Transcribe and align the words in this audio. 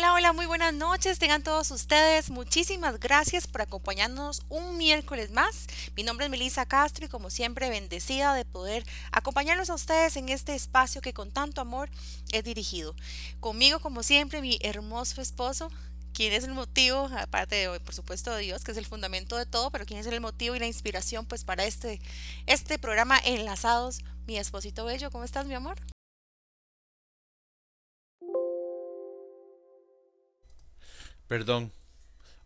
Hola, 0.00 0.14
hola, 0.14 0.32
muy 0.32 0.46
buenas 0.46 0.72
noches. 0.72 1.18
Tengan 1.18 1.42
todos 1.42 1.70
ustedes. 1.70 2.30
Muchísimas 2.30 2.98
gracias 2.98 3.46
por 3.46 3.60
acompañarnos 3.60 4.40
un 4.48 4.78
miércoles 4.78 5.30
más. 5.30 5.66
Mi 5.94 6.04
nombre 6.04 6.24
es 6.24 6.30
Melissa 6.30 6.64
Castro 6.64 7.04
y 7.04 7.10
como 7.10 7.28
siempre 7.28 7.68
bendecida 7.68 8.32
de 8.32 8.46
poder 8.46 8.86
acompañarlos 9.12 9.68
a 9.68 9.74
ustedes 9.74 10.16
en 10.16 10.30
este 10.30 10.54
espacio 10.54 11.02
que 11.02 11.12
con 11.12 11.32
tanto 11.32 11.60
amor 11.60 11.90
es 12.32 12.42
dirigido. 12.44 12.94
Conmigo, 13.40 13.78
como 13.80 14.02
siempre, 14.02 14.40
mi 14.40 14.58
hermoso 14.62 15.20
esposo, 15.20 15.70
quien 16.14 16.32
es 16.32 16.44
el 16.44 16.54
motivo, 16.54 17.10
aparte 17.18 17.56
de, 17.56 17.80
por 17.80 17.94
supuesto, 17.94 18.34
de 18.34 18.40
Dios, 18.40 18.64
que 18.64 18.70
es 18.70 18.78
el 18.78 18.86
fundamento 18.86 19.36
de 19.36 19.44
todo, 19.44 19.70
pero 19.70 19.84
quién 19.84 20.00
es 20.00 20.06
el 20.06 20.22
motivo 20.22 20.56
y 20.56 20.60
la 20.60 20.66
inspiración 20.66 21.26
pues 21.26 21.44
para 21.44 21.66
este, 21.66 22.00
este 22.46 22.78
programa 22.78 23.20
Enlazados, 23.22 24.00
mi 24.26 24.38
esposito 24.38 24.86
bello. 24.86 25.10
¿Cómo 25.10 25.24
estás, 25.24 25.44
mi 25.44 25.52
amor? 25.52 25.76
Perdón. 31.30 31.72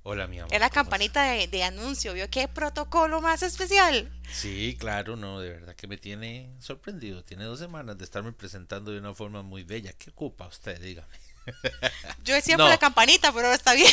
Hola, 0.03 0.27
mi 0.27 0.39
amor. 0.39 0.53
Es 0.53 0.61
la 0.61 0.69
campanita 0.69 1.23
de, 1.23 1.49
de, 1.49 1.65
anuncio, 1.65 2.13
¿vio 2.13 2.29
qué 2.29 2.49
protocolo 2.49 3.23
más 3.23 3.43
especial? 3.43 4.13
Sí, 4.31 4.77
claro, 4.79 5.17
no, 5.17 5.41
de 5.41 5.49
verdad 5.49 5.75
que 5.75 5.87
me 5.87 5.97
tiene 5.97 6.55
sorprendido. 6.59 7.25
Tiene 7.25 7.45
dos 7.45 7.59
semanas 7.59 7.97
de 7.97 8.05
estarme 8.05 8.33
presentando 8.33 8.91
de 8.91 8.99
una 8.99 9.15
forma 9.15 9.41
muy 9.41 9.65
bella. 9.65 9.95
¿Qué 9.95 10.11
ocupa 10.11 10.49
usted? 10.49 10.79
Dígame. 10.83 11.17
Yo 12.25 12.35
decía 12.35 12.59
por 12.59 12.69
la 12.69 12.77
campanita, 12.77 13.33
pero 13.33 13.51
está 13.55 13.73
bien. 13.73 13.91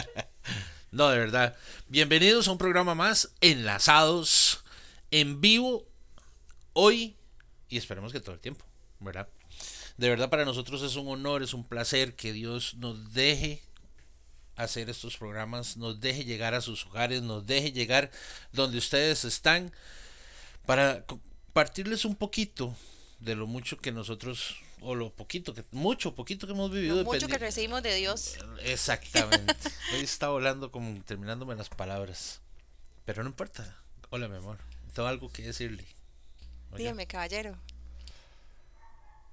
no, 0.90 1.08
de 1.08 1.18
verdad. 1.18 1.56
Bienvenidos 1.88 2.48
a 2.48 2.52
un 2.52 2.58
programa 2.58 2.94
más, 2.94 3.32
enlazados, 3.40 4.62
en 5.10 5.40
vivo, 5.40 5.88
hoy 6.74 7.16
y 7.70 7.78
esperemos 7.78 8.12
que 8.12 8.20
todo 8.20 8.34
el 8.34 8.42
tiempo, 8.42 8.66
¿verdad? 9.00 9.26
De 9.96 10.10
verdad 10.10 10.28
para 10.28 10.44
nosotros 10.44 10.82
es 10.82 10.96
un 10.96 11.08
honor, 11.08 11.42
es 11.42 11.54
un 11.54 11.66
placer 11.66 12.14
que 12.14 12.34
Dios 12.34 12.74
nos 12.74 13.14
deje 13.14 13.65
hacer 14.56 14.90
estos 14.90 15.16
programas, 15.16 15.76
nos 15.76 16.00
deje 16.00 16.24
llegar 16.24 16.54
a 16.54 16.60
sus 16.60 16.86
hogares, 16.86 17.22
nos 17.22 17.46
deje 17.46 17.72
llegar 17.72 18.10
donde 18.52 18.78
ustedes 18.78 19.24
están 19.24 19.72
para 20.64 21.04
compartirles 21.04 22.04
un 22.04 22.16
poquito 22.16 22.74
de 23.20 23.34
lo 23.34 23.46
mucho 23.46 23.78
que 23.78 23.92
nosotros 23.92 24.56
o 24.80 24.94
lo 24.94 25.10
poquito 25.10 25.54
que 25.54 25.64
mucho 25.70 26.14
poquito 26.14 26.46
que 26.46 26.52
hemos 26.52 26.70
vivido 26.70 26.96
lo 26.96 27.04
mucho 27.04 27.28
que 27.28 27.38
recibimos 27.38 27.82
de 27.82 27.94
Dios. 27.94 28.36
Exactamente. 28.62 29.54
Hoy 29.94 30.00
está 30.00 30.28
volando 30.28 30.70
como 30.70 31.02
terminándome 31.04 31.54
las 31.54 31.68
palabras 31.68 32.40
pero 33.06 33.22
no 33.22 33.30
importa. 33.30 33.64
Hola 34.10 34.28
mi 34.28 34.36
amor. 34.36 34.58
Tengo 34.92 35.08
algo 35.08 35.30
que 35.30 35.42
decirle. 35.42 35.86
Oye. 36.72 36.82
dígame 36.82 37.06
caballero 37.06 37.56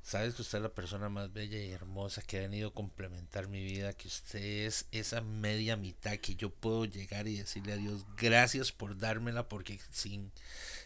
Sabes 0.03 0.35
que 0.35 0.41
usted 0.41 0.57
es 0.57 0.63
la 0.63 0.73
persona 0.73 1.07
más 1.07 1.31
bella 1.31 1.57
y 1.57 1.71
hermosa 1.71 2.21
que 2.21 2.37
ha 2.37 2.41
venido 2.41 2.69
a 2.69 2.73
complementar 2.73 3.47
mi 3.47 3.63
vida, 3.63 3.93
que 3.93 4.09
usted 4.09 4.65
es 4.67 4.85
esa 4.91 5.21
media 5.21 5.77
mitad 5.77 6.17
que 6.17 6.35
yo 6.35 6.49
puedo 6.49 6.83
llegar 6.83 7.25
y 7.29 7.37
decirle 7.37 7.71
a 7.71 7.77
Dios 7.77 8.05
gracias 8.17 8.73
por 8.73 8.97
dármela, 8.97 9.47
porque 9.47 9.79
sin, 9.91 10.33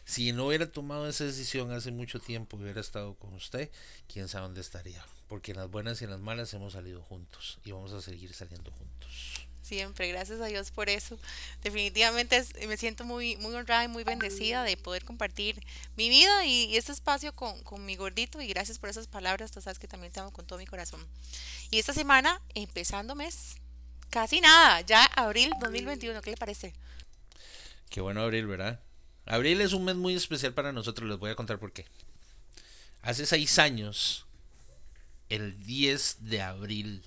si 0.05 0.31
no 0.33 0.45
hubiera 0.45 0.71
tomado 0.71 1.07
esa 1.07 1.23
decisión 1.23 1.71
hace 1.71 1.91
mucho 1.91 2.19
tiempo 2.19 2.57
y 2.57 2.61
hubiera 2.61 2.79
estado 2.79 3.15
con 3.15 3.33
usted, 3.33 3.71
quién 4.07 4.27
sabe 4.27 4.43
dónde 4.43 4.61
estaría. 4.61 5.03
Porque 5.27 5.51
en 5.51 5.57
las 5.57 5.71
buenas 5.71 5.99
y 5.99 6.05
en 6.05 6.11
las 6.11 6.19
malas 6.19 6.53
hemos 6.53 6.73
salido 6.73 7.01
juntos 7.01 7.57
y 7.65 7.71
vamos 7.71 7.93
a 7.93 8.01
seguir 8.01 8.33
saliendo 8.35 8.71
juntos. 8.71 9.46
Siempre, 9.67 10.07
gracias 10.07 10.39
a 10.39 10.45
Dios 10.45 10.71
por 10.71 10.87
eso. 10.87 11.19
Definitivamente 11.61 12.41
me 12.69 12.77
siento 12.77 13.03
muy, 13.03 13.35
muy 13.35 13.53
honrada 13.53 13.83
y 13.83 13.89
muy 13.89 14.05
bendecida 14.05 14.63
de 14.63 14.77
poder 14.77 15.03
compartir 15.03 15.61
mi 15.97 16.07
vida 16.07 16.45
y, 16.45 16.77
este 16.77 16.93
espacio 16.93 17.33
con, 17.33 17.61
con, 17.63 17.85
mi 17.85 17.97
gordito 17.97 18.41
y 18.41 18.47
gracias 18.47 18.79
por 18.79 18.89
esas 18.89 19.07
palabras, 19.07 19.51
tú 19.51 19.59
sabes 19.59 19.77
que 19.77 19.89
también 19.89 20.13
te 20.13 20.21
amo 20.21 20.31
con 20.31 20.45
todo 20.45 20.57
mi 20.57 20.65
corazón. 20.65 21.05
Y 21.69 21.79
esta 21.79 21.91
semana, 21.91 22.41
empezando 22.55 23.13
mes, 23.13 23.57
casi 24.09 24.39
nada, 24.39 24.79
ya 24.81 25.03
abril 25.03 25.51
2021, 25.59 26.21
¿qué 26.21 26.31
le 26.31 26.37
parece? 26.37 26.73
Qué 27.89 27.99
bueno 27.99 28.21
abril, 28.21 28.47
¿verdad? 28.47 28.79
Abril 29.25 29.59
es 29.59 29.73
un 29.73 29.83
mes 29.83 29.97
muy 29.97 30.15
especial 30.15 30.53
para 30.53 30.71
nosotros, 30.71 31.09
les 31.09 31.19
voy 31.19 31.31
a 31.31 31.35
contar 31.35 31.59
por 31.59 31.73
qué. 31.73 31.85
Hace 33.01 33.25
seis 33.25 33.59
años, 33.59 34.25
el 35.27 35.61
10 35.65 36.19
de 36.21 36.41
abril 36.41 37.03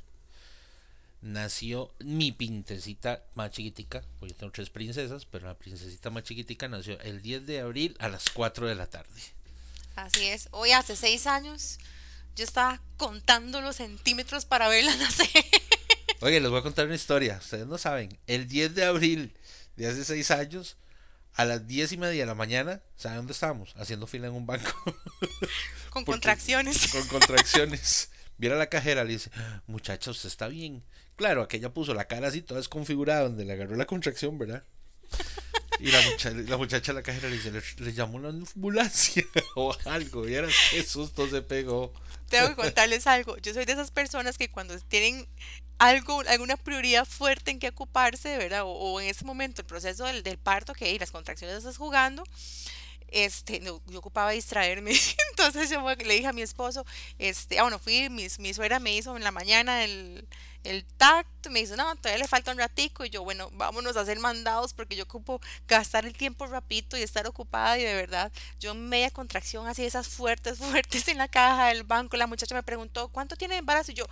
nació 1.23 1.93
mi 2.01 2.33
princesita 2.33 3.23
más 3.35 3.51
chiquitica. 3.51 4.03
Pues 4.19 4.33
yo 4.33 4.39
tengo 4.39 4.53
tres 4.53 4.71
princesas, 4.71 5.27
pero 5.27 5.47
la 5.47 5.55
princesita 5.55 6.11
más 6.11 6.25
chiquitica 6.25 6.69
nació 6.69 7.01
el 7.01 7.23
10 7.23 7.47
de 7.47 7.61
abril 7.61 7.97
a 7.99 8.09
las 8.09 8.31
4 8.31 8.67
de 8.69 8.75
la 8.75 8.87
tarde. 8.87 9.21
Así 9.97 10.27
es. 10.27 10.49
Hoy 10.53 10.73
hace 10.73 10.97
seis 10.97 11.27
años 11.27 11.79
yo 12.37 12.45
estaba 12.45 12.81
contando 12.97 13.61
los 13.61 13.77
centímetros 13.77 14.45
para 14.45 14.69
verla 14.69 14.95
nacer. 14.99 15.29
Oye, 16.21 16.41
les 16.41 16.51
voy 16.51 16.61
a 16.61 16.63
contar 16.63 16.87
una 16.87 16.95
historia. 16.95 17.39
Ustedes 17.41 17.67
no 17.67 17.79
saben. 17.79 18.19
El 18.27 18.49
10 18.49 18.75
de 18.75 18.85
abril 18.85 19.37
de 19.77 19.87
hace 19.87 20.05
seis 20.05 20.31
años, 20.31 20.77
a 21.35 21.45
las 21.45 21.67
10 21.67 21.93
y 21.93 21.97
media 21.97 22.21
de 22.23 22.27
la 22.27 22.35
mañana, 22.35 22.83
¿saben 22.97 23.19
dónde 23.19 23.33
estábamos? 23.33 23.75
Haciendo 23.77 24.07
fila 24.07 24.27
en 24.27 24.35
un 24.35 24.47
banco. 24.47 24.71
Con 25.91 26.05
contracciones. 26.05 26.89
Con 26.89 27.07
contracciones. 27.09 28.11
Viera 28.37 28.57
la 28.57 28.69
cajera, 28.69 29.05
le 29.05 29.13
dice, 29.13 29.31
muchacha, 29.67 30.11
usted 30.11 30.29
está 30.29 30.49
bien. 30.49 30.83
Claro, 31.21 31.43
aquella 31.43 31.69
puso 31.69 31.93
la 31.93 32.07
cara 32.07 32.29
así, 32.29 32.41
toda 32.41 32.61
desconfigurada, 32.61 33.25
donde 33.25 33.45
le 33.45 33.53
agarró 33.53 33.77
la 33.77 33.85
contracción, 33.85 34.39
¿verdad? 34.39 34.65
Y 35.79 35.91
la, 35.91 36.01
muchacha, 36.01 36.31
la 36.31 36.57
muchacha 36.57 36.95
la 36.95 37.03
cajera 37.03 37.29
le 37.29 37.37
dice, 37.37 37.53
le, 37.77 37.93
llamó 37.93 38.17
una 38.17 38.31
ambulancia 38.31 39.23
o 39.55 39.77
algo. 39.85 40.27
Y 40.27 40.35
era 40.35 40.49
qué 40.71 40.83
susto 40.83 41.29
se 41.29 41.43
pegó. 41.43 41.93
Tengo 42.31 42.49
que 42.49 42.55
contarles 42.55 43.07
algo. 43.07 43.37
Yo 43.37 43.53
soy 43.53 43.67
de 43.67 43.73
esas 43.75 43.91
personas 43.91 44.39
que 44.39 44.51
cuando 44.51 44.75
tienen 44.89 45.29
algo, 45.77 46.23
alguna 46.27 46.57
prioridad 46.57 47.05
fuerte 47.05 47.51
en 47.51 47.59
que 47.59 47.69
ocuparse, 47.69 48.39
¿verdad? 48.39 48.63
O, 48.65 48.99
en 48.99 49.09
ese 49.09 49.27
momento 49.27 49.61
el 49.61 49.67
proceso 49.67 50.07
del, 50.07 50.23
del 50.23 50.39
parto, 50.39 50.73
que 50.73 50.99
las 50.99 51.11
contracciones 51.11 51.59
estás 51.59 51.77
jugando, 51.77 52.25
este, 53.09 53.61
no, 53.61 53.83
yo 53.89 53.99
ocupaba 53.99 54.31
distraerme. 54.31 54.93
Entonces 55.33 55.69
yo 55.69 55.87
le 55.87 56.15
dije 56.15 56.29
a 56.29 56.33
mi 56.33 56.41
esposo, 56.41 56.87
este, 57.19 57.59
ah, 57.59 57.65
bueno, 57.65 57.79
fui, 57.79 58.09
mi, 58.09 58.27
mi 58.39 58.55
suegra 58.55 58.81
me 58.81 58.97
hizo 58.97 59.19
en 59.19 59.23
la 59.23 59.33
mañana 59.33 59.85
el 59.85 60.27
el 60.65 60.85
tacto, 60.85 61.51
me 61.51 61.61
dice, 61.61 61.77
no, 61.77 61.97
todavía 61.97 62.19
le 62.19 62.29
falta 62.29 62.53
un 62.53 62.59
ratico, 62.59 63.05
y 63.05 63.11
yo, 63.11 63.23
bueno, 63.23 63.51
vámonos 63.53 63.97
a 63.97 64.01
hacer 64.01 64.19
mandados 64.19 64.75
porque 64.75 64.97
yo 64.97 65.05
ocupo 65.05 65.41
gastar 65.67 66.05
el 66.05 66.13
tiempo 66.13 66.47
rapidito 66.47 66.99
y 66.99 67.03
estar 67.03 67.27
ocupada 67.27 67.79
y 67.79 67.83
de 67.83 67.95
verdad, 67.95 68.31
yo 68.59 68.75
media 68.75 69.11
contracción 69.11 69.67
así, 69.67 69.85
esas 69.85 70.09
fuertes, 70.09 70.59
fuertes 70.59 71.09
en 71.09 71.19
la 71.19 71.29
caja 71.29 71.69
del 71.69 71.85
banco, 71.85 72.17
la 72.17 72.27
muchacha 72.27 72.55
me 72.55 72.63
preguntó, 72.63 73.09
¿cuánto 73.09 73.37
tiene 73.37 73.57
embarazo? 73.57 73.93
Y 73.93 73.95
yo, 73.95 74.05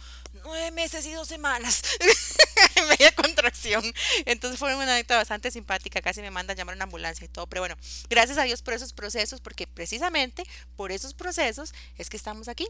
nueve 0.45 0.71
meses 0.71 1.05
y 1.07 1.13
dos 1.13 1.29
semanas, 1.29 1.83
media 2.89 3.13
contracción, 3.13 3.85
entonces 4.25 4.59
fue 4.59 4.75
una 4.75 4.85
anécdota 4.85 5.17
bastante 5.17 5.51
simpática, 5.51 6.01
casi 6.01 6.23
me 6.23 6.31
manda 6.31 6.55
a 6.55 6.57
llamar 6.57 6.75
a 6.75 6.77
una 6.77 6.85
ambulancia 6.85 7.25
y 7.25 7.29
todo, 7.29 7.47
pero 7.47 7.63
bueno, 7.63 7.77
gracias 8.09 8.39
a 8.39 8.43
Dios 8.45 8.63
por 8.63 8.75
esos 8.75 8.93
procesos, 8.93 9.41
porque 9.41 9.67
precisamente 9.67 10.45
por 10.77 10.93
esos 10.93 11.15
procesos 11.15 11.75
es 11.97 12.09
que 12.09 12.17
estamos 12.17 12.49
aquí 12.49 12.67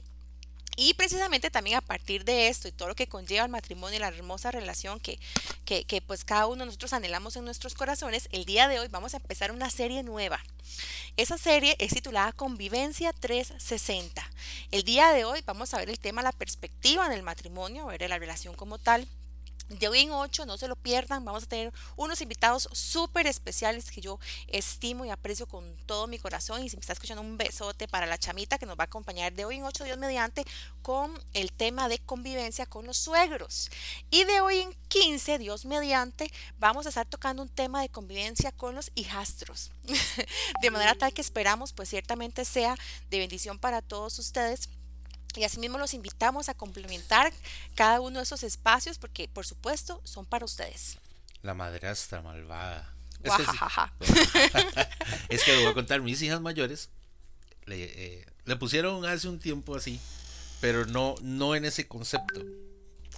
y 0.77 0.95
precisamente 0.95 1.51
también 1.51 1.77
a 1.77 1.81
partir 1.81 2.25
de 2.25 2.49
esto 2.49 2.69
y 2.69 2.73
todo 2.73 2.89
lo 2.89 2.95
que 2.95 3.09
conlleva 3.09 3.45
el 3.45 3.51
matrimonio 3.51 3.97
y 3.97 4.01
la 4.01 4.09
hermosa 4.09 4.51
relación 4.51 5.01
que, 5.01 5.19
que, 5.65 6.03
pues 6.03 6.25
cada 6.25 6.47
uno 6.47 6.61
de 6.61 6.67
nosotros 6.67 6.93
anhelamos 6.93 7.37
en 7.37 7.45
nuestros 7.45 7.75
corazones, 7.75 8.29
el 8.33 8.45
día 8.45 8.69
de 8.69 8.79
hoy 8.79 8.89
vamos 8.89 9.15
a 9.15 9.19
empezar 9.19 9.53
una 9.53 9.71
serie 9.71 10.03
nueva. 10.03 10.41
Esa 11.17 11.37
serie 11.37 11.77
es 11.79 11.93
titulada 11.93 12.33
Convivencia 12.33 13.13
360. 13.13 14.31
El 14.71 14.85
día 14.85 15.13
de 15.13 15.25
hoy 15.25 15.43
vamos 15.45 15.75
a 15.75 15.79
ver 15.79 15.91
el 15.91 15.99
tema 15.99 16.23
la 16.23 16.33
perspectiva 16.33 17.09
del 17.09 17.23
matrimonio, 17.23 17.87
ver 17.87 18.09
la 18.09 18.19
relación 18.19 18.55
como 18.55 18.79
tal 18.79 19.09
de 19.69 19.89
hoy 19.89 20.01
en 20.01 20.13
8, 20.13 20.47
no 20.47 20.57
se 20.57 20.69
lo 20.69 20.77
pierdan, 20.77 21.25
vamos 21.25 21.45
a 21.45 21.47
tener 21.47 21.73
unos 21.97 22.21
invitados 22.21 22.69
súper 22.73 23.27
especiales 23.27 23.91
que 23.91 24.01
yo 24.01 24.19
estimo 24.47 25.05
y 25.05 25.11
aprecio 25.11 25.47
con 25.47 25.77
todo 25.87 26.07
mi 26.07 26.19
corazón 26.19 26.65
y 26.65 26.69
si 26.69 26.77
me 26.77 26.81
está 26.81 26.95
escuchando 26.95 27.23
un 27.23 27.37
besote 27.37 27.89
para 27.89 28.07
la 28.07 28.19
chamita 28.19 28.59
que 28.59 28.67
nos 28.67 28.79
va 28.79 28.85
a 28.85 28.87
acompañar 28.87 29.33
de 29.33 29.45
hoy 29.45 29.57
en 29.57 29.65
8, 29.65 29.85
Dios 29.85 29.99
mediante, 29.99 30.45
con 30.83 31.13
el 31.35 31.53
tema 31.53 31.89
de 31.89 31.99
convivencia 31.99 32.67
con 32.67 32.87
los 32.87 32.97
suegros. 32.97 33.71
Y 34.11 34.25
de 34.25 34.41
hoy 34.41 34.61
en 34.61 34.75
15, 34.89 35.39
Dios 35.39 35.65
mediante, 35.65 36.33
vamos 36.59 36.87
a 36.87 36.89
estar 36.89 37.07
tocando 37.07 37.43
un 37.43 37.49
tema 37.49 37.83
de 37.83 37.89
convivencia 37.89 38.53
con 38.53 38.75
los 38.75 38.91
hijastros. 38.95 39.71
de 40.63 40.71
manera 40.71 40.95
tal 40.95 41.13
que 41.13 41.21
esperamos 41.21 41.73
pues 41.73 41.89
ciertamente 41.89 42.45
sea 42.45 42.77
de 43.11 43.19
bendición 43.19 43.59
para 43.59 43.83
todos 43.83 44.19
ustedes 44.19 44.69
y 45.37 45.45
asimismo 45.45 45.79
los 45.79 45.95
invitamos 45.95 46.49
a 46.49 46.55
complementar 46.55 47.33
cada 47.75 48.01
uno 48.01 48.19
de 48.19 48.25
esos 48.25 48.43
espacios 48.43 48.99
porque 48.99 49.29
por 49.29 49.47
supuesto 49.47 50.01
son 50.05 50.27
para 50.27 50.45
ustedes. 50.45 50.99
La 51.43 51.55
madrastra 51.55 52.23
malvada. 52.23 52.93
Es 53.23 53.33
que, 53.33 53.43
es 55.35 55.45
que, 55.45 55.57
voy 55.57 55.67
a 55.67 55.75
contar, 55.75 56.01
mis 56.01 56.23
hijas 56.23 56.41
mayores 56.41 56.91
le, 57.67 57.85
eh, 57.85 58.27
le, 58.45 58.57
pusieron 58.57 59.05
hace 59.05 59.29
un 59.29 59.41
tiempo 59.41 59.75
así, 59.77 60.01
pero 60.61 60.87
no, 60.87 61.17
no 61.23 61.55
en 61.55 61.65
ese 61.65 61.89
concepto. 61.89 62.41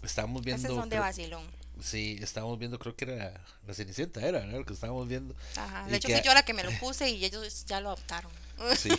Estábamos 0.03 0.43
viendo... 0.43 0.67
Ese 0.67 0.75
son 0.75 0.89
de 0.89 0.99
vacilón. 0.99 1.45
Sí, 1.83 2.19
estábamos 2.21 2.59
viendo, 2.59 2.79
creo 2.79 2.95
que 2.95 3.05
era 3.05 3.41
la 3.67 3.75
Cenicienta, 3.75 4.21
era, 4.27 4.45
lo 4.47 4.65
que 4.65 4.73
estábamos 4.73 5.09
viendo. 5.09 5.35
Ajá. 5.57 5.87
De 5.87 5.97
hecho, 5.97 6.09
fui 6.09 6.21
yo 6.23 6.35
la 6.35 6.43
que 6.43 6.55
me 6.55 6.63
lo 6.63 6.71
puse 6.81 7.11
y 7.11 7.25
ellos 7.25 7.65
ya 7.67 7.81
lo 7.81 7.89
adoptaron. 7.89 8.33
Sí. 8.77 8.91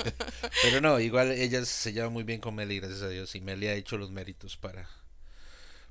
Pero 0.62 0.80
no, 0.80 0.98
igual 1.00 1.32
ella 1.32 1.64
se 1.64 1.92
lleva 1.92 2.08
muy 2.08 2.24
bien 2.24 2.40
con 2.40 2.54
Meli, 2.54 2.80
gracias 2.80 3.02
a 3.02 3.08
Dios. 3.08 3.34
Y 3.34 3.40
Meli 3.40 3.68
ha 3.68 3.74
hecho 3.74 3.98
los 3.98 4.10
méritos 4.10 4.56
para, 4.56 4.88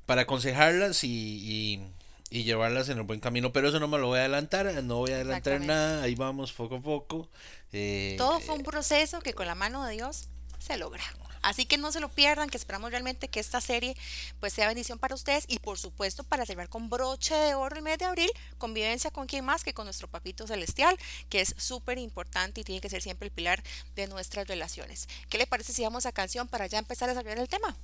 para 0.06 0.24
aconsejarlas 0.24 1.04
y, 1.04 1.10
y, 1.10 1.88
y 2.30 2.44
llevarlas 2.44 2.90
en 2.90 2.98
el 2.98 3.04
buen 3.04 3.20
camino. 3.20 3.54
Pero 3.54 3.70
eso 3.70 3.80
no 3.80 3.88
me 3.88 3.98
lo 3.98 4.08
voy 4.08 4.18
a 4.20 4.22
adelantar, 4.22 4.66
no 4.84 4.98
voy 4.98 5.12
a 5.12 5.16
adelantar 5.16 5.62
nada, 5.62 6.04
ahí 6.04 6.16
vamos 6.16 6.52
poco 6.54 6.76
a 6.78 6.82
poco. 6.82 7.30
Eh, 7.72 8.16
Todo 8.18 8.40
fue 8.40 8.56
un 8.56 8.64
proceso 8.64 9.22
que 9.22 9.34
con 9.34 9.48
la 9.48 9.56
mano 9.56 9.86
de 9.86 9.94
Dios 9.94 10.28
se 10.60 10.78
logra. 10.78 11.04
Así 11.46 11.68
que 11.68 11.78
no 11.78 11.92
se 11.92 12.00
lo 12.00 12.10
pierdan, 12.10 12.50
que 12.50 12.58
esperamos 12.58 12.90
realmente 12.90 13.28
que 13.28 13.40
esta 13.40 13.62
serie 13.62 13.96
pues 14.40 14.52
sea 14.52 14.68
bendición 14.68 14.98
para 14.98 15.14
ustedes 15.14 15.46
y 15.48 15.60
por 15.60 15.78
supuesto 15.78 16.24
para 16.24 16.44
cerrar 16.44 16.70
con 16.70 16.90
broche 16.90 17.36
de 17.36 17.54
oro 17.54 17.76
el 17.76 17.84
mes 17.84 18.00
de 18.00 18.06
abril, 18.06 18.32
convivencia 18.58 19.12
con 19.12 19.28
quien 19.28 19.46
más 19.46 19.64
que 19.64 19.72
con 19.72 19.86
nuestro 19.86 20.08
papito 20.08 20.48
celestial, 20.48 20.98
que 21.30 21.42
es 21.42 21.54
súper 21.56 22.00
importante 22.00 22.62
y 22.62 22.64
tiene 22.64 22.82
que 22.82 22.90
ser 22.90 23.04
siempre 23.04 23.28
el 23.28 23.32
pilar 23.32 23.62
de 23.96 24.08
nuestras 24.08 24.48
relaciones. 24.48 25.08
¿Qué 25.30 25.38
le 25.38 25.46
parece 25.46 25.72
si 25.72 25.84
vamos 25.84 26.08
a 26.08 26.12
canción 26.12 26.48
para 26.48 26.66
ya 26.66 26.80
empezar 26.80 27.10
a 27.10 27.14
desarrollar 27.14 27.38
el 27.38 27.48
tema? 27.48 27.78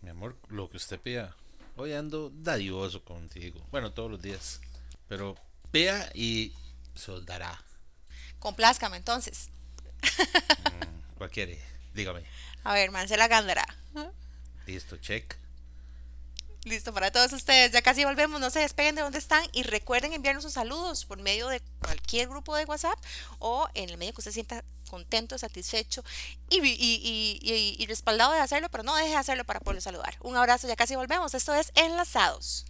Mi 0.00 0.10
amor, 0.10 0.36
lo 0.46 0.70
que 0.70 0.76
usted 0.76 1.00
pida. 1.00 1.34
Hoy 1.74 1.94
ando 1.94 2.30
dadivoso 2.30 3.04
contigo. 3.04 3.66
Bueno, 3.72 3.92
todos 3.92 4.12
los 4.12 4.22
días. 4.22 4.60
Pero 5.08 5.34
pida 5.72 6.08
y 6.14 6.54
se 6.94 7.10
os 7.10 7.26
dará. 7.26 7.64
Complázcame 8.38 8.96
entonces. 8.96 9.50
¿Cuál 11.16 11.30
quiere? 11.30 11.60
Dígame. 11.94 12.22
A 12.68 12.74
ver, 12.74 12.90
Mancela 12.90 13.28
Gándara. 13.28 13.64
Listo, 14.66 14.98
check. 14.98 15.34
Listo 16.64 16.92
para 16.92 17.10
todos 17.10 17.32
ustedes. 17.32 17.72
Ya 17.72 17.80
casi 17.80 18.04
volvemos. 18.04 18.40
No 18.42 18.50
se 18.50 18.58
despeguen 18.60 18.94
de 18.94 19.00
donde 19.00 19.16
están 19.18 19.42
y 19.52 19.62
recuerden 19.62 20.12
enviarnos 20.12 20.44
sus 20.44 20.52
saludos 20.52 21.06
por 21.06 21.16
medio 21.18 21.48
de 21.48 21.62
cualquier 21.80 22.28
grupo 22.28 22.54
de 22.54 22.66
WhatsApp 22.66 22.98
o 23.38 23.66
en 23.72 23.88
el 23.88 23.96
medio 23.96 24.12
que 24.12 24.20
usted 24.20 24.32
sienta 24.32 24.62
contento, 24.90 25.38
satisfecho 25.38 26.04
y, 26.50 26.58
y, 26.58 26.74
y, 26.74 27.38
y- 27.42 27.76
y 27.82 27.86
respaldado 27.86 28.32
de 28.32 28.40
hacerlo, 28.40 28.68
pero 28.70 28.82
no 28.84 28.94
deje 28.96 29.10
de 29.10 29.16
hacerlo 29.16 29.44
para 29.44 29.60
poderlo 29.60 29.80
saludar. 29.80 30.16
Un 30.20 30.36
abrazo, 30.36 30.68
ya 30.68 30.76
casi 30.76 30.94
volvemos. 30.94 31.32
Esto 31.32 31.54
es 31.54 31.72
Enlazados. 31.74 32.66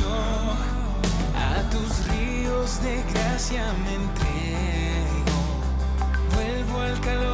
A 0.00 1.70
tus 1.70 2.08
ríos 2.08 2.82
de 2.82 3.02
gracia 3.12 3.64
me 3.84 3.94
entrego. 3.94 5.38
Vuelvo 6.34 6.80
al 6.80 7.00
calor 7.00 7.31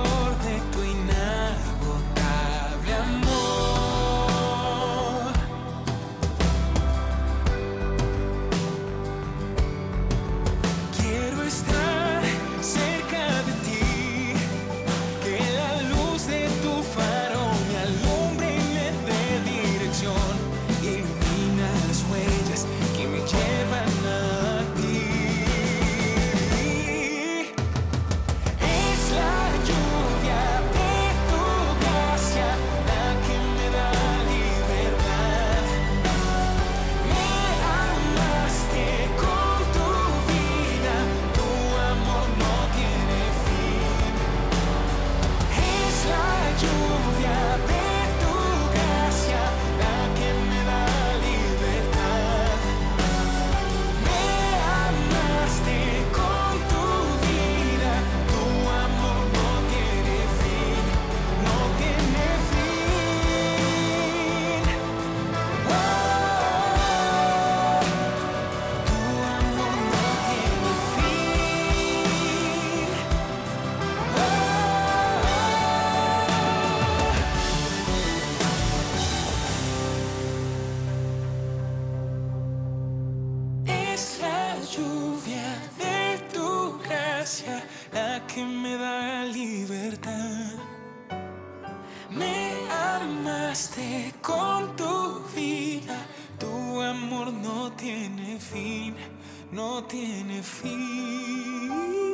con 94.20 94.76
tu 94.76 95.22
vida, 95.34 96.06
tu 96.38 96.80
amor 96.80 97.32
no 97.32 97.72
tiene 97.72 98.38
fin, 98.38 98.94
no 99.52 99.84
tiene 99.84 100.42
fin. 100.42 102.07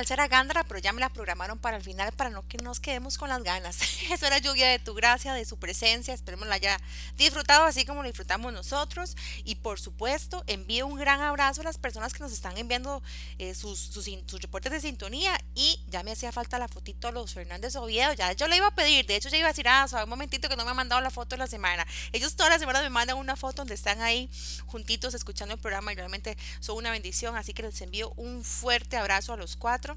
Malcera 0.00 0.28
Gándara, 0.28 0.64
pero 0.64 0.80
ya 0.80 0.94
me 0.94 1.00
la 1.00 1.10
programaron 1.10 1.58
para 1.58 1.76
el 1.76 1.82
final 1.82 2.10
para 2.12 2.30
no 2.30 2.48
que 2.48 2.56
nos 2.56 2.80
quedemos 2.80 3.18
con 3.18 3.28
las 3.28 3.42
ganas. 3.42 3.76
Eso 4.10 4.26
era 4.26 4.38
lluvia 4.38 4.66
de 4.66 4.78
tu 4.78 4.94
gracia, 4.94 5.34
de 5.34 5.44
su 5.44 5.58
presencia. 5.58 6.14
Esperemos 6.14 6.48
la 6.48 6.54
haya 6.54 6.80
disfrutado 7.18 7.66
así 7.66 7.84
como 7.84 8.02
lo 8.02 8.08
disfrutamos 8.08 8.50
nosotros. 8.50 9.14
Y 9.44 9.56
por 9.56 9.78
supuesto, 9.78 10.42
envío 10.46 10.86
un 10.86 10.98
gran 10.98 11.20
abrazo 11.20 11.60
a 11.60 11.64
las 11.64 11.76
personas 11.76 12.14
que 12.14 12.20
nos 12.20 12.32
están 12.32 12.56
enviando 12.56 13.02
eh, 13.36 13.54
sus, 13.54 13.78
sus, 13.78 14.08
reportes 14.40 14.72
de 14.72 14.80
sintonía. 14.80 15.38
Y 15.54 15.78
ya 15.88 16.02
me 16.02 16.12
hacía 16.12 16.32
falta 16.32 16.58
la 16.58 16.66
fotito 16.66 17.08
a 17.08 17.12
los 17.12 17.34
Fernández 17.34 17.76
Oviedo. 17.76 18.14
Ya 18.14 18.32
yo 18.32 18.48
le 18.48 18.56
iba 18.56 18.68
a 18.68 18.74
pedir. 18.74 19.04
De 19.04 19.16
hecho, 19.16 19.28
ya 19.28 19.36
iba 19.36 19.48
a 19.48 19.52
decir, 19.52 19.68
ah, 19.68 19.86
un 20.02 20.08
momentito 20.08 20.48
que 20.48 20.56
no 20.56 20.64
me 20.64 20.70
han 20.70 20.76
mandado 20.76 21.02
la 21.02 21.10
foto 21.10 21.36
de 21.36 21.40
la 21.40 21.46
semana. 21.46 21.86
Ellos 22.12 22.36
todas 22.36 22.48
las 22.48 22.60
semanas 22.60 22.82
me 22.82 22.88
mandan 22.88 23.18
una 23.18 23.36
foto 23.36 23.56
donde 23.56 23.74
están 23.74 24.00
ahí 24.00 24.30
juntitos 24.64 25.12
escuchando 25.12 25.52
el 25.52 25.60
programa 25.60 25.92
y 25.92 25.96
realmente 25.96 26.38
son 26.60 26.78
una 26.78 26.90
bendición. 26.90 27.36
Así 27.36 27.52
que 27.52 27.64
les 27.64 27.78
envío 27.82 28.14
un 28.16 28.42
fuerte 28.44 28.96
abrazo 28.96 29.34
a 29.34 29.36
los 29.36 29.56
cuatro 29.56 29.89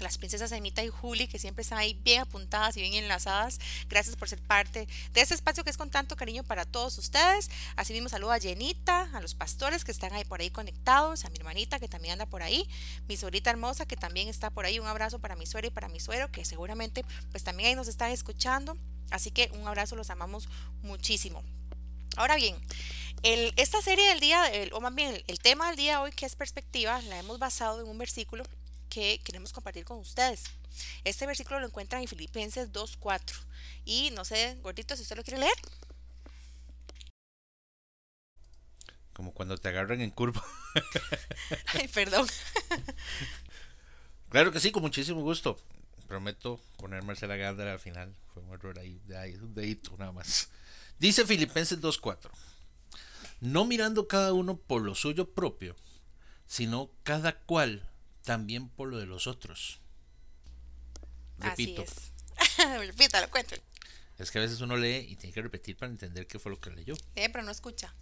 las 0.00 0.18
princesas 0.18 0.52
Anita 0.52 0.82
y 0.82 0.88
Juli, 0.88 1.26
que 1.26 1.38
siempre 1.38 1.62
están 1.62 1.78
ahí 1.78 1.98
bien 2.04 2.20
apuntadas 2.20 2.76
y 2.76 2.80
bien 2.80 2.94
enlazadas. 2.94 3.60
Gracias 3.88 4.16
por 4.16 4.28
ser 4.28 4.40
parte 4.40 4.88
de 5.12 5.20
este 5.20 5.34
espacio 5.34 5.64
que 5.64 5.70
es 5.70 5.76
con 5.76 5.90
tanto 5.90 6.16
cariño 6.16 6.42
para 6.44 6.64
todos 6.64 6.98
ustedes. 6.98 7.50
Asimismo, 7.76 8.08
saludo 8.08 8.32
a 8.32 8.38
Jenita, 8.38 9.08
a 9.12 9.20
los 9.20 9.34
pastores 9.34 9.84
que 9.84 9.92
están 9.92 10.12
ahí 10.12 10.24
por 10.24 10.40
ahí 10.40 10.50
conectados, 10.50 11.24
a 11.24 11.30
mi 11.30 11.36
hermanita 11.36 11.78
que 11.78 11.88
también 11.88 12.12
anda 12.12 12.26
por 12.26 12.42
ahí, 12.42 12.68
mi 13.08 13.16
suegrita 13.16 13.50
hermosa 13.50 13.86
que 13.86 13.96
también 13.96 14.28
está 14.28 14.50
por 14.50 14.66
ahí. 14.66 14.78
Un 14.78 14.86
abrazo 14.86 15.18
para 15.18 15.36
mi 15.36 15.46
suegra 15.46 15.68
y 15.68 15.70
para 15.70 15.88
mi 15.88 16.00
suero, 16.00 16.30
que 16.30 16.44
seguramente 16.44 17.04
pues 17.30 17.44
también 17.44 17.70
ahí 17.70 17.74
nos 17.74 17.88
están 17.88 18.10
escuchando. 18.10 18.76
Así 19.10 19.30
que 19.30 19.50
un 19.54 19.66
abrazo, 19.66 19.96
los 19.96 20.10
amamos 20.10 20.48
muchísimo. 20.82 21.42
Ahora 22.16 22.36
bien, 22.36 22.56
el, 23.22 23.52
esta 23.56 23.80
serie 23.82 24.08
del 24.08 24.20
día, 24.20 24.46
el, 24.48 24.72
o 24.72 24.80
más 24.80 24.94
bien 24.94 25.22
el 25.26 25.38
tema 25.38 25.68
del 25.68 25.76
día 25.76 26.00
hoy, 26.00 26.12
que 26.12 26.26
es 26.26 26.36
perspectiva, 26.36 27.00
la 27.02 27.18
hemos 27.18 27.38
basado 27.38 27.80
en 27.80 27.88
un 27.88 27.98
versículo 27.98 28.44
que 28.94 29.18
queremos 29.24 29.52
compartir 29.52 29.84
con 29.84 29.98
ustedes. 29.98 30.44
Este 31.02 31.26
versículo 31.26 31.58
lo 31.58 31.66
encuentran 31.66 32.02
en 32.02 32.08
Filipenses 32.08 32.72
2.4. 32.72 33.34
Y 33.84 34.12
no 34.12 34.24
sé, 34.24 34.56
gordito, 34.62 34.94
si 34.94 35.02
usted 35.02 35.16
lo 35.16 35.24
quiere 35.24 35.40
leer. 35.40 35.56
Como 39.12 39.34
cuando 39.34 39.58
te 39.58 39.68
agarran 39.68 40.00
en 40.00 40.10
curva. 40.10 40.44
Ay, 41.74 41.88
perdón. 41.88 42.28
claro 44.28 44.52
que 44.52 44.60
sí, 44.60 44.70
con 44.70 44.82
muchísimo 44.82 45.22
gusto. 45.22 45.58
Prometo 46.06 46.60
poner 46.76 47.02
Marcela 47.02 47.34
Gándara 47.34 47.72
al 47.72 47.80
final. 47.80 48.14
Fue 48.32 48.44
un 48.44 48.52
error 48.52 48.78
ahí, 48.78 49.00
de 49.06 49.18
ahí, 49.18 49.34
un 49.34 49.54
dedito 49.54 49.96
nada 49.98 50.12
más. 50.12 50.50
Dice 51.00 51.26
Filipenses 51.26 51.80
2.4. 51.80 52.30
No 53.40 53.64
mirando 53.64 54.06
cada 54.06 54.32
uno 54.32 54.56
por 54.56 54.82
lo 54.82 54.94
suyo 54.94 55.34
propio, 55.34 55.74
sino 56.46 56.90
cada 57.02 57.36
cual 57.40 57.88
también 58.24 58.68
por 58.68 58.88
lo 58.88 58.98
de 58.98 59.06
los 59.06 59.26
otros. 59.26 59.80
Repito. 61.38 61.82
Así 61.82 62.12
es. 62.58 62.78
Repítalo, 62.86 63.30
cuéntalo. 63.30 63.62
Es 64.18 64.30
que 64.30 64.38
a 64.38 64.42
veces 64.42 64.60
uno 64.60 64.76
lee 64.76 65.06
y 65.08 65.16
tiene 65.16 65.34
que 65.34 65.42
repetir 65.42 65.76
para 65.76 65.90
entender 65.90 66.26
qué 66.26 66.38
fue 66.38 66.50
lo 66.50 66.60
que 66.60 66.70
leyó. 66.70 66.94
Eh, 67.16 67.28
pero 67.30 67.44
no 67.44 67.50
escucha. 67.50 67.94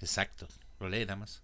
Exacto, 0.00 0.48
lo 0.78 0.88
lee 0.88 1.00
nada 1.00 1.16
más. 1.16 1.42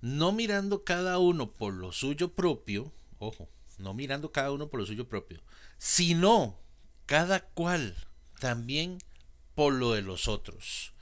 No 0.00 0.32
mirando 0.32 0.84
cada 0.84 1.18
uno 1.18 1.52
por 1.52 1.72
lo 1.74 1.92
suyo 1.92 2.34
propio, 2.34 2.92
ojo, 3.18 3.48
no 3.78 3.94
mirando 3.94 4.30
cada 4.30 4.52
uno 4.52 4.68
por 4.68 4.80
lo 4.80 4.86
suyo 4.86 5.08
propio, 5.08 5.40
sino 5.78 6.58
cada 7.06 7.40
cual 7.40 7.96
también 8.40 8.98
por 9.54 9.72
lo 9.72 9.92
de 9.92 10.02
los 10.02 10.28
otros. 10.28 10.92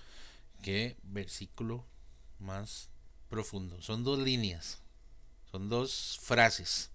Qué 0.63 0.97
versículo 1.03 1.87
más 2.39 2.91
profundo. 3.29 3.81
Son 3.83 4.05
dos 4.05 4.19
líneas. 4.19 4.81
Son 5.51 5.69
dos 5.69 6.19
frases, 6.23 6.91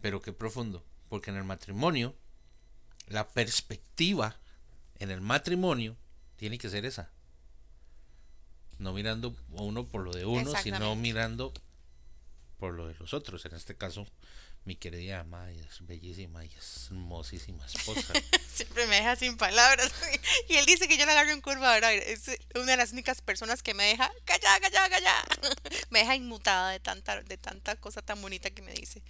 pero 0.00 0.20
qué 0.20 0.32
profundo, 0.32 0.84
porque 1.08 1.30
en 1.30 1.36
el 1.36 1.44
matrimonio, 1.44 2.14
la 3.06 3.28
perspectiva 3.28 4.36
en 4.98 5.10
el 5.10 5.20
matrimonio 5.20 5.96
tiene 6.36 6.58
que 6.58 6.70
ser 6.70 6.84
esa. 6.84 7.10
No 8.78 8.92
mirando 8.92 9.36
a 9.56 9.62
uno 9.62 9.86
por 9.86 10.02
lo 10.02 10.12
de 10.12 10.24
uno, 10.24 10.52
sino 10.62 10.96
mirando 10.96 11.52
por 12.58 12.72
lo 12.74 12.86
de 12.86 12.94
los 12.94 13.12
otros. 13.12 13.44
En 13.44 13.54
este 13.54 13.76
caso, 13.76 14.06
mi 14.64 14.76
querida 14.76 15.24
Maya, 15.24 15.64
es 15.68 15.86
bellísima 15.86 16.44
y 16.44 16.48
es 16.48 16.88
hermosísima 16.90 17.64
esposa. 17.66 18.12
Siempre 18.54 18.86
me 18.86 18.96
deja 18.96 19.16
sin 19.16 19.36
palabras. 19.36 19.92
Y 20.48 20.56
él 20.56 20.66
dice 20.66 20.88
que 20.88 20.96
yo 20.96 21.06
la 21.06 21.12
agarro 21.12 21.30
en 21.30 21.40
curva, 21.40 21.72
¿verdad? 21.72 21.94
Es 21.94 22.30
una 22.54 22.72
de 22.72 22.76
las 22.76 22.92
únicas 22.92 23.20
personas 23.22 23.62
que 23.62 23.72
me 23.72 23.84
deja, 23.84 24.10
calla, 24.24 24.60
calla, 24.60 24.88
calla. 24.88 25.14
Me 25.90 26.00
deja 26.00 26.16
inmutada 26.16 26.70
de 26.70 26.80
tanta, 26.80 27.22
de 27.22 27.36
tanta 27.36 27.76
cosa 27.76 28.02
tan 28.02 28.20
bonita 28.20 28.50
que 28.50 28.62
me 28.62 28.72
dice. 28.72 29.02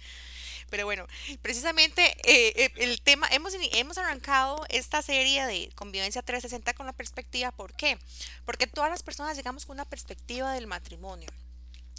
Pero 0.69 0.85
bueno, 0.85 1.05
precisamente 1.41 2.15
eh, 2.23 2.53
eh, 2.55 2.71
el 2.77 3.01
tema, 3.01 3.27
hemos, 3.31 3.53
hemos 3.73 3.97
arrancado 3.97 4.65
esta 4.69 5.01
serie 5.01 5.45
de 5.45 5.69
convivencia 5.75 6.21
360 6.21 6.73
con 6.73 6.85
la 6.85 6.93
perspectiva. 6.93 7.51
¿Por 7.51 7.73
qué? 7.73 7.99
Porque 8.45 8.67
todas 8.67 8.89
las 8.89 9.03
personas 9.03 9.35
llegamos 9.35 9.65
con 9.65 9.75
una 9.75 9.85
perspectiva 9.85 10.53
del 10.53 10.67
matrimonio. 10.67 11.29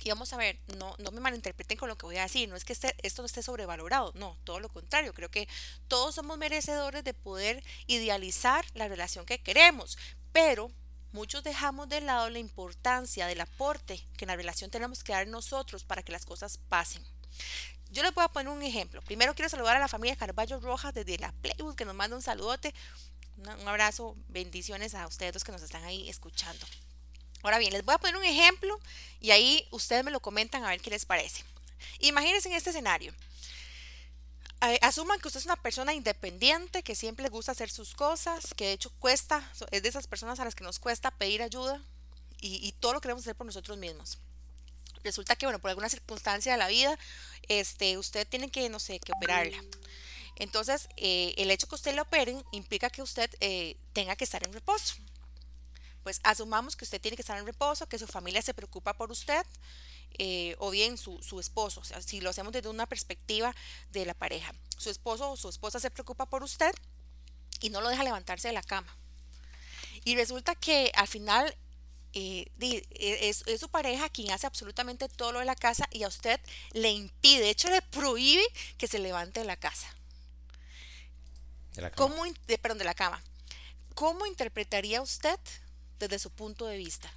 Y 0.05 0.09
vamos 0.09 0.33
a 0.33 0.37
ver, 0.37 0.59
no, 0.79 0.95
no 0.99 1.11
me 1.13 1.21
malinterpreten 1.21 1.79
con 1.79 1.89
lo 1.89 1.97
que 1.97 2.07
voy 2.07 2.17
a 2.17 2.23
decir, 2.23 2.49
no 2.49 2.57
es 2.57 2.65
que 2.65 2.73
este, 2.73 2.95
esto 3.03 3.23
no 3.23 3.27
esté 3.27 3.43
sobrevalorado, 3.43 4.13
no, 4.17 4.37
todo 4.45 4.59
lo 4.59 4.69
contrario, 4.69 5.15
creo 5.15 5.31
que 5.31 5.49
todos 5.89 6.15
somos 6.15 6.39
merecedores 6.39 7.05
de 7.05 7.15
poder 7.15 7.63
idealizar 7.87 8.65
la 8.75 8.89
relación 8.89 9.25
que 9.27 9.41
queremos, 9.41 9.97
pero 10.33 10.71
muchos 11.13 11.45
dejamos 11.45 11.89
de 11.89 12.01
lado 12.01 12.31
la 12.31 12.39
importancia 12.39 13.27
del 13.27 13.41
aporte 13.41 14.05
que 14.17 14.25
en 14.25 14.29
la 14.29 14.37
relación 14.37 14.71
tenemos 14.71 15.05
que 15.05 15.13
dar 15.13 15.29
nosotros 15.29 15.85
para 15.85 16.03
que 16.03 16.13
las 16.13 16.25
cosas 16.25 16.59
pasen. 16.69 17.05
Yo 17.91 18.03
les 18.03 18.15
voy 18.15 18.25
a 18.25 18.29
poner 18.29 18.51
un 18.51 18.63
ejemplo. 18.63 19.03
Primero 19.03 19.35
quiero 19.35 19.51
saludar 19.51 19.77
a 19.77 19.81
la 19.81 19.89
familia 19.89 20.17
Carballo 20.17 20.59
Rojas 20.61 20.95
desde 20.95 21.19
la 21.19 21.31
Playwood 21.31 21.75
que 21.75 21.85
nos 21.85 21.95
manda 21.95 22.17
un 22.17 22.23
saludote. 22.23 22.75
Un 23.37 23.69
abrazo, 23.69 24.17
bendiciones 24.29 24.95
a 24.95 25.07
ustedes 25.07 25.45
que 25.45 25.53
nos 25.53 25.63
están 25.63 25.85
ahí 25.85 26.09
escuchando. 26.09 26.65
Ahora 27.43 27.59
bien, 27.59 27.73
les 27.73 27.85
voy 27.85 27.95
a 27.95 27.99
poner 27.99 28.17
un 28.17 28.25
ejemplo 28.25 28.79
y 29.21 29.33
ahí 29.33 29.67
ustedes 29.71 30.05
me 30.05 30.11
lo 30.11 30.21
comentan 30.21 30.65
a 30.65 30.71
ver 30.71 30.81
qué 30.81 30.91
les 30.91 31.05
parece. 31.05 31.45
Imagínense 31.99 32.49
en 32.49 32.55
este 32.55 32.71
escenario. 32.71 33.13
Asuman 34.81 35.19
que 35.19 35.27
usted 35.27 35.41
es 35.41 35.47
una 35.47 35.57
persona 35.57 35.93
independiente, 35.93 36.85
que 36.85 36.95
siempre 36.95 37.25
le 37.25 37.31
gusta 37.31 37.51
hacer 37.51 37.69
sus 37.69 37.95
cosas, 37.95 38.55
que 38.55 38.67
de 38.67 38.73
hecho 38.73 38.93
cuesta, 39.01 39.43
es 39.73 39.83
de 39.83 39.89
esas 39.89 40.07
personas 40.07 40.39
a 40.39 40.45
las 40.45 40.55
que 40.55 40.63
nos 40.63 40.79
cuesta 40.79 41.11
pedir 41.11 41.43
ayuda 41.43 41.83
y, 42.41 42.73
todo 42.79 42.93
lo 42.93 43.01
queremos 43.01 43.25
hacer 43.25 43.35
por 43.35 43.47
nosotros 43.47 43.77
mismos. 43.77 44.19
Resulta 45.03 45.35
que, 45.35 45.47
bueno, 45.47 45.59
por 45.59 45.71
alguna 45.71 45.89
circunstancia 45.89 46.53
de 46.53 46.59
la 46.59 46.69
vida, 46.69 46.97
este, 47.49 47.99
usted 47.99 48.27
tiene 48.27 48.51
que, 48.51 48.69
no 48.69 48.79
sé, 48.79 49.01
que 49.01 49.13
operarla. 49.13 49.61
Entonces, 50.37 50.89
eh, 50.97 51.35
el 51.39 51.51
hecho 51.51 51.67
que 51.67 51.75
usted 51.75 51.95
la 51.95 52.03
operen 52.03 52.45
implica 52.53 52.89
que 52.89 53.03
usted 53.03 53.31
eh, 53.41 53.77
tenga 53.93 54.15
que 54.15 54.25
estar 54.25 54.45
en 54.45 54.53
reposo 54.53 54.95
pues 56.03 56.21
asumamos 56.25 56.77
que 56.77 56.85
usted 56.85 57.01
tiene 57.01 57.17
que 57.17 57.23
estar 57.23 57.39
en 57.39 57.47
reposo, 57.47 57.89
que 57.89 57.99
su 57.99 58.07
familia 58.07 58.43
se 58.43 58.55
preocupa 58.55 58.95
por 58.95 59.11
usted, 59.11 59.45
eh, 60.19 60.57
o 60.59 60.71
bien 60.71 60.99
su, 60.99 61.19
esposo, 61.41 61.81
o 61.81 61.85
sea, 61.85 62.03
si 62.03 62.21
lo 62.21 62.31
hacemos 62.31 62.53
desde 62.53 62.69
una 62.69 62.87
perspectiva 62.87 63.55
de 63.93 64.05
la 64.05 64.15
pareja, 64.15 64.53
su 64.77 64.91
esposo 64.91 65.31
o 65.31 65.37
su 65.37 65.49
esposa 65.49 65.81
se 65.81 65.91
preocupa 65.91 66.27
por 66.27 66.43
usted 66.43 66.73
y 67.61 67.71
no 67.71 67.81
lo 67.81 67.89
deja 67.89 68.05
levantarse 68.05 68.49
de 68.49 68.55
la 68.55 68.63
cama. 68.63 68.95
Y 70.05 70.17
resulta 70.17 70.55
que 70.55 70.91
al 70.95 71.09
final 71.09 71.57
eh, 72.13 72.51
e, 72.61 73.29
es, 73.29 73.45
su 73.59 73.69
pareja 73.71 74.11
quien 74.11 74.33
hace 74.33 74.47
absolutamente 74.47 75.09
todo 75.09 75.33
lo 75.33 75.39
de 75.39 75.47
la 75.47 75.57
casa 75.57 75.89
y 75.91 76.03
a 76.03 76.09
usted 76.09 76.39
le 76.73 76.91
impide, 76.91 77.45
de 77.45 77.51
hecho 77.51 77.71
le 77.71 77.81
prohíbe 77.81 78.45
que 78.77 78.89
se 78.89 78.99
levante 78.99 79.41
de 79.41 79.47
la 79.47 79.57
casa. 79.57 79.95
De 81.75 81.83
la 81.83 81.91
cama. 81.91 81.97
¿Cómo, 81.97 82.35
perdón, 82.61 82.79
de 82.79 82.85
la 82.85 82.95
cama. 82.95 83.23
¿Cómo 83.95 84.27
interpretaría 84.27 85.01
usted 85.01 85.39
desde 86.09 86.19
su 86.19 86.31
punto 86.31 86.67
de 86.67 86.77
vista. 86.77 87.13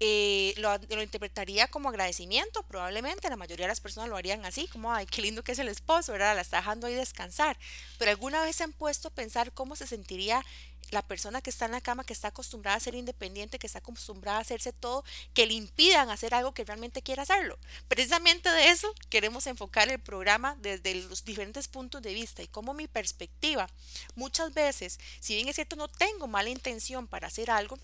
Eh, 0.00 0.54
lo, 0.58 1.02
interpretaría 1.02 1.66
como 1.66 1.88
agradecimiento, 1.88 2.62
probablemente 2.62 3.28
la 3.28 3.36
mayoría 3.36 3.64
de 3.66 3.72
las 3.72 3.80
personas 3.80 4.08
lo 4.08 4.16
harían 4.16 4.44
así, 4.44 4.68
como, 4.68 4.92
ay, 4.92 5.06
qué 5.06 5.22
lindo 5.22 5.42
que 5.42 5.52
es 5.52 5.58
el 5.58 5.68
esposo, 5.68 6.12
¿verdad? 6.12 6.36
La 6.36 6.42
está 6.42 6.58
dejando 6.58 6.86
ahí 6.86 6.94
descansar. 6.94 7.58
Pero 7.98 8.12
alguna 8.12 8.42
vez 8.42 8.56
se 8.56 8.64
han 8.64 8.72
puesto 8.72 9.08
a 9.08 9.10
pensar 9.12 9.52
cómo 9.52 9.76
se 9.76 9.86
sentiría 9.86 10.44
la 10.90 11.02
persona 11.02 11.42
que 11.42 11.50
está 11.50 11.66
en 11.66 11.72
la 11.72 11.80
cama, 11.80 12.04
que 12.04 12.12
está 12.12 12.28
acostumbrada 12.28 12.76
a 12.76 12.80
ser 12.80 12.94
independiente, 12.94 13.58
que 13.58 13.66
está 13.66 13.80
acostumbrada 13.80 14.38
a 14.38 14.42
hacerse 14.42 14.72
todo, 14.72 15.04
que 15.34 15.46
le 15.46 15.54
impidan 15.54 16.10
hacer 16.10 16.34
algo 16.34 16.52
que 16.52 16.64
realmente 16.64 17.02
quiera 17.02 17.22
hacerlo. 17.22 17.58
Precisamente 17.88 18.50
de 18.50 18.68
eso 18.70 18.92
queremos 19.10 19.46
enfocar 19.46 19.88
el 19.90 19.98
programa 19.98 20.56
desde 20.60 20.94
los 20.94 21.24
diferentes 21.24 21.68
puntos 21.68 22.02
de 22.02 22.14
vista 22.14 22.42
y 22.42 22.48
como 22.48 22.74
mi 22.74 22.86
perspectiva, 22.86 23.68
muchas 24.14 24.52
veces, 24.54 24.98
si 25.20 25.34
bien 25.34 25.48
es 25.48 25.56
cierto 25.56 25.76
no 25.76 25.88
tengo 25.88 26.26
mala 26.26 26.50
intención 26.50 27.06
para 27.06 27.28
hacer 27.28 27.50
algo, 27.50 27.78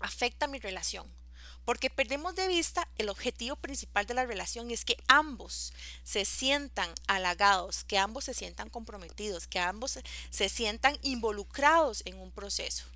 afecta 0.00 0.46
mi 0.46 0.58
relación 0.58 1.19
porque 1.70 1.88
perdemos 1.88 2.34
de 2.34 2.48
vista 2.48 2.88
el 2.98 3.08
objetivo 3.08 3.54
principal 3.54 4.04
de 4.04 4.14
la 4.14 4.26
relación 4.26 4.68
y 4.68 4.74
es 4.74 4.84
que 4.84 4.96
ambos 5.06 5.72
se 6.02 6.24
sientan 6.24 6.92
halagados, 7.06 7.84
que 7.84 7.96
ambos 7.96 8.24
se 8.24 8.34
sientan 8.34 8.68
comprometidos, 8.68 9.46
que 9.46 9.60
ambos 9.60 10.00
se 10.30 10.48
sientan 10.48 10.98
involucrados 11.02 12.02
en 12.06 12.18
un 12.18 12.32
proceso. 12.32 12.86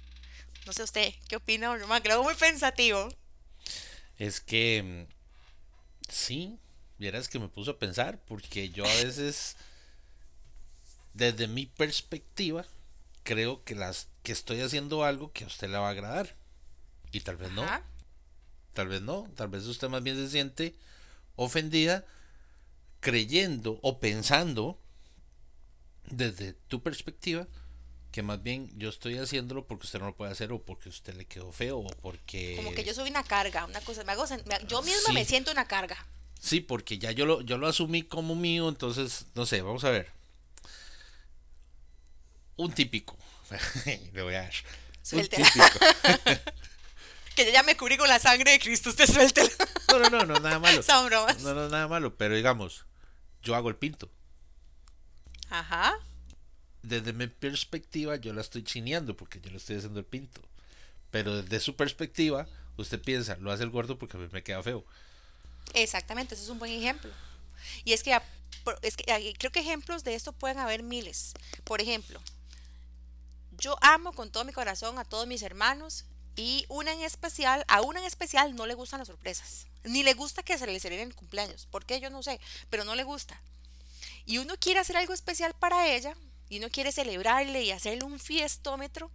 No 0.66 0.72
sé 0.72 0.82
usted, 0.82 1.14
¿qué 1.28 1.37
opina, 1.37 1.76
Román? 1.76 2.02
Creo 2.02 2.24
muy 2.24 2.34
pensativo. 2.34 3.08
Es 4.18 4.40
que 4.40 5.06
mm, 5.08 6.12
sí, 6.12 6.58
vieras 6.98 7.28
que 7.28 7.38
me 7.38 7.46
puso 7.46 7.70
a 7.70 7.78
pensar, 7.78 8.18
porque 8.24 8.70
yo 8.70 8.84
a 8.84 8.94
veces, 9.04 9.56
desde 11.12 11.46
mi 11.46 11.66
perspectiva, 11.66 12.66
creo 13.22 13.62
que 13.62 13.76
las 13.76 14.08
que 14.24 14.32
estoy 14.32 14.62
haciendo 14.62 15.04
algo 15.04 15.30
que 15.30 15.44
a 15.44 15.46
usted 15.46 15.68
le 15.68 15.78
va 15.78 15.87
a 15.87 15.92
agradar. 15.92 16.34
Y 17.12 17.20
tal 17.20 17.37
vez 17.37 17.52
no. 17.52 17.64
Tal 18.74 18.88
vez 18.88 19.00
no. 19.02 19.26
Tal 19.37 19.48
vez 19.48 19.64
usted 19.64 19.88
más 19.88 20.02
bien 20.02 20.16
se 20.16 20.28
siente 20.30 20.74
ofendida 21.37 22.04
creyendo 23.00 23.78
o 23.82 23.98
pensando 23.98 24.78
desde 26.10 26.52
tu 26.68 26.82
perspectiva 26.82 27.46
que 28.12 28.22
más 28.22 28.42
bien 28.42 28.70
yo 28.78 28.88
estoy 28.90 29.18
haciéndolo 29.18 29.66
porque 29.66 29.87
usted 29.87 29.98
no 29.98 30.06
lo 30.06 30.14
puede 30.16 30.30
hacer 30.30 30.52
o 30.52 30.62
porque 30.62 30.88
usted 30.88 31.14
le 31.14 31.24
quedó 31.24 31.50
feo 31.50 31.78
o 31.78 31.87
porque 32.00 32.54
Como 32.56 32.72
que 32.72 32.84
yo 32.84 32.94
soy 32.94 33.10
una 33.10 33.24
carga, 33.24 33.64
una 33.64 33.80
cosa, 33.80 34.04
me 34.04 34.12
hago, 34.12 34.24
me- 34.46 34.66
yo 34.68 34.82
misma 34.82 35.08
Sí. 35.08 35.12
me 35.12 35.24
siento 35.24 35.50
una 35.50 35.66
carga. 35.66 36.06
Sí, 36.38 36.60
porque 36.60 36.98
ya 36.98 37.10
yo 37.10 37.26
lo, 37.26 37.40
yo 37.40 37.58
lo 37.58 37.66
asumí 37.66 38.02
como 38.02 38.34
mío, 38.37 38.68
entonces, 38.68 39.26
no 39.34 39.46
sé, 39.46 39.62
vamos 39.62 39.82
a 39.84 39.90
ver. 39.90 40.12
Un 42.56 42.72
típico. 42.72 43.16
Le 44.12 44.22
voy 44.22 44.34
a 44.34 44.42
dar. 44.42 44.54
Un 45.12 45.26
típico. 45.26 45.78
Que 47.36 47.44
yo 47.44 47.50
ya 47.52 47.62
me 47.62 47.76
cubrí 47.76 47.96
con 47.96 48.08
la 48.08 48.18
sangre 48.18 48.52
de 48.52 48.58
Cristo, 48.60 48.90
usted 48.90 49.06
suéltela. 49.06 49.50
No, 49.88 49.98
no, 49.98 50.10
no, 50.10 50.24
no, 50.26 50.40
nada 50.40 50.58
malo. 50.58 50.82
Son 50.84 51.06
bromas. 51.06 51.40
No, 51.42 51.54
no, 51.54 51.68
nada 51.68 51.88
malo, 51.88 52.16
pero 52.16 52.34
digamos, 52.36 52.84
yo 53.42 53.54
hago 53.54 53.68
el 53.68 53.76
pinto. 53.76 54.08
Ajá. 55.50 55.94
Desde 56.82 57.12
mi 57.12 57.26
perspectiva, 57.26 58.16
yo 58.16 58.32
la 58.32 58.40
estoy 58.40 58.62
chineando 58.62 59.16
porque 59.16 59.40
yo 59.40 59.50
le 59.50 59.56
estoy 59.56 59.76
haciendo 59.76 60.00
el 60.00 60.06
pinto. 60.06 60.40
Pero 61.10 61.42
desde 61.42 61.60
su 61.60 61.76
perspectiva, 61.76 62.46
usted 62.76 63.00
piensa, 63.00 63.36
lo 63.36 63.50
hace 63.52 63.62
el 63.62 63.70
gordo 63.70 63.98
porque 63.98 64.16
a 64.16 64.20
mí 64.20 64.28
me 64.32 64.42
queda 64.42 64.62
feo. 64.62 64.84
Exactamente, 65.72 66.34
eso 66.34 66.44
es 66.44 66.50
un 66.50 66.58
buen 66.58 66.72
ejemplo. 66.72 67.10
Y 67.84 67.92
es 67.94 68.02
que, 68.02 68.12
a- 68.14 68.22
por- 68.64 68.78
es 68.82 68.96
que 68.96 69.10
ahí 69.12 69.32
creo 69.34 69.50
que 69.50 69.60
ejemplos 69.60 70.04
de 70.04 70.14
esto 70.14 70.32
pueden 70.32 70.58
haber 70.58 70.82
miles. 70.82 71.32
Por 71.64 71.80
ejemplo, 71.80 72.20
yo 73.58 73.76
amo 73.80 74.12
con 74.12 74.30
todo 74.30 74.44
mi 74.44 74.52
corazón 74.52 74.98
a 74.98 75.04
todos 75.04 75.26
mis 75.26 75.42
hermanos 75.42 76.04
y 76.36 76.66
una 76.68 76.92
en 76.92 77.02
especial, 77.02 77.64
a 77.68 77.82
una 77.82 78.00
en 78.00 78.06
especial 78.06 78.54
no 78.54 78.66
le 78.66 78.74
gustan 78.74 78.98
las 78.98 79.08
sorpresas. 79.08 79.66
Ni 79.84 80.02
le 80.02 80.14
gusta 80.14 80.42
que 80.42 80.58
se 80.58 80.66
le 80.66 80.80
celebren 80.80 81.08
el 81.08 81.14
cumpleaños. 81.14 81.66
¿Por 81.66 81.84
qué? 81.84 82.00
Yo 82.00 82.10
no 82.10 82.22
sé, 82.22 82.40
pero 82.70 82.84
no 82.84 82.94
le 82.94 83.04
gusta. 83.04 83.40
Y 84.26 84.38
uno 84.38 84.54
quiere 84.58 84.80
hacer 84.80 84.96
algo 84.96 85.12
especial 85.12 85.54
para 85.54 85.88
ella 85.88 86.16
y 86.48 86.58
uno 86.58 86.70
quiere 86.70 86.92
celebrarle 86.92 87.62
y 87.62 87.70
hacerle 87.70 88.04
un 88.04 88.18
fiestómetro, 88.18 89.10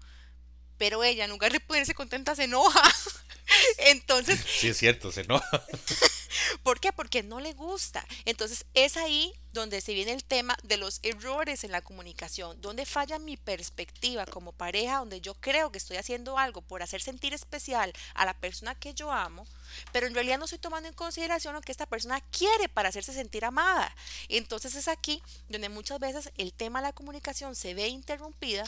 pero 0.78 1.04
ella 1.04 1.26
en 1.26 1.32
lugar 1.32 1.52
de 1.52 1.60
ponerse 1.60 1.94
contenta 1.94 2.36
se 2.36 2.44
enoja. 2.46 2.82
Entonces, 3.78 4.40
Sí, 4.60 4.70
es 4.70 4.78
cierto, 4.78 5.12
se 5.12 5.22
enoja. 5.22 5.66
¿Por 6.64 6.80
qué? 6.80 6.92
Porque 6.94 7.24
no 7.24 7.40
le 7.40 7.54
gusta. 7.54 8.06
Entonces 8.26 8.66
es 8.74 8.98
ahí 8.98 9.34
donde 9.52 9.82
se 9.82 9.94
viene 9.94 10.14
el 10.14 10.24
tema 10.24 10.56
de 10.64 10.78
los 10.78 11.00
errores 11.02 11.64
en 11.64 11.72
la 11.72 11.82
comunicación, 11.82 12.62
donde 12.62 12.86
falla 12.86 13.18
mi 13.18 13.36
perspectiva 13.36 14.26
como 14.26 14.52
pareja, 14.52 14.98
donde 14.98 15.22
yo 15.22 15.34
creo 15.36 15.72
que 15.72 15.80
estoy 15.80 15.98
haciendo 15.98 16.38
algo 16.38 16.62
por 16.62 16.84
hacer 16.84 17.02
sentir 17.02 17.34
especial 17.34 17.92
a 18.14 18.26
la 18.26 18.36
persona 18.36 18.76
que 18.76 18.94
yo 18.94 19.12
amo, 19.12 19.48
pero 19.92 20.06
en 20.06 20.14
realidad 20.14 20.38
no 20.38 20.46
estoy 20.46 20.60
tomando 20.60 20.88
en 20.88 20.94
consideración 20.94 21.56
lo 21.56 21.62
que 21.62 21.72
esta 21.72 21.88
persona 21.88 22.22
quiere 22.22 22.70
para 22.70 22.90
hacerse 22.90 23.14
sentir 23.14 23.44
amada. 23.44 23.96
Entonces 24.28 24.76
es 24.76 24.88
aquí 24.88 25.22
donde 25.48 25.70
muchas 25.70 26.00
veces 26.00 26.32
el 26.38 26.54
tema 26.54 26.80
de 26.80 26.88
la 26.88 26.94
comunicación 26.94 27.56
se 27.56 27.74
ve 27.74 27.88
interrumpida 27.88 28.66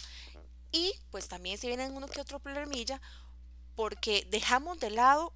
y 0.71 0.93
pues 1.11 1.27
también 1.27 1.57
se 1.57 1.67
viene 1.67 1.89
uno 1.89 2.07
que 2.07 2.21
otro 2.21 2.39
problemilla 2.39 3.01
porque 3.75 4.27
dejamos 4.29 4.79
de 4.79 4.89
lado 4.91 5.33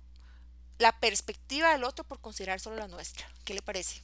la 0.77 0.99
perspectiva 0.99 1.71
del 1.71 1.83
otro 1.83 2.03
por 2.03 2.19
considerar 2.19 2.59
solo 2.59 2.75
la 2.77 2.87
nuestra. 2.87 3.27
¿Qué 3.45 3.53
le 3.53 3.61
parece? 3.61 4.01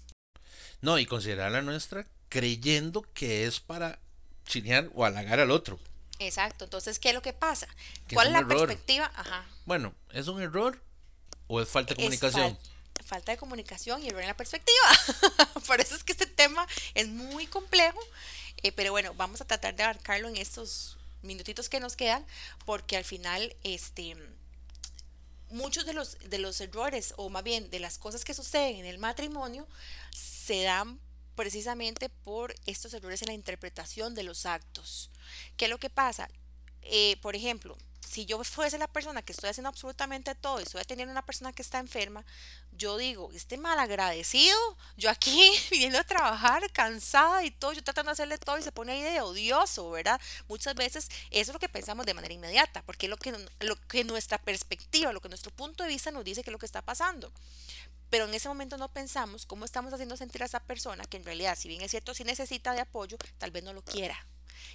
No, 0.82 0.98
y 1.00 1.06
considerar 1.06 1.52
la 1.52 1.62
nuestra 1.62 2.08
creyendo 2.30 3.02
que 3.14 3.46
es 3.46 3.60
para 3.60 4.00
chinear 4.46 4.90
o 4.96 5.06
halagar 5.06 5.40
al 5.40 5.52
otro. 5.52 5.80
Exacto. 6.20 6.66
Entonces, 6.66 7.00
¿qué 7.00 7.10
es 7.10 7.16
lo 7.16 7.22
que 7.22 7.34
pasa? 7.34 7.68
¿Cuál 8.14 8.28
es 8.28 8.34
la 8.34 8.40
error. 8.40 8.68
perspectiva? 8.68 9.12
Ajá. 9.16 9.46
Bueno, 9.66 9.94
¿es 10.12 10.28
un 10.28 10.42
error 10.42 10.80
o 11.48 11.62
es 11.62 11.68
falta 11.68 11.94
de 11.94 11.98
comunicación? 11.98 12.58
fal- 12.58 13.04
falta 13.04 13.32
de 13.34 13.38
comunicación 13.38 14.02
y 14.04 14.08
error 14.08 14.22
en 14.22 14.28
la 14.28 14.38
perspectiva. 14.38 14.88
Por 15.68 15.82
eso 15.82 15.96
es 15.96 16.04
que 16.04 16.14
este 16.14 16.28
tema 16.28 16.66
es 16.94 17.08
muy 17.10 17.48
complejo. 17.48 18.00
eh, 18.64 18.72
pero 18.72 18.92
bueno, 18.92 19.14
vamos 19.16 19.42
a 19.42 19.46
tratar 19.46 19.76
de 19.76 19.84
abarcarlo 19.84 20.30
en 20.30 20.38
estos 20.38 20.98
minutitos 21.22 21.70
que 21.70 21.80
nos 21.80 21.96
quedan, 21.96 22.26
porque 22.66 22.98
al 22.98 23.04
final, 23.04 23.56
este 23.64 24.16
muchos 25.52 25.86
de 25.86 25.94
los, 25.94 26.18
de 26.30 26.40
los 26.40 26.60
errores, 26.62 27.14
o 27.18 27.30
más 27.30 27.44
bien 27.44 27.70
de 27.70 27.80
las 27.80 27.98
cosas 27.98 28.24
que 28.24 28.34
suceden 28.34 28.78
en 28.78 28.86
el 28.86 28.98
matrimonio, 28.98 29.68
se 30.12 30.64
dan 30.64 31.00
precisamente 31.36 32.10
por 32.10 32.56
estos 32.66 32.94
errores 32.94 33.22
en 33.22 33.30
la 33.30 33.34
interpretación 33.34 34.16
de 34.16 34.24
los 34.24 34.46
actos. 34.46 35.12
¿Qué 35.58 35.66
es 35.66 35.72
lo 35.72 35.78
que 35.78 35.90
pasa? 35.90 36.30
Eh, 36.82 37.18
por 37.22 37.36
ejemplo, 37.36 37.78
si 38.06 38.26
yo 38.26 38.44
fuese 38.44 38.78
la 38.78 38.88
persona 38.88 39.22
que 39.22 39.32
estoy 39.32 39.50
haciendo 39.50 39.70
absolutamente 39.70 40.36
todo 40.36 40.60
y 40.60 40.64
estoy 40.64 40.82
atendiendo 40.82 41.12
a 41.12 41.14
una 41.14 41.26
persona 41.26 41.54
que 41.54 41.62
está 41.62 41.80
enferma, 41.80 42.26
yo 42.72 42.98
digo, 42.98 43.30
este 43.34 43.58
mal 43.58 43.80
agradecido, 43.80 44.58
yo 44.98 45.10
aquí 45.10 45.52
viniendo 45.72 46.00
a 46.00 46.04
trabajar 46.04 46.70
cansada 46.72 47.44
y 47.44 47.52
todo, 47.52 47.74
yo 47.74 47.84
tratando 47.84 48.10
de 48.10 48.14
hacerle 48.14 48.38
todo 48.38 48.58
y 48.58 48.64
se 48.64 48.72
pone 48.72 48.94
ahí 48.94 49.02
de 49.02 49.22
odioso, 49.22 49.90
¿verdad? 49.92 50.20
Muchas 50.48 50.76
veces 50.76 51.10
eso 51.30 51.52
es 51.52 51.54
lo 51.54 51.60
que 51.60 51.70
pensamos 51.70 52.06
de 52.06 52.14
manera 52.14 52.34
inmediata, 52.34 52.82
porque 52.84 53.06
es 53.06 53.10
lo 53.10 53.18
que, 53.18 53.32
lo 53.60 53.76
que 53.88 54.04
nuestra 54.04 54.38
perspectiva, 54.38 55.14
lo 55.14 55.22
que 55.22 55.30
nuestro 55.30 55.52
punto 55.52 55.84
de 55.84 55.90
vista 55.90 56.12
nos 56.12 56.24
dice 56.24 56.44
que 56.44 56.50
es 56.50 56.54
lo 56.54 56.60
que 56.60 56.66
está 56.66 56.82
pasando. 56.82 57.32
Pero 58.10 58.26
en 58.26 58.34
ese 58.34 58.50
momento 58.50 58.78
no 58.78 58.92
pensamos 58.92 59.46
cómo 59.46 59.64
estamos 59.64 59.94
haciendo 59.94 60.18
sentir 60.18 60.44
a 60.44 60.46
esa 60.46 60.60
persona 60.60 61.06
que 61.06 61.16
en 61.16 61.24
realidad, 61.24 61.58
si 61.58 61.70
bien 61.70 61.82
es 61.82 61.92
cierto, 61.92 62.14
si 62.14 62.26
necesita 62.26 62.74
de 62.74 62.82
apoyo, 62.82 63.18
tal 63.38 63.52
vez 63.52 63.64
no 63.64 63.72
lo 63.72 63.84
quiera. 63.84 64.26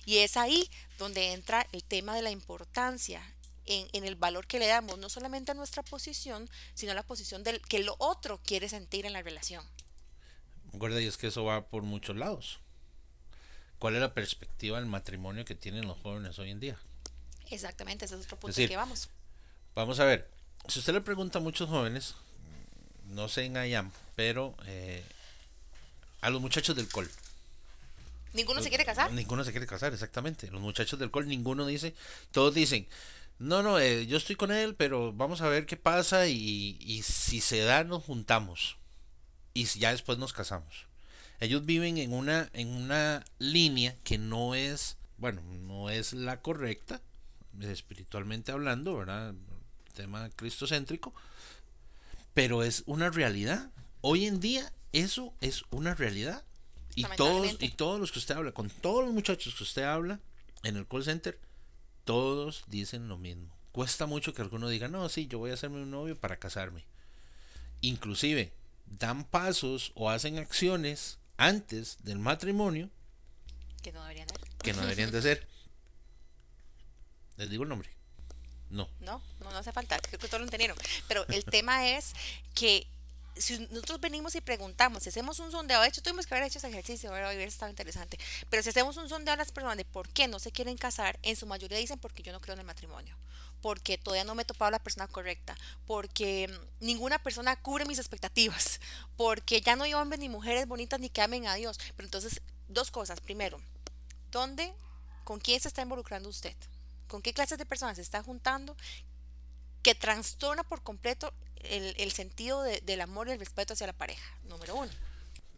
Y 0.04 0.18
es 0.18 0.36
ahí 0.36 0.68
donde 0.98 1.32
entra 1.32 1.66
el 1.72 1.84
tema 1.84 2.14
de 2.14 2.22
la 2.22 2.30
importancia 2.30 3.22
en, 3.66 3.88
en, 3.92 4.04
el 4.04 4.14
valor 4.14 4.46
que 4.46 4.58
le 4.58 4.66
damos, 4.66 4.98
no 4.98 5.08
solamente 5.08 5.50
a 5.50 5.54
nuestra 5.54 5.82
posición, 5.82 6.48
sino 6.74 6.92
a 6.92 6.94
la 6.94 7.02
posición 7.02 7.42
del 7.42 7.60
que 7.60 7.80
lo 7.80 7.96
otro 7.98 8.40
quiere 8.44 8.68
sentir 8.68 9.06
en 9.06 9.12
la 9.12 9.22
relación. 9.22 9.64
Recuerda, 10.72 11.00
y 11.00 11.06
es 11.06 11.16
que 11.16 11.28
eso 11.28 11.44
va 11.44 11.66
por 11.66 11.82
muchos 11.82 12.16
lados. 12.16 12.60
¿Cuál 13.78 13.94
es 13.94 14.00
la 14.00 14.14
perspectiva 14.14 14.78
del 14.78 14.86
matrimonio 14.86 15.44
que 15.44 15.54
tienen 15.54 15.86
los 15.86 15.98
jóvenes 15.98 16.38
hoy 16.38 16.50
en 16.50 16.60
día? 16.60 16.78
Exactamente, 17.50 18.04
ese 18.04 18.14
es 18.14 18.24
otro 18.24 18.36
punto 18.36 18.50
Es 18.50 18.56
decir, 18.56 18.70
que 18.70 18.76
vamos. 18.76 19.08
Vamos 19.74 20.00
a 20.00 20.04
ver, 20.04 20.28
si 20.68 20.78
usted 20.78 20.94
le 20.94 21.00
pregunta 21.00 21.38
a 21.38 21.42
muchos 21.42 21.68
jóvenes, 21.68 22.14
no 23.04 23.28
sé 23.28 23.44
en 23.44 23.56
IAM, 23.56 23.92
pero 24.14 24.56
eh, 24.66 25.04
a 26.20 26.30
los 26.30 26.40
muchachos 26.40 26.74
del 26.74 26.88
col. 26.88 27.10
¿Ninguno 28.36 28.62
se 28.62 28.68
quiere 28.68 28.84
casar? 28.84 29.10
Ninguno 29.12 29.42
se 29.42 29.50
quiere 29.50 29.66
casar, 29.66 29.92
exactamente. 29.92 30.50
Los 30.50 30.60
muchachos 30.60 30.98
del 30.98 31.10
col, 31.10 31.26
ninguno 31.26 31.66
dice, 31.66 31.94
todos 32.30 32.54
dicen, 32.54 32.86
no, 33.38 33.62
no, 33.62 33.78
eh, 33.78 34.06
yo 34.06 34.16
estoy 34.16 34.36
con 34.36 34.52
él, 34.52 34.74
pero 34.76 35.12
vamos 35.12 35.40
a 35.40 35.48
ver 35.48 35.66
qué 35.66 35.76
pasa 35.76 36.28
y, 36.28 36.76
y 36.80 37.02
si 37.02 37.40
se 37.40 37.60
da 37.60 37.82
nos 37.82 38.04
juntamos 38.04 38.76
y 39.56 39.64
ya 39.64 39.90
después 39.90 40.18
nos 40.18 40.34
casamos. 40.34 40.86
Ellos 41.40 41.64
viven 41.64 41.96
en 41.98 42.12
una, 42.12 42.50
en 42.52 42.68
una 42.68 43.24
línea 43.38 43.94
que 44.04 44.18
no 44.18 44.54
es, 44.54 44.96
bueno, 45.16 45.42
no 45.42 45.88
es 45.88 46.12
la 46.12 46.40
correcta, 46.40 47.00
espiritualmente 47.60 48.52
hablando, 48.52 48.96
¿verdad? 48.96 49.34
Tema 49.94 50.28
cristocéntrico, 50.36 51.14
pero 52.34 52.62
es 52.62 52.82
una 52.86 53.10
realidad. 53.10 53.70
Hoy 54.02 54.26
en 54.26 54.40
día 54.40 54.72
eso 54.92 55.32
es 55.40 55.64
una 55.70 55.94
realidad. 55.94 56.44
Y 56.96 57.04
todos, 57.16 57.56
y 57.60 57.68
todos 57.68 58.00
los 58.00 58.10
que 58.10 58.18
usted 58.18 58.34
habla, 58.36 58.50
con 58.52 58.68
todos 58.70 59.04
los 59.04 59.12
muchachos 59.14 59.54
que 59.54 59.62
usted 59.62 59.82
habla 59.84 60.18
en 60.64 60.76
el 60.76 60.88
call 60.88 61.04
center, 61.04 61.38
todos 62.04 62.64
dicen 62.66 63.06
lo 63.06 63.18
mismo. 63.18 63.54
Cuesta 63.70 64.06
mucho 64.06 64.32
que 64.34 64.42
alguno 64.42 64.68
diga, 64.68 64.88
no, 64.88 65.08
sí, 65.08 65.26
yo 65.28 65.38
voy 65.38 65.50
a 65.50 65.54
hacerme 65.54 65.82
un 65.82 65.90
novio 65.90 66.18
para 66.18 66.38
casarme. 66.38 66.84
Inclusive, 67.82 68.52
dan 68.86 69.24
pasos 69.24 69.92
o 69.94 70.08
hacen 70.10 70.38
acciones 70.38 71.18
antes 71.36 71.98
del 72.02 72.18
matrimonio 72.18 72.88
Que 73.82 73.92
no 73.92 74.00
deberían 74.02 74.26
dar. 74.28 74.40
que 74.62 74.72
no 74.72 74.80
deberían 74.80 75.10
de 75.10 75.18
hacer. 75.18 75.46
Les 77.36 77.50
digo 77.50 77.64
el 77.64 77.68
nombre. 77.68 77.90
No. 78.70 78.88
No, 79.00 79.22
no, 79.40 79.50
no 79.50 79.58
hace 79.58 79.72
falta, 79.72 79.98
creo 80.00 80.18
que 80.18 80.26
todos 80.28 80.40
lo 80.40 80.46
entendieron. 80.46 80.76
Pero 81.06 81.26
el 81.28 81.44
tema 81.44 81.86
es 81.90 82.14
que 82.54 82.88
si 83.36 83.58
nosotros 83.70 84.00
venimos 84.00 84.34
y 84.34 84.40
preguntamos, 84.40 85.02
si 85.02 85.08
hacemos 85.10 85.38
un 85.38 85.50
sondeo, 85.50 85.80
de 85.80 85.88
hecho 85.88 86.02
tuvimos 86.02 86.26
que 86.26 86.34
haber 86.34 86.46
hecho 86.46 86.58
ese 86.58 86.68
ejercicio, 86.68 87.10
ahora 87.10 87.28
hubiera 87.28 87.44
estado 87.44 87.70
interesante, 87.70 88.18
pero 88.50 88.62
si 88.62 88.70
hacemos 88.70 88.96
un 88.96 89.08
sondeo 89.08 89.34
a 89.34 89.36
las 89.36 89.52
personas 89.52 89.76
de 89.76 89.84
por 89.84 90.08
qué 90.08 90.28
no 90.28 90.38
se 90.38 90.52
quieren 90.52 90.76
casar, 90.76 91.18
en 91.22 91.36
su 91.36 91.46
mayoría 91.46 91.78
dicen 91.78 91.98
porque 91.98 92.22
yo 92.22 92.32
no 92.32 92.40
creo 92.40 92.54
en 92.54 92.60
el 92.60 92.66
matrimonio, 92.66 93.16
porque 93.60 93.98
todavía 93.98 94.24
no 94.24 94.34
me 94.34 94.42
he 94.42 94.44
topado 94.44 94.70
la 94.70 94.78
persona 94.78 95.08
correcta, 95.08 95.56
porque 95.86 96.48
mm, 96.48 96.84
ninguna 96.84 97.18
persona 97.18 97.56
cubre 97.56 97.84
mis 97.84 97.98
expectativas, 97.98 98.80
porque 99.16 99.60
ya 99.60 99.76
no 99.76 99.84
hay 99.84 99.94
hombres 99.94 100.20
ni 100.20 100.28
mujeres 100.28 100.66
bonitas 100.66 101.00
ni 101.00 101.08
que 101.08 101.22
amen 101.22 101.46
a 101.46 101.54
Dios. 101.54 101.78
Pero 101.96 102.06
entonces, 102.06 102.40
dos 102.68 102.90
cosas. 102.90 103.20
Primero, 103.20 103.60
¿dónde, 104.30 104.72
con 105.24 105.40
quién 105.40 105.60
se 105.60 105.68
está 105.68 105.82
involucrando 105.82 106.28
usted? 106.28 106.54
¿Con 107.08 107.22
qué 107.22 107.32
clases 107.32 107.58
de 107.58 107.66
personas 107.66 107.96
se 107.96 108.02
está 108.02 108.22
juntando 108.22 108.76
que 109.82 109.94
trastorna 109.94 110.64
por 110.64 110.82
completo 110.82 111.32
el, 111.70 111.94
el 111.98 112.12
sentido 112.12 112.62
de- 112.62 112.80
del 112.80 113.00
amor 113.00 113.28
y 113.28 113.32
el 113.32 113.38
respeto 113.38 113.72
hacia 113.74 113.86
la 113.86 113.92
pareja, 113.92 114.24
número 114.48 114.74
uno. 114.76 114.90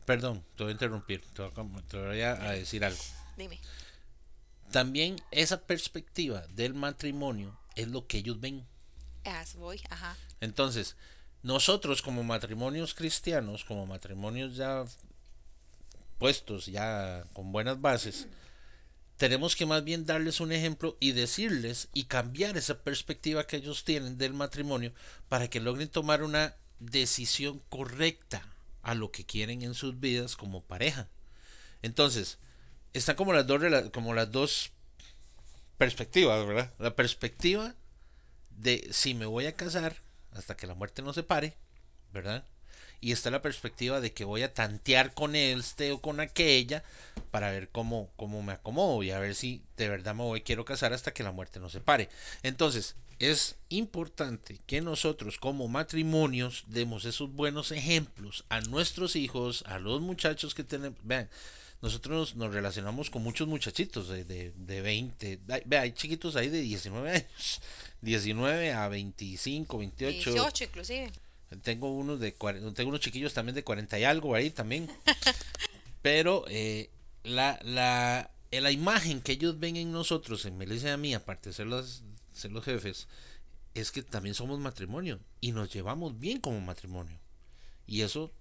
Perdón, 0.04 0.44
te 0.56 0.62
voy 0.64 0.70
a 0.70 0.72
interrumpir, 0.72 1.20
te 1.34 1.42
voy 1.42 1.50
a, 1.50 1.54
com- 1.54 1.82
te 1.82 1.98
voy 1.98 2.20
a- 2.22 2.32
a 2.32 2.52
decir 2.52 2.84
algo. 2.84 3.00
Dime. 3.36 3.58
También 4.70 5.16
esa 5.30 5.60
perspectiva 5.62 6.46
del 6.48 6.74
matrimonio 6.74 7.58
es 7.74 7.88
lo 7.88 8.06
que 8.06 8.18
ellos 8.18 8.40
ven. 8.40 8.66
As 9.24 9.54
voy, 9.54 9.80
ajá. 9.90 10.16
Entonces, 10.40 10.96
nosotros 11.42 12.02
como 12.02 12.22
matrimonios 12.24 12.94
cristianos, 12.94 13.64
como 13.64 13.86
matrimonios 13.86 14.56
ya 14.56 14.84
puestos, 16.18 16.66
ya 16.66 17.24
con 17.32 17.52
buenas 17.52 17.80
bases, 17.80 18.26
tenemos 19.18 19.56
que 19.56 19.66
más 19.66 19.84
bien 19.84 20.06
darles 20.06 20.40
un 20.40 20.52
ejemplo 20.52 20.96
y 21.00 21.10
decirles 21.12 21.88
y 21.92 22.04
cambiar 22.04 22.56
esa 22.56 22.82
perspectiva 22.82 23.46
que 23.46 23.56
ellos 23.56 23.84
tienen 23.84 24.16
del 24.16 24.32
matrimonio 24.32 24.92
para 25.28 25.50
que 25.50 25.60
logren 25.60 25.88
tomar 25.88 26.22
una 26.22 26.54
decisión 26.78 27.60
correcta 27.68 28.46
a 28.82 28.94
lo 28.94 29.10
que 29.10 29.26
quieren 29.26 29.62
en 29.62 29.74
sus 29.74 29.98
vidas 29.98 30.36
como 30.36 30.62
pareja. 30.62 31.08
Entonces, 31.82 32.38
están 32.92 33.16
como 33.16 33.32
las 33.32 33.46
dos 33.46 33.60
como 33.92 34.14
las 34.14 34.30
dos 34.30 34.70
perspectivas, 35.78 36.46
¿verdad? 36.46 36.72
La 36.78 36.94
perspectiva 36.94 37.74
de 38.50 38.88
si 38.92 39.14
me 39.14 39.26
voy 39.26 39.46
a 39.46 39.56
casar 39.56 39.96
hasta 40.30 40.56
que 40.56 40.68
la 40.68 40.74
muerte 40.74 41.02
nos 41.02 41.16
separe, 41.16 41.56
¿verdad? 42.12 42.46
Y 43.00 43.12
está 43.12 43.30
la 43.30 43.42
perspectiva 43.42 44.00
de 44.00 44.12
que 44.12 44.24
voy 44.24 44.42
a 44.42 44.52
tantear 44.52 45.14
con 45.14 45.36
este 45.36 45.92
o 45.92 46.00
con 46.00 46.20
aquella 46.20 46.82
para 47.30 47.50
ver 47.50 47.68
cómo, 47.68 48.10
cómo 48.16 48.42
me 48.42 48.52
acomodo 48.52 49.02
y 49.02 49.10
a 49.10 49.20
ver 49.20 49.34
si 49.34 49.62
de 49.76 49.88
verdad 49.88 50.14
me 50.14 50.24
voy 50.24 50.40
quiero 50.40 50.64
casar 50.64 50.92
hasta 50.92 51.12
que 51.12 51.22
la 51.22 51.32
muerte 51.32 51.60
nos 51.60 51.72
separe. 51.72 52.08
Entonces, 52.42 52.96
es 53.18 53.56
importante 53.68 54.60
que 54.66 54.80
nosotros 54.80 55.38
como 55.38 55.68
matrimonios 55.68 56.64
demos 56.68 57.04
esos 57.04 57.32
buenos 57.32 57.72
ejemplos 57.72 58.44
a 58.48 58.60
nuestros 58.60 59.16
hijos, 59.16 59.64
a 59.66 59.78
los 59.78 60.00
muchachos 60.00 60.54
que 60.54 60.64
tenemos. 60.64 60.98
Vean, 61.02 61.28
nosotros 61.82 62.36
nos, 62.36 62.52
relacionamos 62.52 63.10
con 63.10 63.22
muchos 63.22 63.46
muchachitos 63.48 64.08
de, 64.08 64.24
de, 64.24 64.52
de 64.56 64.80
20, 64.80 65.40
hay, 65.48 65.62
hay 65.76 65.92
chiquitos 65.92 66.36
ahí 66.36 66.48
de 66.48 66.60
19 66.60 67.10
años, 67.10 67.60
19 68.02 68.72
a 68.72 68.88
25, 68.88 69.78
28. 69.78 70.30
18 70.32 70.64
inclusive. 70.64 71.12
Tengo 71.62 71.90
unos 71.90 72.20
de 72.20 72.32
tengo 72.32 72.88
unos 72.90 73.00
chiquillos 73.00 73.32
también 73.34 73.54
de 73.54 73.64
40 73.64 73.98
y 73.98 74.04
algo 74.04 74.34
ahí 74.34 74.50
también. 74.50 74.90
Pero 76.02 76.44
eh, 76.48 76.90
la, 77.24 77.58
la, 77.62 78.30
eh, 78.50 78.60
la 78.60 78.70
imagen 78.70 79.20
que 79.20 79.32
ellos 79.32 79.58
ven 79.58 79.76
en 79.76 79.92
nosotros, 79.92 80.44
en 80.44 80.56
Melissa 80.58 80.88
y 80.88 80.92
a 80.92 80.96
mí, 80.96 81.14
aparte 81.14 81.50
de 81.50 81.54
ser 81.54 81.66
los, 81.66 82.02
ser 82.32 82.52
los 82.52 82.64
jefes, 82.64 83.08
es 83.74 83.90
que 83.90 84.02
también 84.02 84.34
somos 84.34 84.58
matrimonio 84.60 85.18
y 85.40 85.52
nos 85.52 85.72
llevamos 85.72 86.18
bien 86.18 86.40
como 86.40 86.60
matrimonio. 86.60 87.18
Y 87.86 88.02
eso 88.02 88.32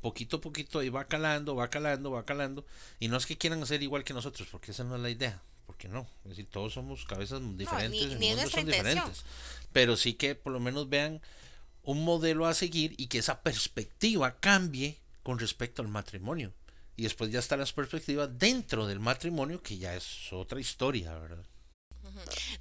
poquito 0.00 0.36
a 0.36 0.40
poquito 0.40 0.78
ahí 0.80 0.88
va 0.90 1.04
calando, 1.06 1.54
va 1.56 1.68
calando, 1.70 2.10
va 2.10 2.24
calando. 2.24 2.64
Y 3.00 3.08
no 3.08 3.16
es 3.16 3.26
que 3.26 3.38
quieran 3.38 3.62
hacer 3.62 3.82
igual 3.82 4.04
que 4.04 4.14
nosotros, 4.14 4.48
porque 4.50 4.72
esa 4.72 4.84
no 4.84 4.96
es 4.96 5.02
la 5.02 5.10
idea. 5.10 5.40
Porque 5.66 5.88
no, 5.88 6.06
es 6.24 6.30
decir, 6.30 6.46
todos 6.50 6.72
somos 6.72 7.04
cabezas 7.04 7.40
diferentes, 7.56 7.90
ni- 8.06 8.12
el 8.12 8.18
ni 8.18 8.30
nuestra 8.34 8.60
son 8.62 8.66
diferentes. 8.70 9.24
Pero 9.72 9.96
sí 9.96 10.14
que 10.14 10.34
por 10.34 10.52
lo 10.52 10.60
menos 10.60 10.88
vean 10.88 11.20
un 11.88 12.04
modelo 12.04 12.44
a 12.44 12.52
seguir 12.52 12.94
y 12.98 13.06
que 13.06 13.16
esa 13.16 13.40
perspectiva 13.40 14.40
cambie 14.40 14.98
con 15.22 15.38
respecto 15.38 15.80
al 15.80 15.88
matrimonio. 15.88 16.52
Y 16.96 17.04
después 17.04 17.32
ya 17.32 17.38
están 17.38 17.60
las 17.60 17.72
perspectivas 17.72 18.28
dentro 18.38 18.86
del 18.86 19.00
matrimonio, 19.00 19.62
que 19.62 19.78
ya 19.78 19.94
es 19.94 20.30
otra 20.30 20.60
historia, 20.60 21.18
¿verdad? 21.18 21.46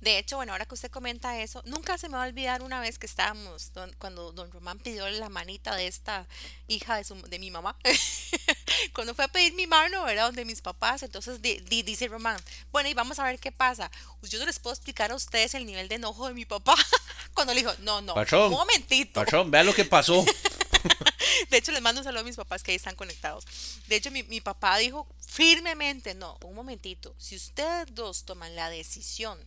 De 0.01 0.17
hecho, 0.17 0.35
bueno, 0.37 0.51
ahora 0.53 0.65
que 0.65 0.73
usted 0.75 0.91
comenta 0.91 1.39
eso, 1.41 1.61
nunca 1.65 1.97
se 1.97 2.09
me 2.09 2.17
va 2.17 2.23
a 2.23 2.27
olvidar 2.27 2.61
una 2.61 2.79
vez 2.79 2.97
que 2.99 3.05
estábamos, 3.05 3.71
don- 3.73 3.93
cuando 3.99 4.31
don 4.31 4.51
Román 4.51 4.79
pidió 4.79 5.07
la 5.09 5.29
manita 5.29 5.75
de 5.75 5.87
esta 5.87 6.25
hija 6.67 6.95
de, 6.97 7.03
su, 7.03 7.15
de 7.23 7.39
mi 7.39 7.51
mamá, 7.51 7.75
cuando 8.93 9.13
fue 9.15 9.25
a 9.25 9.27
pedir 9.27 9.53
mi 9.53 9.67
mano, 9.67 10.03
¿verdad? 10.03 10.25
Donde 10.27 10.45
mis 10.45 10.61
papás, 10.61 11.03
entonces 11.03 11.41
di- 11.41 11.59
di- 11.61 11.83
dice 11.83 12.07
Román, 12.07 12.39
bueno, 12.71 12.89
y 12.89 12.93
vamos 12.93 13.19
a 13.19 13.23
ver 13.25 13.39
qué 13.39 13.51
pasa. 13.51 13.91
Pues 14.19 14.31
Yo 14.31 14.39
no 14.39 14.45
les 14.45 14.59
puedo 14.59 14.73
explicar 14.73 15.11
a 15.11 15.15
ustedes 15.15 15.53
el 15.55 15.65
nivel 15.65 15.87
de 15.87 15.95
enojo 15.95 16.27
de 16.27 16.33
mi 16.33 16.45
papá 16.45 16.75
cuando 17.33 17.53
le 17.53 17.61
dijo, 17.61 17.73
no, 17.79 18.01
no, 18.01 18.13
Patrón, 18.15 18.45
un 18.45 18.51
momentito. 18.51 19.13
Patrón, 19.21 19.51
vea 19.51 19.63
lo 19.63 19.73
que 19.73 19.85
pasó. 19.85 20.25
De 21.49 21.57
hecho, 21.57 21.71
les 21.71 21.81
mando 21.81 22.01
un 22.01 22.05
saludo 22.05 22.21
a 22.21 22.25
mis 22.25 22.35
papás 22.35 22.63
que 22.63 22.71
ahí 22.71 22.77
están 22.77 22.95
conectados. 22.95 23.45
De 23.87 23.95
hecho, 23.95 24.11
mi, 24.11 24.23
papá 24.41 24.77
dijo 24.77 25.07
firmemente, 25.27 26.15
no, 26.15 26.37
un 26.43 26.55
momentito, 26.55 27.15
si 27.17 27.35
ustedes 27.35 27.93
dos 27.93 28.25
toman 28.25 28.55
la 28.55 28.69
decisión 28.69 29.39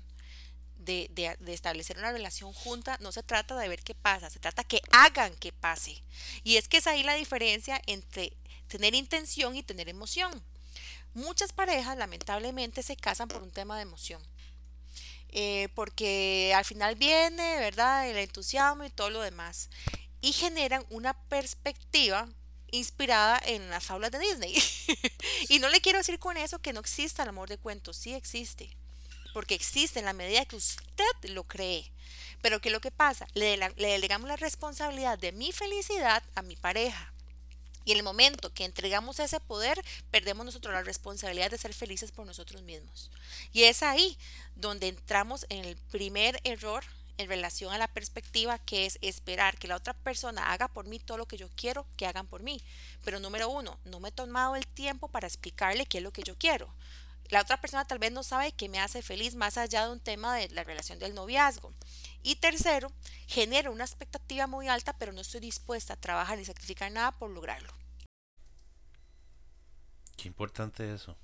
de, 0.76 1.08
de- 1.12 1.36
de 1.40 1.52
establecer 1.54 1.98
una 1.98 2.12
relación 2.12 2.52
junta, 2.52 2.98
no 3.00 3.12
se 3.12 3.22
trata 3.22 3.56
de 3.58 3.68
ver 3.68 3.82
qué 3.82 3.94
pasa, 3.94 4.30
se 4.30 4.40
trata 4.40 4.64
que 4.64 4.82
hagan 4.92 5.34
que 5.36 5.52
pase. 5.52 6.02
Y 6.44 6.56
es 6.56 6.68
que 6.68 6.78
es 6.78 6.86
ahí 6.86 7.02
la 7.02 7.14
diferencia 7.14 7.80
entre 7.86 8.32
tener 8.68 8.94
intención 8.94 9.56
y 9.56 9.62
tener 9.62 9.88
emoción. 9.88 10.42
Muchas 11.14 11.52
parejas 11.52 11.96
lamentablemente 11.98 12.82
se 12.82 12.96
casan 12.96 13.28
por 13.28 13.42
un 13.42 13.50
tema 13.52 13.76
de 13.76 13.82
emoción. 13.82 14.22
Eh, 15.32 15.68
porque 15.74 16.52
al 16.56 16.64
final 16.64 16.96
viene, 16.96 17.56
¿verdad? 17.60 18.08
El 18.08 18.16
entusiasmo 18.18 18.84
y 18.84 18.90
todo 18.90 19.10
lo 19.10 19.20
demás. 19.20 19.68
Y 20.20 20.32
generan 20.32 20.84
una 20.90 21.14
perspectiva 21.28 22.28
inspirada 22.70 23.40
en 23.44 23.68
las 23.70 23.90
aulas 23.90 24.10
de 24.10 24.18
Disney. 24.18 24.54
y 25.48 25.58
no 25.58 25.68
le 25.68 25.80
quiero 25.80 25.98
decir 25.98 26.18
con 26.18 26.36
eso 26.36 26.60
que 26.60 26.72
no 26.72 26.80
exista 26.80 27.22
el 27.22 27.28
amor 27.28 27.48
de 27.48 27.58
cuentos, 27.58 27.96
sí 27.96 28.14
existe. 28.14 28.76
Porque 29.32 29.54
existe 29.54 29.98
en 29.98 30.06
la 30.06 30.12
medida 30.12 30.44
que 30.44 30.56
usted 30.56 31.04
lo 31.24 31.44
cree. 31.44 31.90
Pero 32.42 32.60
¿qué 32.60 32.68
es 32.68 32.72
lo 32.72 32.80
que 32.80 32.90
pasa? 32.90 33.26
Le, 33.34 33.56
le 33.56 33.88
delegamos 33.88 34.28
la 34.28 34.36
responsabilidad 34.36 35.18
de 35.18 35.32
mi 35.32 35.52
felicidad 35.52 36.22
a 36.34 36.42
mi 36.42 36.56
pareja. 36.56 37.12
Y 37.84 37.92
en 37.92 37.98
el 37.98 38.02
momento 38.02 38.52
que 38.52 38.64
entregamos 38.64 39.18
ese 39.20 39.40
poder, 39.40 39.82
perdemos 40.10 40.44
nosotros 40.44 40.74
la 40.74 40.82
responsabilidad 40.82 41.50
de 41.50 41.58
ser 41.58 41.72
felices 41.72 42.12
por 42.12 42.26
nosotros 42.26 42.62
mismos. 42.62 43.10
Y 43.52 43.64
es 43.64 43.82
ahí 43.82 44.18
donde 44.54 44.88
entramos 44.88 45.46
en 45.48 45.64
el 45.64 45.76
primer 45.76 46.40
error 46.44 46.84
en 47.20 47.28
relación 47.28 47.72
a 47.72 47.78
la 47.78 47.88
perspectiva 47.88 48.58
que 48.58 48.86
es 48.86 48.98
esperar 49.02 49.58
que 49.58 49.68
la 49.68 49.76
otra 49.76 49.92
persona 49.94 50.52
haga 50.52 50.68
por 50.68 50.86
mí 50.86 50.98
todo 50.98 51.18
lo 51.18 51.26
que 51.26 51.36
yo 51.36 51.50
quiero 51.54 51.86
que 51.96 52.06
hagan 52.06 52.26
por 52.26 52.42
mí. 52.42 52.62
Pero 53.04 53.20
número 53.20 53.48
uno, 53.50 53.78
no 53.84 54.00
me 54.00 54.08
he 54.08 54.12
tomado 54.12 54.56
el 54.56 54.66
tiempo 54.66 55.08
para 55.08 55.26
explicarle 55.26 55.86
qué 55.86 55.98
es 55.98 56.04
lo 56.04 56.12
que 56.12 56.22
yo 56.22 56.36
quiero. 56.36 56.74
La 57.28 57.42
otra 57.42 57.60
persona 57.60 57.84
tal 57.84 57.98
vez 57.98 58.10
no 58.10 58.22
sabe 58.22 58.52
qué 58.52 58.68
me 58.68 58.80
hace 58.80 59.02
feliz 59.02 59.34
más 59.34 59.58
allá 59.58 59.86
de 59.86 59.92
un 59.92 60.00
tema 60.00 60.34
de 60.34 60.48
la 60.48 60.64
relación 60.64 60.98
del 60.98 61.14
noviazgo. 61.14 61.72
Y 62.22 62.36
tercero, 62.36 62.90
genero 63.26 63.70
una 63.70 63.84
expectativa 63.84 64.46
muy 64.46 64.68
alta, 64.68 64.96
pero 64.98 65.12
no 65.12 65.20
estoy 65.20 65.40
dispuesta 65.40 65.92
a 65.92 66.00
trabajar 66.00 66.38
ni 66.38 66.44
sacrificar 66.44 66.90
nada 66.90 67.12
por 67.18 67.30
lograrlo. 67.30 67.72
Qué 70.16 70.26
importante 70.26 70.92
eso. 70.92 71.16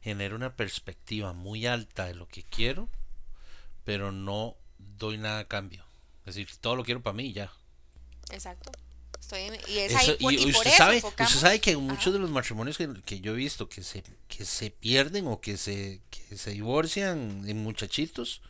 Genera 0.00 0.34
una 0.34 0.56
perspectiva 0.56 1.32
muy 1.32 1.66
alta 1.66 2.06
de 2.06 2.14
lo 2.14 2.26
que 2.26 2.42
quiero, 2.42 2.88
pero 3.84 4.10
no 4.10 4.56
doy 4.98 5.18
nada 5.18 5.40
a 5.40 5.48
cambio. 5.48 5.84
Es 6.26 6.34
decir, 6.34 6.48
todo 6.60 6.76
lo 6.76 6.84
quiero 6.84 7.02
para 7.02 7.14
mí 7.14 7.26
y 7.26 7.32
ya. 7.32 7.52
Exacto. 8.30 8.70
Estoy 9.20 9.42
en- 9.42 9.54
y 9.68 9.78
es 9.78 9.92
Eso- 9.92 9.98
ahí 9.98 10.16
y 10.20 10.34
y 10.34 10.52
por 10.52 10.56
usted 10.56 10.66
eso 10.70 10.76
sabe, 10.78 10.96
enfocamos- 11.00 11.28
usted 11.30 11.40
sabe 11.40 11.60
que 11.60 11.76
muchos 11.76 12.00
Ajá. 12.08 12.10
de 12.12 12.18
los 12.18 12.30
matrimonios 12.30 12.76
que, 12.76 12.92
que 13.04 13.20
yo 13.20 13.32
he 13.32 13.36
visto 13.36 13.68
que 13.68 13.82
se, 13.82 14.02
que 14.28 14.44
se 14.44 14.70
pierden 14.70 15.26
o 15.26 15.40
que 15.40 15.56
se, 15.56 16.00
que 16.10 16.36
se 16.36 16.50
divorcian 16.50 17.48
en 17.48 17.62
muchachitos 17.62 18.42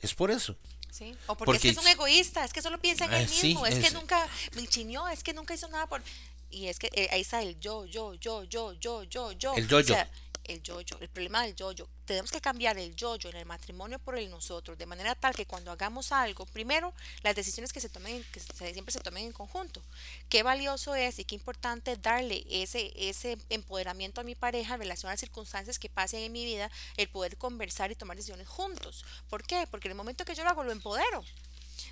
es 0.00 0.14
por 0.14 0.30
eso. 0.30 0.56
Sí, 0.90 1.14
O 1.26 1.36
porque, 1.36 1.44
Porque 1.44 1.56
es 1.68 1.74
que 1.74 1.80
es 1.80 1.86
un 1.86 1.90
egoísta, 1.92 2.44
es 2.44 2.52
que 2.52 2.62
solo 2.62 2.80
piensa 2.80 3.04
en 3.04 3.12
Ah, 3.14 3.20
él 3.20 3.28
sí, 3.28 3.48
mismo, 3.48 3.66
es, 3.66 3.74
que 3.84 3.90
nunca 3.92 4.26
me 4.54 4.66
chiñó, 4.66 5.06
es 5.08 5.22
que 5.22 5.34
nunca 5.34 5.52
hizo 5.54 5.68
nada 5.68 5.86
por... 5.86 6.02
Y 6.50 6.66
es 6.68 6.78
que 6.78 6.88
eh, 6.94 7.08
ahí 7.12 7.20
está 7.20 7.42
el 7.42 7.58
yo, 7.60 7.84
yo, 7.86 8.14
yo, 8.14 8.44
yo, 8.44 8.72
yo, 8.72 9.02
yo, 9.04 9.32
yo. 9.32 9.54
El 9.56 9.68
yo-yo. 9.68 9.94
O 9.94 9.96
sea, 9.96 10.10
el 10.48 10.62
yo-yo, 10.62 10.96
el 11.00 11.08
problema 11.08 11.42
del 11.42 11.54
yo-yo. 11.54 11.88
Tenemos 12.04 12.30
que 12.30 12.40
cambiar 12.40 12.78
el 12.78 12.94
yo-yo 12.96 13.30
en 13.30 13.36
el 13.36 13.46
matrimonio 13.46 13.98
por 13.98 14.16
el 14.18 14.30
nosotros, 14.30 14.78
de 14.78 14.86
manera 14.86 15.14
tal 15.14 15.34
que 15.34 15.46
cuando 15.46 15.70
hagamos 15.70 16.12
algo, 16.12 16.46
primero, 16.46 16.94
las 17.22 17.34
decisiones 17.34 17.72
que 17.72 17.80
se 17.80 17.88
tomen, 17.88 18.24
que 18.32 18.40
se- 18.40 18.72
siempre 18.72 18.92
se 18.92 19.00
tomen 19.00 19.24
en 19.26 19.32
conjunto. 19.32 19.82
Qué 20.28 20.42
valioso 20.42 20.94
es 20.94 21.18
y 21.18 21.24
qué 21.24 21.34
importante 21.34 21.96
darle 21.96 22.44
ese, 22.50 22.92
ese 22.96 23.38
empoderamiento 23.48 24.20
a 24.20 24.24
mi 24.24 24.34
pareja 24.34 24.74
en 24.74 24.80
relación 24.80 25.10
a 25.10 25.12
las 25.14 25.20
circunstancias 25.20 25.78
que 25.78 25.88
pasen 25.88 26.20
en 26.20 26.32
mi 26.32 26.44
vida, 26.44 26.70
el 26.96 27.08
poder 27.08 27.36
conversar 27.36 27.90
y 27.90 27.94
tomar 27.94 28.16
decisiones 28.16 28.48
juntos. 28.48 29.04
¿Por 29.28 29.42
qué? 29.42 29.66
Porque 29.70 29.88
en 29.88 29.92
el 29.92 29.96
momento 29.96 30.24
que 30.24 30.34
yo 30.34 30.44
lo 30.44 30.50
hago, 30.50 30.64
lo 30.64 30.72
empodero. 30.72 31.24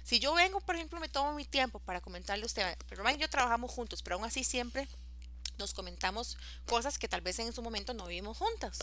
Si 0.03 0.19
yo 0.19 0.35
vengo, 0.35 0.61
por 0.61 0.77
ejemplo, 0.77 1.01
me 1.01 1.09
tomo 1.09 1.33
mi 1.35 1.45
tiempo 1.45 1.79
para 1.79 2.01
comentarle 2.01 2.45
a 2.45 2.47
usted, 2.47 2.77
pero 2.89 3.09
yo 3.17 3.29
trabajamos 3.29 3.71
juntos, 3.71 4.03
pero 4.03 4.17
aún 4.17 4.25
así 4.25 4.45
siempre 4.45 4.87
nos 5.59 5.75
comentamos 5.75 6.37
cosas 6.67 6.99
que 6.99 7.09
tal 7.09 7.21
vez 7.21 7.39
en 7.39 7.53
su 7.53 7.63
momento 7.63 7.95
no 7.95 8.07
vivimos 8.07 8.37
juntas. 8.37 8.79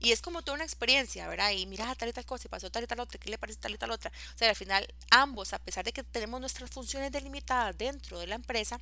Y 0.00 0.12
es 0.12 0.20
como 0.20 0.42
toda 0.42 0.56
una 0.56 0.64
experiencia, 0.64 1.28
¿verdad? 1.28 1.52
Y 1.52 1.66
mira 1.66 1.94
tal 1.94 2.08
y 2.08 2.12
tal 2.12 2.26
cosa, 2.26 2.46
y 2.46 2.50
pasó 2.50 2.70
tal 2.70 2.84
y 2.84 2.86
tal 2.86 3.00
otra, 3.00 3.20
¿qué 3.20 3.30
le 3.30 3.38
parece 3.38 3.60
tal 3.60 3.72
y 3.72 3.78
tal 3.78 3.90
otra? 3.90 4.10
O 4.34 4.38
sea, 4.38 4.48
al 4.48 4.56
final, 4.56 4.86
ambos, 5.10 5.52
a 5.52 5.58
pesar 5.58 5.84
de 5.84 5.92
que 5.92 6.02
tenemos 6.02 6.40
nuestras 6.40 6.70
funciones 6.70 7.12
delimitadas 7.12 7.76
dentro 7.78 8.18
de 8.18 8.26
la 8.26 8.34
empresa, 8.34 8.80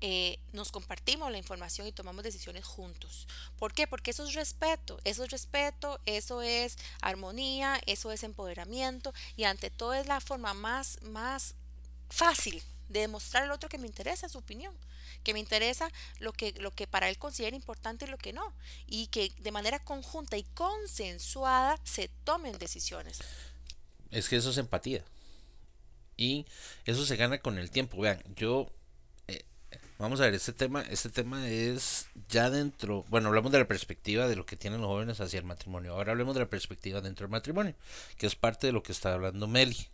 eh, 0.00 0.38
nos 0.52 0.70
compartimos 0.70 1.30
la 1.32 1.38
información 1.38 1.88
y 1.88 1.92
tomamos 1.92 2.22
decisiones 2.22 2.64
juntos. 2.64 3.26
¿Por 3.58 3.72
qué? 3.72 3.88
Porque 3.88 4.12
eso 4.12 4.24
es 4.24 4.34
respeto, 4.34 5.00
eso 5.02 5.24
es 5.24 5.30
respeto, 5.30 6.00
eso 6.06 6.40
es 6.42 6.78
armonía, 7.02 7.80
eso 7.86 8.12
es 8.12 8.22
empoderamiento 8.22 9.12
y 9.36 9.44
ante 9.44 9.70
todo 9.70 9.94
es 9.94 10.06
la 10.06 10.20
forma 10.20 10.54
más, 10.54 11.02
más 11.02 11.56
fácil 12.08 12.62
de 12.88 13.00
demostrar 13.00 13.42
al 13.42 13.50
otro 13.50 13.68
que 13.68 13.78
me 13.78 13.88
interesa 13.88 14.28
su 14.28 14.38
opinión, 14.38 14.74
que 15.28 15.34
me 15.34 15.40
interesa 15.40 15.90
lo 16.20 16.32
que, 16.32 16.54
lo 16.58 16.70
que 16.70 16.86
para 16.86 17.10
él 17.10 17.18
considera 17.18 17.54
importante 17.54 18.06
y 18.06 18.08
lo 18.08 18.16
que 18.16 18.32
no, 18.32 18.54
y 18.86 19.08
que 19.08 19.30
de 19.40 19.52
manera 19.52 19.78
conjunta 19.78 20.38
y 20.38 20.42
consensuada 20.42 21.78
se 21.84 22.08
tomen 22.24 22.56
decisiones. 22.58 23.18
Es 24.10 24.30
que 24.30 24.36
eso 24.36 24.48
es 24.48 24.56
empatía. 24.56 25.04
Y 26.16 26.46
eso 26.86 27.04
se 27.04 27.16
gana 27.16 27.42
con 27.42 27.58
el 27.58 27.70
tiempo. 27.70 28.00
Vean, 28.00 28.22
yo 28.36 28.72
eh, 29.26 29.44
vamos 29.98 30.18
a 30.22 30.24
ver, 30.24 30.32
este 30.32 30.54
tema, 30.54 30.80
este 30.88 31.10
tema 31.10 31.46
es 31.46 32.06
ya 32.30 32.48
dentro, 32.48 33.04
bueno, 33.10 33.28
hablamos 33.28 33.52
de 33.52 33.58
la 33.58 33.68
perspectiva 33.68 34.28
de 34.28 34.36
lo 34.36 34.46
que 34.46 34.56
tienen 34.56 34.80
los 34.80 34.88
jóvenes 34.88 35.20
hacia 35.20 35.40
el 35.40 35.44
matrimonio. 35.44 35.92
Ahora 35.92 36.12
hablemos 36.12 36.36
de 36.36 36.40
la 36.40 36.48
perspectiva 36.48 37.02
dentro 37.02 37.26
del 37.26 37.32
matrimonio, 37.32 37.74
que 38.16 38.26
es 38.26 38.34
parte 38.34 38.68
de 38.68 38.72
lo 38.72 38.82
que 38.82 38.92
está 38.92 39.12
hablando 39.12 39.46
Meli. 39.46 39.88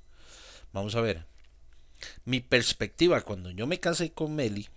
Vamos 0.72 0.94
a 0.94 1.00
ver. 1.00 1.26
Mi 2.24 2.38
perspectiva 2.38 3.20
cuando 3.22 3.50
yo 3.50 3.66
me 3.66 3.80
casé 3.80 4.12
con 4.12 4.36
Meli 4.36 4.68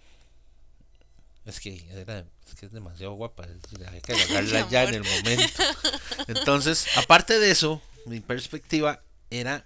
es 1.47 1.59
que, 1.61 1.85
era, 1.89 2.25
es 2.45 2.55
que 2.55 2.65
es 2.65 2.71
demasiado 2.71 3.13
guapa, 3.13 3.47
hay 3.91 4.01
que 4.01 4.13
agarrarla 4.13 4.69
ya 4.69 4.83
en 4.83 4.95
el 4.95 5.03
momento. 5.03 5.63
Entonces, 6.27 6.87
aparte 6.97 7.39
de 7.39 7.51
eso, 7.51 7.81
mi 8.05 8.19
perspectiva 8.19 9.01
era 9.29 9.65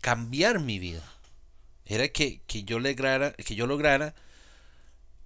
cambiar 0.00 0.60
mi 0.60 0.78
vida. 0.78 1.02
Era 1.86 2.08
que, 2.08 2.40
que 2.46 2.64
yo 2.64 2.78
lograra, 2.78 3.32
que 3.32 3.54
yo 3.54 3.66
lograra 3.66 4.14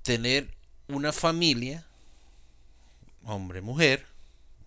tener 0.03 0.49
una 0.87 1.13
familia, 1.13 1.85
hombre, 3.25 3.61
mujer, 3.61 4.07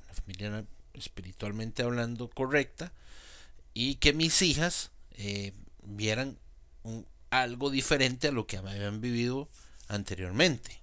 una 0.04 0.14
familia 0.14 0.66
espiritualmente 0.94 1.84
hablando 1.84 2.30
correcta, 2.30 2.92
y 3.74 3.96
que 3.96 4.14
mis 4.14 4.42
hijas 4.42 4.92
eh, 5.14 5.54
vieran 5.84 6.38
un, 6.84 7.06
algo 7.30 7.70
diferente 7.70 8.28
a 8.28 8.32
lo 8.32 8.48
que 8.48 8.58
habían 8.58 9.00
vivido 9.00 9.50
anteriormente. 9.88 10.81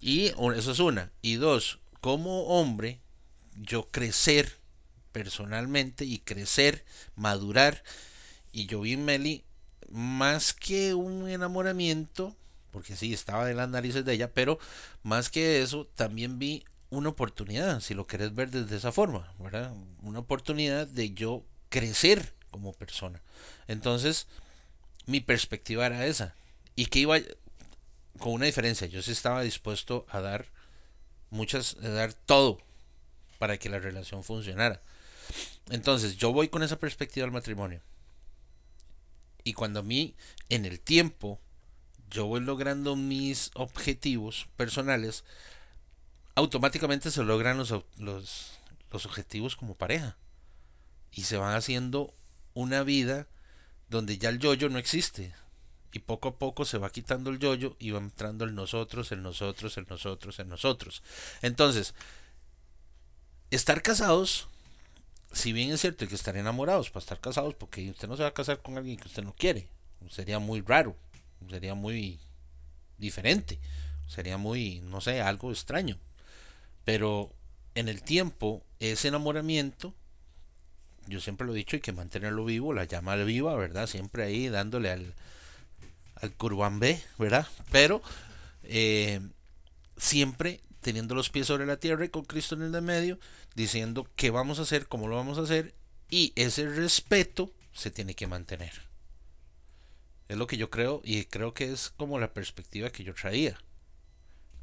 Y 0.00 0.26
eso 0.26 0.72
es 0.72 0.78
una. 0.78 1.10
Y 1.22 1.36
dos, 1.36 1.80
como 2.00 2.44
hombre, 2.44 3.00
yo 3.56 3.88
crecer 3.88 4.58
personalmente 5.12 6.04
y 6.04 6.18
crecer, 6.18 6.84
madurar. 7.14 7.82
Y 8.52 8.66
yo 8.66 8.80
vi 8.80 8.92
en 8.92 9.04
Meli 9.04 9.44
más 9.90 10.52
que 10.52 10.94
un 10.94 11.28
enamoramiento, 11.28 12.36
porque 12.70 12.96
sí, 12.96 13.12
estaba 13.12 13.50
en 13.50 13.56
las 13.56 13.68
narices 13.68 14.04
de 14.04 14.12
ella, 14.12 14.32
pero 14.32 14.58
más 15.02 15.30
que 15.30 15.62
eso, 15.62 15.86
también 15.94 16.38
vi 16.38 16.64
una 16.90 17.08
oportunidad, 17.08 17.80
si 17.80 17.94
lo 17.94 18.06
querés 18.06 18.34
ver 18.34 18.50
desde 18.50 18.76
esa 18.76 18.92
forma, 18.92 19.32
¿verdad? 19.38 19.72
Una 20.02 20.20
oportunidad 20.20 20.86
de 20.86 21.12
yo 21.14 21.44
crecer 21.68 22.34
como 22.50 22.72
persona. 22.72 23.22
Entonces, 23.68 24.26
mi 25.06 25.20
perspectiva 25.20 25.86
era 25.86 26.06
esa. 26.06 26.34
Y 26.74 26.86
que 26.86 27.00
iba 27.00 27.16
con 28.18 28.32
una 28.32 28.46
diferencia, 28.46 28.86
yo 28.86 29.02
sí 29.02 29.12
estaba 29.12 29.42
dispuesto 29.42 30.06
a 30.08 30.20
dar 30.20 30.46
muchas, 31.30 31.76
a 31.82 31.88
dar 31.88 32.12
todo 32.12 32.58
para 33.38 33.58
que 33.58 33.68
la 33.68 33.78
relación 33.78 34.24
funcionara. 34.24 34.80
Entonces, 35.70 36.16
yo 36.16 36.32
voy 36.32 36.48
con 36.48 36.62
esa 36.62 36.78
perspectiva 36.78 37.26
al 37.26 37.32
matrimonio. 37.32 37.80
Y 39.44 39.52
cuando 39.52 39.80
a 39.80 39.82
mí, 39.82 40.14
en 40.48 40.64
el 40.64 40.80
tiempo, 40.80 41.40
yo 42.10 42.26
voy 42.26 42.40
logrando 42.40 42.96
mis 42.96 43.50
objetivos 43.54 44.46
personales, 44.56 45.24
automáticamente 46.34 47.10
se 47.10 47.24
logran 47.24 47.58
los, 47.58 47.70
los, 47.98 48.52
los 48.90 49.06
objetivos 49.06 49.56
como 49.56 49.74
pareja. 49.74 50.16
Y 51.12 51.22
se 51.22 51.36
van 51.36 51.54
haciendo 51.54 52.14
una 52.54 52.82
vida 52.82 53.26
donde 53.88 54.18
ya 54.18 54.28
el 54.28 54.38
yoyo 54.38 54.68
no 54.68 54.78
existe. 54.78 55.32
Y 55.92 56.00
poco 56.00 56.28
a 56.28 56.38
poco 56.38 56.64
se 56.64 56.78
va 56.78 56.90
quitando 56.90 57.30
el 57.30 57.38
yoyo 57.38 57.76
y 57.78 57.90
va 57.90 57.98
entrando 57.98 58.44
el 58.44 58.54
nosotros, 58.54 59.12
el 59.12 59.22
nosotros, 59.22 59.76
el 59.78 59.86
nosotros, 59.88 60.38
el 60.38 60.48
nosotros. 60.48 61.02
Entonces, 61.42 61.94
estar 63.50 63.82
casados, 63.82 64.48
si 65.32 65.52
bien 65.52 65.70
es 65.70 65.80
cierto 65.80 66.06
que 66.06 66.14
estar 66.14 66.36
enamorados 66.36 66.90
para 66.90 67.02
estar 67.02 67.20
casados, 67.20 67.54
porque 67.54 67.90
usted 67.90 68.08
no 68.08 68.16
se 68.16 68.22
va 68.22 68.30
a 68.30 68.34
casar 68.34 68.60
con 68.60 68.76
alguien 68.76 68.98
que 68.98 69.08
usted 69.08 69.22
no 69.22 69.34
quiere, 69.34 69.68
sería 70.10 70.38
muy 70.38 70.60
raro, 70.60 70.96
sería 71.48 71.74
muy 71.74 72.20
diferente, 72.98 73.58
sería 74.06 74.36
muy, 74.36 74.80
no 74.80 75.00
sé, 75.00 75.20
algo 75.22 75.50
extraño. 75.50 75.98
Pero 76.84 77.32
en 77.74 77.88
el 77.88 78.02
tiempo, 78.02 78.64
ese 78.78 79.08
enamoramiento 79.08 79.94
yo 81.06 81.20
siempre 81.20 81.46
lo 81.46 81.52
he 81.52 81.56
dicho, 81.56 81.76
hay 81.76 81.80
que 81.80 81.92
mantenerlo 81.92 82.44
vivo, 82.44 82.72
la 82.72 82.84
llama 82.84 83.16
viva, 83.16 83.54
¿verdad? 83.54 83.86
Siempre 83.86 84.24
ahí 84.24 84.48
dándole 84.48 84.90
al, 84.90 85.14
al 86.16 86.34
curván 86.34 86.80
B, 86.80 87.02
¿verdad? 87.18 87.46
Pero 87.70 88.02
eh, 88.64 89.20
siempre 89.96 90.60
teniendo 90.80 91.16
los 91.16 91.30
pies 91.30 91.48
sobre 91.48 91.66
la 91.66 91.78
tierra 91.78 92.04
y 92.04 92.10
con 92.10 92.24
Cristo 92.24 92.54
en 92.54 92.62
el 92.62 92.82
medio, 92.82 93.18
diciendo 93.56 94.08
qué 94.14 94.30
vamos 94.30 94.60
a 94.60 94.62
hacer, 94.62 94.86
cómo 94.86 95.08
lo 95.08 95.16
vamos 95.16 95.36
a 95.36 95.42
hacer, 95.42 95.74
y 96.08 96.32
ese 96.36 96.68
respeto 96.68 97.50
se 97.72 97.90
tiene 97.90 98.14
que 98.14 98.28
mantener. 98.28 98.72
Es 100.28 100.36
lo 100.36 100.46
que 100.46 100.56
yo 100.56 100.70
creo 100.70 101.00
y 101.02 101.24
creo 101.24 101.54
que 101.54 101.72
es 101.72 101.90
como 101.90 102.20
la 102.20 102.32
perspectiva 102.32 102.90
que 102.90 103.02
yo 103.02 103.14
traía. 103.14 103.58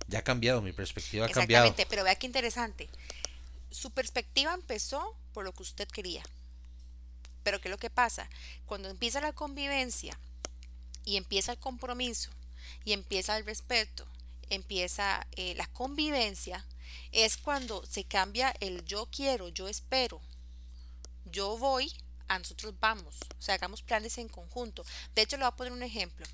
Ya 0.08 0.20
ha 0.20 0.24
cambiado, 0.24 0.62
mi 0.62 0.72
perspectiva 0.72 1.26
ha 1.26 1.30
cambiado. 1.30 1.66
Exactamente, 1.66 1.89
pero 1.89 2.06
vea 2.06 2.16
qué 2.16 2.28
interesante. 2.28 2.89
Su 3.70 3.92
perspectiva 3.92 4.54
empezó 4.54 5.18
por 5.34 5.44
lo 5.44 5.52
que 5.52 5.63
usted 5.63 5.89
quería. 5.89 6.24
Pero 7.44 7.60
¿qué 7.60 7.68
es 7.68 7.72
lo 7.72 7.78
que 7.78 7.89
pasa? 7.89 8.30
Cuando 8.66 8.89
empieza 8.89 9.20
la 9.20 9.34
convivencia 9.34 10.18
y 11.06 11.18
empieza 11.18 11.52
el 11.52 11.60
compromiso 11.60 12.30
y 12.86 12.94
empieza 12.94 13.38
el 13.38 13.46
respeto, 13.46 14.06
empieza 14.50 15.26
eh, 15.36 15.56
la 15.56 15.68
convivencia, 15.68 16.66
es 17.12 17.38
cuando 17.38 17.86
se 17.86 18.04
cambia 18.04 18.54
el 18.60 18.86
yo 18.86 19.08
quiero, 19.08 19.50
yo 19.50 19.68
espero, 19.68 20.22
yo 21.26 21.58
voy, 21.58 21.92
a 22.28 22.39
nosotros 22.39 22.74
vamos, 22.80 23.16
o 23.38 23.42
sea, 23.42 23.56
hagamos 23.56 23.82
planes 23.82 24.18
en 24.18 24.30
conjunto. 24.30 24.86
De 25.13 25.22
hecho, 25.22 25.38
le 25.38 25.44
voy 25.44 25.50
a 25.50 25.56
poner 25.56 25.74
un 25.74 25.84
ejemplo. 25.84 26.26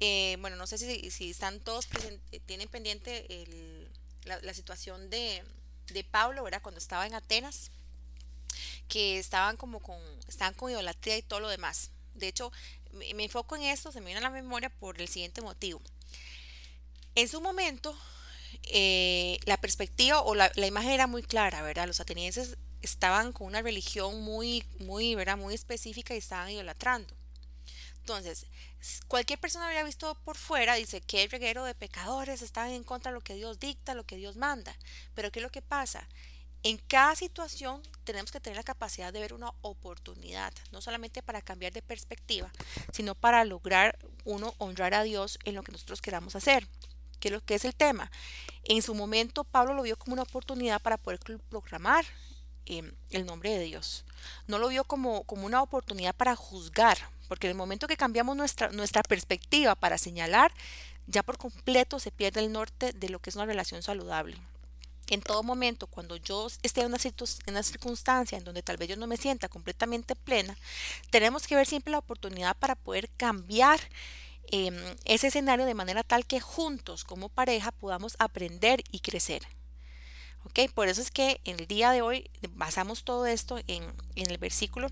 Eh, 0.00 0.36
bueno, 0.40 0.56
no 0.56 0.66
sé 0.66 0.76
si, 0.76 1.10
si 1.10 1.30
están 1.30 1.60
todos, 1.60 1.88
tienen 2.46 2.68
pendiente 2.68 3.42
el, 3.42 3.90
la, 4.24 4.38
la, 4.40 4.54
situación 4.54 5.08
de, 5.08 5.42
de 5.86 6.04
Pablo, 6.04 6.44
¿verdad? 6.44 6.62
Cuando 6.62 6.78
estaba 6.78 7.06
en 7.06 7.14
Atenas 7.14 7.70
que 8.88 9.18
estaban 9.18 9.56
como 9.56 9.80
con, 9.80 9.98
estaban 10.28 10.54
con 10.54 10.70
idolatría 10.70 11.16
y 11.16 11.22
todo 11.22 11.40
lo 11.40 11.48
demás. 11.48 11.90
De 12.14 12.28
hecho, 12.28 12.52
me, 12.92 13.24
enfoco 13.24 13.56
en 13.56 13.62
esto, 13.62 13.92
se 13.92 14.00
me 14.00 14.06
viene 14.06 14.18
a 14.18 14.22
la 14.22 14.30
memoria 14.30 14.70
por 14.70 15.00
el 15.00 15.08
siguiente 15.08 15.40
motivo. 15.40 15.80
En 17.14 17.28
su 17.28 17.40
momento, 17.40 17.96
eh, 18.64 19.38
la 19.44 19.56
perspectiva 19.56 20.20
o 20.20 20.34
la, 20.34 20.50
la, 20.54 20.66
imagen 20.66 20.92
era 20.92 21.06
muy 21.06 21.22
clara, 21.22 21.62
¿verdad? 21.62 21.86
Los 21.86 22.00
atenienses 22.00 22.56
estaban 22.82 23.32
con 23.32 23.46
una 23.46 23.62
religión 23.62 24.22
muy, 24.22 24.64
muy, 24.78 25.14
¿verdad? 25.14 25.36
Muy 25.36 25.54
específica 25.54 26.14
y 26.14 26.18
estaban 26.18 26.50
idolatrando. 26.50 27.14
Entonces, 28.04 28.46
cualquier 29.08 29.38
persona 29.38 29.66
habría 29.66 29.82
visto 29.82 30.14
por 30.24 30.36
fuera, 30.36 30.74
dice 30.74 31.00
que 31.00 31.22
el 31.22 31.30
reguero 31.30 31.64
de 31.64 31.74
pecadores 31.74 32.42
están 32.42 32.70
en 32.70 32.84
contra 32.84 33.10
de 33.10 33.14
lo 33.14 33.22
que 33.22 33.34
Dios 33.34 33.58
dicta, 33.58 33.94
lo 33.94 34.04
que 34.04 34.16
Dios 34.16 34.36
manda. 34.36 34.76
Pero 35.14 35.32
¿qué 35.32 35.38
es 35.38 35.42
lo 35.42 35.50
que 35.50 35.62
pasa? 35.62 36.06
En 36.66 36.78
cada 36.78 37.14
situación 37.14 37.82
tenemos 38.04 38.32
que 38.32 38.40
tener 38.40 38.56
la 38.56 38.62
capacidad 38.62 39.12
de 39.12 39.20
ver 39.20 39.34
una 39.34 39.52
oportunidad, 39.60 40.50
no 40.72 40.80
solamente 40.80 41.22
para 41.22 41.42
cambiar 41.42 41.74
de 41.74 41.82
perspectiva, 41.82 42.50
sino 42.90 43.14
para 43.14 43.44
lograr 43.44 43.98
uno 44.24 44.54
honrar 44.56 44.94
a 44.94 45.02
Dios 45.02 45.38
en 45.44 45.56
lo 45.56 45.62
que 45.62 45.72
nosotros 45.72 46.00
queramos 46.00 46.36
hacer. 46.36 46.66
¿Qué 47.20 47.28
es 47.28 47.32
lo 47.32 47.44
que 47.44 47.56
es 47.56 47.66
el 47.66 47.74
tema? 47.74 48.10
En 48.64 48.80
su 48.80 48.94
momento 48.94 49.44
Pablo 49.44 49.74
lo 49.74 49.82
vio 49.82 49.98
como 49.98 50.14
una 50.14 50.22
oportunidad 50.22 50.80
para 50.80 50.96
poder 50.96 51.20
proclamar 51.50 52.06
eh, 52.64 52.94
el 53.10 53.26
nombre 53.26 53.50
de 53.50 53.64
Dios. 53.64 54.06
No 54.46 54.58
lo 54.58 54.68
vio 54.68 54.84
como, 54.84 55.24
como 55.24 55.44
una 55.44 55.60
oportunidad 55.60 56.14
para 56.14 56.34
juzgar, 56.34 56.96
porque 57.28 57.46
en 57.46 57.50
el 57.50 57.58
momento 57.58 57.88
que 57.88 57.98
cambiamos 57.98 58.38
nuestra, 58.38 58.70
nuestra 58.70 59.02
perspectiva 59.02 59.74
para 59.74 59.98
señalar, 59.98 60.50
ya 61.06 61.22
por 61.22 61.36
completo 61.36 61.98
se 62.00 62.10
pierde 62.10 62.40
el 62.40 62.52
norte 62.52 62.94
de 62.94 63.10
lo 63.10 63.18
que 63.18 63.28
es 63.28 63.36
una 63.36 63.44
relación 63.44 63.82
saludable 63.82 64.38
en 65.08 65.20
todo 65.20 65.42
momento, 65.42 65.86
cuando 65.86 66.16
yo 66.16 66.46
esté 66.62 66.80
en 66.80 66.86
una, 66.86 66.98
en 67.02 67.54
una, 67.54 67.62
circunstancia 67.62 68.38
en 68.38 68.44
donde 68.44 68.62
tal 68.62 68.76
vez 68.76 68.88
yo 68.88 68.96
no 68.96 69.06
me 69.06 69.16
sienta 69.16 69.48
completamente 69.48 70.14
plena, 70.16 70.56
tenemos 71.10 71.46
que 71.46 71.56
ver 71.56 71.66
siempre 71.66 71.92
la 71.92 71.98
oportunidad 71.98 72.56
para 72.56 72.74
poder 72.74 73.10
cambiar 73.16 73.80
eh, 74.50 74.96
ese 75.04 75.28
escenario 75.28 75.66
de 75.66 75.74
manera 75.74 76.02
tal 76.02 76.26
que 76.26 76.40
juntos 76.40 77.04
como 77.04 77.28
pareja 77.28 77.72
podamos 77.72 78.16
aprender 78.18 78.82
y 78.90 79.00
crecer. 79.00 79.42
¿Ok? 80.44 80.70
Por 80.74 80.88
eso 80.88 81.00
es 81.00 81.10
que 81.10 81.40
el 81.44 81.66
día 81.66 81.90
de 81.90 82.02
hoy 82.02 82.30
basamos 82.50 83.04
todo 83.04 83.26
esto 83.26 83.58
en, 83.66 83.82
en 84.14 84.30
el 84.30 84.38
versículo 84.38 84.90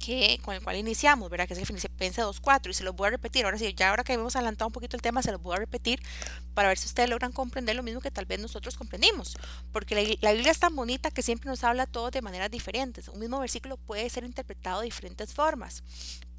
que, 0.00 0.40
con 0.42 0.54
el 0.54 0.62
cual 0.62 0.76
iniciamos, 0.76 1.30
¿verdad? 1.30 1.46
Que 1.46 1.54
es 1.54 1.66
Filipenses 1.66 2.24
2.4 2.24 2.70
y 2.70 2.74
se 2.74 2.82
los 2.82 2.96
voy 2.96 3.08
a 3.08 3.10
repetir. 3.10 3.44
Ahora 3.44 3.58
sí, 3.58 3.72
ya 3.74 3.90
ahora 3.90 4.02
que 4.02 4.14
hemos 4.14 4.34
adelantado 4.34 4.66
un 4.66 4.72
poquito 4.72 4.96
el 4.96 5.02
tema, 5.02 5.22
se 5.22 5.30
los 5.30 5.40
voy 5.40 5.54
a 5.54 5.58
repetir 5.58 6.00
para 6.54 6.68
ver 6.68 6.78
si 6.78 6.86
ustedes 6.86 7.08
logran 7.08 7.30
comprender 7.30 7.76
lo 7.76 7.82
mismo 7.84 8.00
que 8.00 8.10
tal 8.10 8.24
vez 8.24 8.40
nosotros 8.40 8.76
comprendimos. 8.76 9.36
Porque 9.72 9.94
la, 9.94 10.02
la 10.20 10.32
Biblia 10.32 10.50
es 10.50 10.58
tan 10.58 10.74
bonita 10.74 11.10
que 11.10 11.22
siempre 11.22 11.48
nos 11.48 11.62
habla 11.62 11.86
todo 11.86 12.10
de 12.10 12.22
maneras 12.22 12.50
diferentes. 12.50 13.08
Un 13.08 13.20
mismo 13.20 13.38
versículo 13.38 13.76
puede 13.76 14.08
ser 14.10 14.24
interpretado 14.24 14.80
de 14.80 14.86
diferentes 14.86 15.32
formas. 15.32 15.84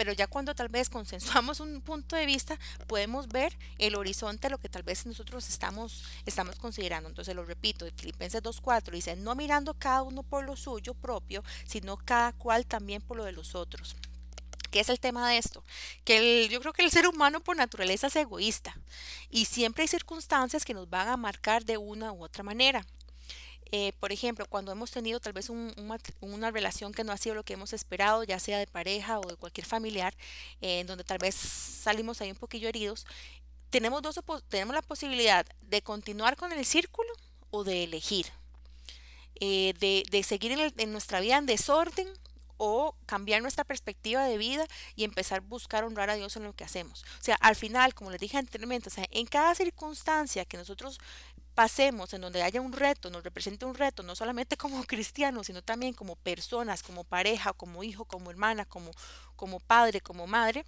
Pero 0.01 0.13
ya 0.13 0.25
cuando 0.25 0.55
tal 0.55 0.67
vez 0.67 0.89
consensuamos 0.89 1.59
un 1.59 1.79
punto 1.79 2.15
de 2.15 2.25
vista, 2.25 2.57
podemos 2.87 3.27
ver 3.27 3.55
el 3.77 3.93
horizonte 3.93 4.49
lo 4.49 4.57
que 4.57 4.67
tal 4.67 4.81
vez 4.81 5.05
nosotros 5.05 5.47
estamos, 5.47 6.05
estamos 6.25 6.55
considerando. 6.55 7.07
Entonces 7.07 7.35
lo 7.35 7.45
repito, 7.45 7.85
Filipenses 7.95 8.41
2.4 8.41 8.93
dice, 8.93 9.15
no 9.15 9.35
mirando 9.35 9.75
cada 9.75 10.01
uno 10.01 10.23
por 10.23 10.43
lo 10.43 10.55
suyo 10.55 10.95
propio, 10.95 11.43
sino 11.67 11.97
cada 11.97 12.33
cual 12.33 12.65
también 12.65 13.03
por 13.03 13.15
lo 13.15 13.25
de 13.25 13.31
los 13.31 13.53
otros. 13.53 13.95
¿Qué 14.71 14.79
es 14.79 14.89
el 14.89 14.99
tema 14.99 15.29
de 15.29 15.37
esto? 15.37 15.63
Que 16.03 16.47
yo 16.49 16.59
creo 16.61 16.73
que 16.73 16.81
el 16.81 16.89
ser 16.89 17.05
humano 17.05 17.39
por 17.39 17.55
naturaleza 17.55 18.07
es 18.07 18.15
egoísta 18.15 18.75
y 19.29 19.45
siempre 19.45 19.83
hay 19.83 19.87
circunstancias 19.87 20.65
que 20.65 20.73
nos 20.73 20.89
van 20.89 21.09
a 21.09 21.15
marcar 21.15 21.63
de 21.63 21.77
una 21.77 22.11
u 22.11 22.23
otra 22.23 22.43
manera. 22.43 22.87
Eh, 23.73 23.93
por 23.99 24.11
ejemplo, 24.11 24.45
cuando 24.47 24.71
hemos 24.71 24.91
tenido 24.91 25.19
tal 25.21 25.31
vez 25.31 25.49
una 25.49 26.51
relación 26.51 26.93
que 26.93 27.05
no 27.05 27.13
ha 27.13 27.17
sido 27.17 27.35
lo 27.35 27.43
que 27.43 27.53
hemos 27.53 27.71
esperado, 27.71 28.23
ya 28.23 28.37
sea 28.37 28.59
de 28.59 28.67
pareja 28.67 29.19
o 29.19 29.27
de 29.27 29.37
cualquier 29.37 29.65
familiar, 29.65 30.13
eh, 30.59 30.81
en 30.81 30.87
donde 30.87 31.05
tal 31.05 31.19
vez 31.19 31.35
salimos 31.35 32.19
ahí 32.19 32.31
un 32.31 32.37
poquillo 32.37 32.67
heridos, 32.67 33.05
tenemos, 33.69 34.01
dos, 34.01 34.19
tenemos 34.49 34.75
la 34.75 34.81
posibilidad 34.81 35.45
de 35.61 35.81
continuar 35.81 36.35
con 36.35 36.51
el 36.51 36.65
círculo 36.65 37.09
o 37.49 37.63
de 37.63 37.85
elegir, 37.85 38.25
eh, 39.39 39.73
de, 39.79 40.23
seguir 40.23 40.51
en, 40.51 40.91
nuestra 40.91 41.21
vida 41.21 41.37
en 41.37 41.45
desorden 41.45 42.07
o 42.57 42.95
cambiar 43.05 43.41
nuestra 43.41 43.63
perspectiva 43.63 44.25
de 44.25 44.37
vida 44.37 44.67
y 44.95 45.05
empezar 45.05 45.39
a 45.39 45.41
buscar 45.41 45.83
honrar 45.83 46.09
a 46.09 46.15
Dios 46.15 46.35
en 46.35 46.43
lo 46.43 46.53
que 46.53 46.63
hacemos. 46.63 47.03
O 47.19 47.23
sea, 47.23 47.35
al 47.39 47.55
final, 47.55 47.95
como 47.95 48.11
les 48.11 48.19
dije 48.19 48.37
anteriormente, 48.37 48.89
en 49.09 49.25
cada 49.25 49.55
circunstancia 49.55 50.45
que 50.45 50.57
nosotros 50.57 50.99
pasemos, 51.51 52.13
en 52.13 52.21
donde 52.21 52.43
haya 52.43 52.61
un 52.61 52.73
reto, 52.73 53.09
nos 53.09 53.23
represente 53.23 53.65
un 53.65 53.75
reto, 53.75 54.03
no 54.03 54.15
solamente 54.15 54.57
como 54.57 54.83
cristianos, 54.83 55.47
sino 55.47 55.61
también 55.61 55.93
como 55.93 56.15
personas, 56.15 56.83
como 56.83 57.03
pareja, 57.03 57.53
como 57.53 57.83
hijo, 57.83 58.05
como 58.05 58.31
hermana, 58.31 58.65
como, 58.65 58.91
como 59.35 59.59
padre, 59.59 60.01
como 60.01 60.27
madre, 60.27 60.65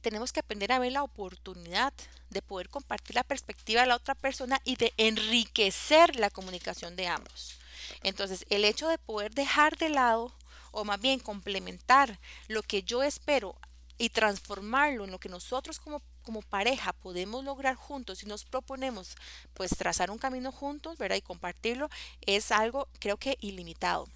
tenemos 0.00 0.32
que 0.32 0.40
aprender 0.40 0.72
a 0.72 0.78
ver 0.78 0.92
la 0.92 1.02
oportunidad 1.02 1.92
de 2.30 2.42
poder 2.42 2.68
compartir 2.68 3.16
la 3.16 3.24
perspectiva 3.24 3.82
de 3.82 3.86
la 3.86 3.96
otra 3.96 4.14
persona 4.14 4.60
y 4.64 4.76
de 4.76 4.92
enriquecer 4.96 6.16
la 6.16 6.30
comunicación 6.30 6.96
de 6.96 7.06
ambos. 7.06 7.58
Entonces, 8.02 8.44
el 8.50 8.64
hecho 8.64 8.88
de 8.88 8.98
poder 8.98 9.32
dejar 9.32 9.76
de 9.76 9.88
lado 9.88 10.32
o 10.72 10.84
más 10.84 11.00
bien 11.00 11.20
complementar 11.20 12.18
lo 12.48 12.62
que 12.62 12.82
yo 12.82 13.02
espero 13.02 13.56
y 13.98 14.10
transformarlo 14.10 15.04
en 15.04 15.10
lo 15.10 15.20
que 15.20 15.28
nosotros 15.28 15.78
como, 15.78 16.02
como 16.22 16.42
pareja 16.42 16.92
podemos 16.92 17.44
lograr 17.44 17.74
juntos 17.74 18.22
y 18.22 18.26
nos 18.26 18.44
proponemos 18.44 19.16
pues 19.54 19.70
trazar 19.76 20.10
un 20.10 20.18
camino 20.18 20.52
juntos, 20.52 20.98
¿verdad? 20.98 21.16
Y 21.16 21.22
compartirlo 21.22 21.88
es 22.26 22.52
algo 22.52 22.88
creo 22.98 23.16
que 23.16 23.36
ilimitado. 23.40 24.08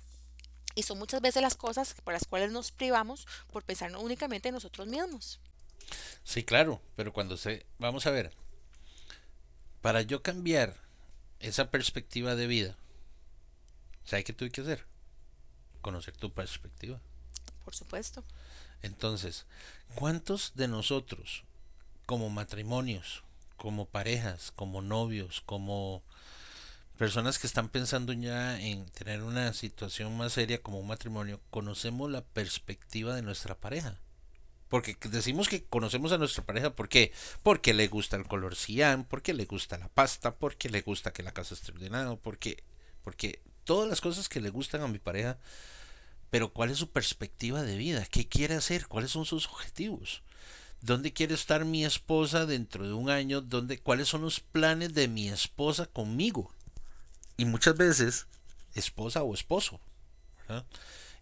Y 0.74 0.82
son 0.82 0.98
muchas 0.98 1.20
veces 1.20 1.42
las 1.42 1.54
cosas 1.54 1.94
por 2.04 2.12
las 2.12 2.26
cuales 2.26 2.52
nos 2.52 2.70
privamos 2.70 3.26
por 3.50 3.62
pensar 3.62 3.94
únicamente 3.96 4.48
en 4.48 4.54
nosotros 4.54 4.86
mismos. 4.86 5.40
Sí, 6.24 6.42
claro, 6.42 6.80
pero 6.96 7.12
cuando 7.12 7.36
se... 7.36 7.64
Vamos 7.78 8.06
a 8.06 8.10
ver, 8.10 8.32
para 9.80 10.02
yo 10.02 10.22
cambiar 10.22 10.76
esa 11.40 11.70
perspectiva 11.70 12.34
de 12.34 12.46
vida, 12.46 12.76
¿sabes 14.04 14.24
qué 14.24 14.32
tuve 14.32 14.50
que 14.50 14.60
hacer? 14.60 14.84
conocer 15.86 16.16
tu 16.16 16.32
perspectiva. 16.32 17.00
Por 17.64 17.72
supuesto. 17.72 18.24
Entonces, 18.82 19.46
¿cuántos 19.94 20.56
de 20.56 20.66
nosotros, 20.66 21.44
como 22.06 22.30
matrimonios, 22.30 23.22
como 23.56 23.86
parejas, 23.86 24.52
como 24.54 24.82
novios, 24.82 25.42
como 25.44 26.02
personas 26.96 27.38
que 27.38 27.46
están 27.46 27.68
pensando 27.68 28.12
ya 28.12 28.60
en 28.60 28.86
tener 28.86 29.22
una 29.22 29.52
situación 29.52 30.16
más 30.16 30.32
seria 30.32 30.62
como 30.62 30.80
un 30.80 30.86
matrimonio, 30.86 31.40
conocemos 31.50 32.10
la 32.10 32.22
perspectiva 32.22 33.14
de 33.14 33.22
nuestra 33.22 33.54
pareja? 33.54 34.00
Porque 34.68 34.96
decimos 35.10 35.48
que 35.48 35.64
conocemos 35.64 36.12
a 36.12 36.18
nuestra 36.18 36.44
pareja, 36.44 36.74
¿por 36.74 36.88
qué? 36.88 37.12
Porque 37.42 37.74
le 37.74 37.86
gusta 37.88 38.16
el 38.16 38.26
color 38.26 38.56
cian, 38.56 39.04
porque 39.04 39.34
le 39.34 39.44
gusta 39.44 39.78
la 39.78 39.88
pasta, 39.88 40.36
porque 40.36 40.68
le 40.70 40.80
gusta 40.80 41.12
que 41.12 41.22
la 41.22 41.32
casa 41.32 41.54
esté 41.54 41.72
ordenada, 41.72 42.16
porque, 42.16 42.64
porque 43.04 43.40
todas 43.64 43.88
las 43.88 44.00
cosas 44.00 44.28
que 44.28 44.40
le 44.40 44.50
gustan 44.50 44.80
a 44.82 44.88
mi 44.88 44.98
pareja 44.98 45.38
pero 46.30 46.52
¿cuál 46.52 46.70
es 46.70 46.78
su 46.78 46.90
perspectiva 46.90 47.62
de 47.62 47.76
vida? 47.76 48.06
¿Qué 48.10 48.28
quiere 48.28 48.54
hacer? 48.54 48.88
¿Cuáles 48.88 49.10
son 49.10 49.24
sus 49.24 49.46
objetivos? 49.46 50.22
¿Dónde 50.80 51.12
quiere 51.12 51.34
estar 51.34 51.64
mi 51.64 51.84
esposa 51.84 52.46
dentro 52.46 52.86
de 52.86 52.92
un 52.92 53.10
año? 53.10 53.40
¿Dónde, 53.40 53.78
¿Cuáles 53.78 54.08
son 54.08 54.22
los 54.22 54.40
planes 54.40 54.94
de 54.94 55.08
mi 55.08 55.28
esposa 55.28 55.86
conmigo? 55.86 56.52
Y 57.36 57.44
muchas 57.44 57.76
veces, 57.76 58.26
esposa 58.74 59.22
o 59.22 59.34
esposo. 59.34 59.80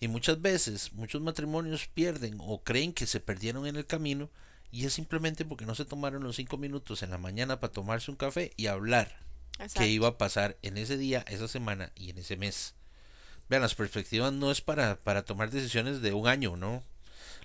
Y 0.00 0.08
muchas 0.08 0.40
veces, 0.42 0.92
muchos 0.92 1.22
matrimonios 1.22 1.86
pierden 1.86 2.36
o 2.40 2.62
creen 2.62 2.92
que 2.92 3.06
se 3.06 3.20
perdieron 3.20 3.66
en 3.66 3.76
el 3.76 3.86
camino 3.86 4.28
y 4.70 4.86
es 4.86 4.92
simplemente 4.92 5.44
porque 5.44 5.66
no 5.66 5.74
se 5.74 5.84
tomaron 5.84 6.24
los 6.24 6.36
cinco 6.36 6.56
minutos 6.58 7.02
en 7.02 7.10
la 7.10 7.18
mañana 7.18 7.60
para 7.60 7.72
tomarse 7.72 8.10
un 8.10 8.16
café 8.16 8.52
y 8.56 8.66
hablar 8.66 9.16
qué 9.76 9.88
iba 9.88 10.08
a 10.08 10.18
pasar 10.18 10.58
en 10.62 10.76
ese 10.78 10.98
día, 10.98 11.24
esa 11.28 11.48
semana 11.48 11.92
y 11.94 12.10
en 12.10 12.18
ese 12.18 12.36
mes. 12.36 12.74
Vean, 13.48 13.62
las 13.62 13.74
perspectivas 13.74 14.32
no 14.32 14.50
es 14.50 14.60
para, 14.60 14.96
para 14.96 15.24
tomar 15.24 15.50
decisiones 15.50 16.02
de 16.02 16.12
un 16.12 16.26
año, 16.26 16.56
¿no? 16.56 16.82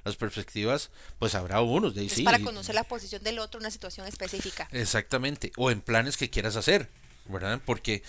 Las 0.03 0.15
perspectivas, 0.15 0.91
pues 1.19 1.35
habrá 1.35 1.61
unos 1.61 1.93
de 1.93 2.01
ahí 2.01 2.07
es 2.07 2.21
Para 2.21 2.39
conocer 2.39 2.75
la 2.75 2.83
posición 2.83 3.23
del 3.23 3.39
otro 3.39 3.59
en 3.59 3.63
una 3.63 3.71
situación 3.71 4.07
específica. 4.07 4.67
Exactamente. 4.71 5.51
O 5.57 5.71
en 5.71 5.81
planes 5.81 6.17
que 6.17 6.29
quieras 6.29 6.55
hacer, 6.55 6.89
¿verdad? 7.25 7.61
Porque 7.65 8.03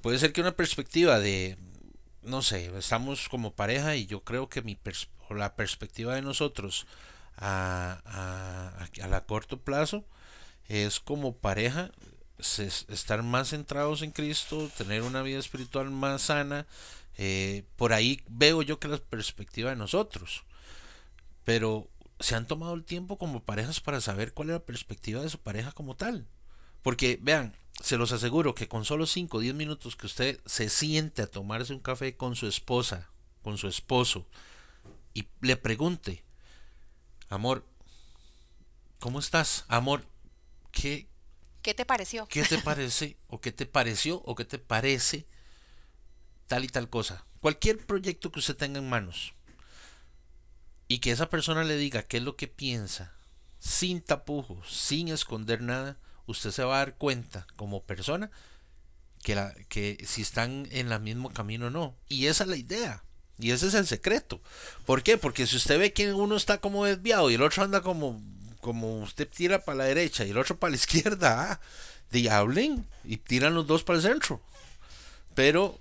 puede 0.00 0.18
ser 0.18 0.32
que 0.32 0.40
una 0.40 0.56
perspectiva 0.56 1.18
de, 1.18 1.56
no 2.22 2.42
sé, 2.42 2.70
estamos 2.78 3.28
como 3.28 3.54
pareja 3.54 3.96
y 3.96 4.06
yo 4.06 4.20
creo 4.20 4.48
que 4.48 4.62
mi 4.62 4.78
la 5.30 5.56
perspectiva 5.56 6.14
de 6.14 6.22
nosotros 6.22 6.86
a, 7.36 8.00
a, 8.04 9.02
a 9.02 9.08
la 9.08 9.24
corto 9.24 9.58
plazo 9.58 10.04
es 10.68 11.00
como 11.00 11.36
pareja 11.36 11.90
estar 12.38 13.22
más 13.22 13.50
centrados 13.50 14.02
en 14.02 14.10
Cristo, 14.10 14.70
tener 14.76 15.02
una 15.02 15.22
vida 15.22 15.38
espiritual 15.38 15.90
más 15.90 16.22
sana, 16.22 16.66
eh, 17.16 17.64
por 17.76 17.92
ahí 17.92 18.22
veo 18.28 18.62
yo 18.62 18.78
que 18.78 18.88
la 18.88 18.98
perspectiva 18.98 19.70
de 19.70 19.76
nosotros. 19.76 20.44
Pero 21.44 21.90
se 22.20 22.34
han 22.34 22.46
tomado 22.46 22.74
el 22.74 22.84
tiempo 22.84 23.18
como 23.18 23.44
parejas 23.44 23.80
para 23.80 24.00
saber 24.00 24.32
cuál 24.32 24.50
es 24.50 24.54
la 24.54 24.64
perspectiva 24.64 25.22
de 25.22 25.28
su 25.28 25.38
pareja 25.38 25.72
como 25.72 25.96
tal. 25.96 26.26
Porque 26.82 27.18
vean, 27.20 27.54
se 27.80 27.96
los 27.96 28.12
aseguro 28.12 28.54
que 28.54 28.68
con 28.68 28.84
solo 28.84 29.06
5 29.06 29.36
o 29.36 29.40
10 29.40 29.54
minutos 29.54 29.96
que 29.96 30.06
usted 30.06 30.40
se 30.46 30.68
siente 30.68 31.22
a 31.22 31.30
tomarse 31.30 31.72
un 31.72 31.80
café 31.80 32.16
con 32.16 32.36
su 32.36 32.46
esposa, 32.46 33.08
con 33.42 33.58
su 33.58 33.68
esposo, 33.68 34.26
y 35.12 35.28
le 35.40 35.56
pregunte, 35.56 36.24
amor, 37.28 37.64
¿cómo 38.98 39.18
estás? 39.18 39.64
Amor, 39.68 40.04
¿qué, 40.72 41.08
¿Qué 41.62 41.72
te 41.72 41.84
pareció? 41.84 42.26
¿Qué 42.26 42.42
te 42.42 42.58
parece? 42.58 43.16
¿O 43.28 43.40
qué 43.40 43.52
te 43.52 43.64
pareció? 43.64 44.20
¿O 44.24 44.34
qué 44.34 44.44
te 44.44 44.58
parece 44.58 45.26
tal 46.46 46.64
y 46.64 46.68
tal 46.68 46.88
cosa. 46.88 47.24
Cualquier 47.40 47.84
proyecto 47.84 48.30
que 48.30 48.38
usted 48.38 48.56
tenga 48.56 48.78
en 48.78 48.88
manos 48.88 49.34
y 50.88 50.98
que 50.98 51.10
esa 51.10 51.30
persona 51.30 51.64
le 51.64 51.76
diga 51.76 52.02
qué 52.02 52.18
es 52.18 52.22
lo 52.22 52.36
que 52.36 52.48
piensa, 52.48 53.12
sin 53.58 54.02
tapujos, 54.02 54.70
sin 54.70 55.08
esconder 55.08 55.60
nada, 55.60 55.96
usted 56.26 56.50
se 56.50 56.64
va 56.64 56.76
a 56.76 56.78
dar 56.78 56.96
cuenta 56.96 57.46
como 57.56 57.82
persona 57.82 58.30
que, 59.22 59.34
la, 59.34 59.54
que 59.68 60.04
si 60.06 60.22
están 60.22 60.68
en 60.70 60.92
el 60.92 61.00
mismo 61.00 61.32
camino 61.32 61.66
o 61.66 61.70
no. 61.70 61.96
Y 62.08 62.26
esa 62.26 62.44
es 62.44 62.50
la 62.50 62.56
idea. 62.56 63.02
Y 63.38 63.50
ese 63.50 63.66
es 63.66 63.74
el 63.74 63.86
secreto. 63.86 64.40
¿Por 64.86 65.02
qué? 65.02 65.18
Porque 65.18 65.46
si 65.46 65.56
usted 65.56 65.78
ve 65.78 65.92
que 65.92 66.12
uno 66.12 66.36
está 66.36 66.58
como 66.58 66.84
desviado 66.84 67.30
y 67.30 67.34
el 67.34 67.42
otro 67.42 67.64
anda 67.64 67.80
como, 67.80 68.22
como 68.60 69.00
usted 69.00 69.28
tira 69.28 69.64
para 69.64 69.78
la 69.78 69.84
derecha 69.84 70.24
y 70.24 70.30
el 70.30 70.38
otro 70.38 70.58
para 70.58 70.70
la 70.70 70.76
izquierda, 70.82 71.52
ah, 71.52 71.60
hablen 72.30 72.86
y 73.02 73.16
tiran 73.16 73.54
los 73.54 73.66
dos 73.66 73.82
para 73.82 73.96
el 73.96 74.04
centro. 74.04 74.40
Pero 75.34 75.80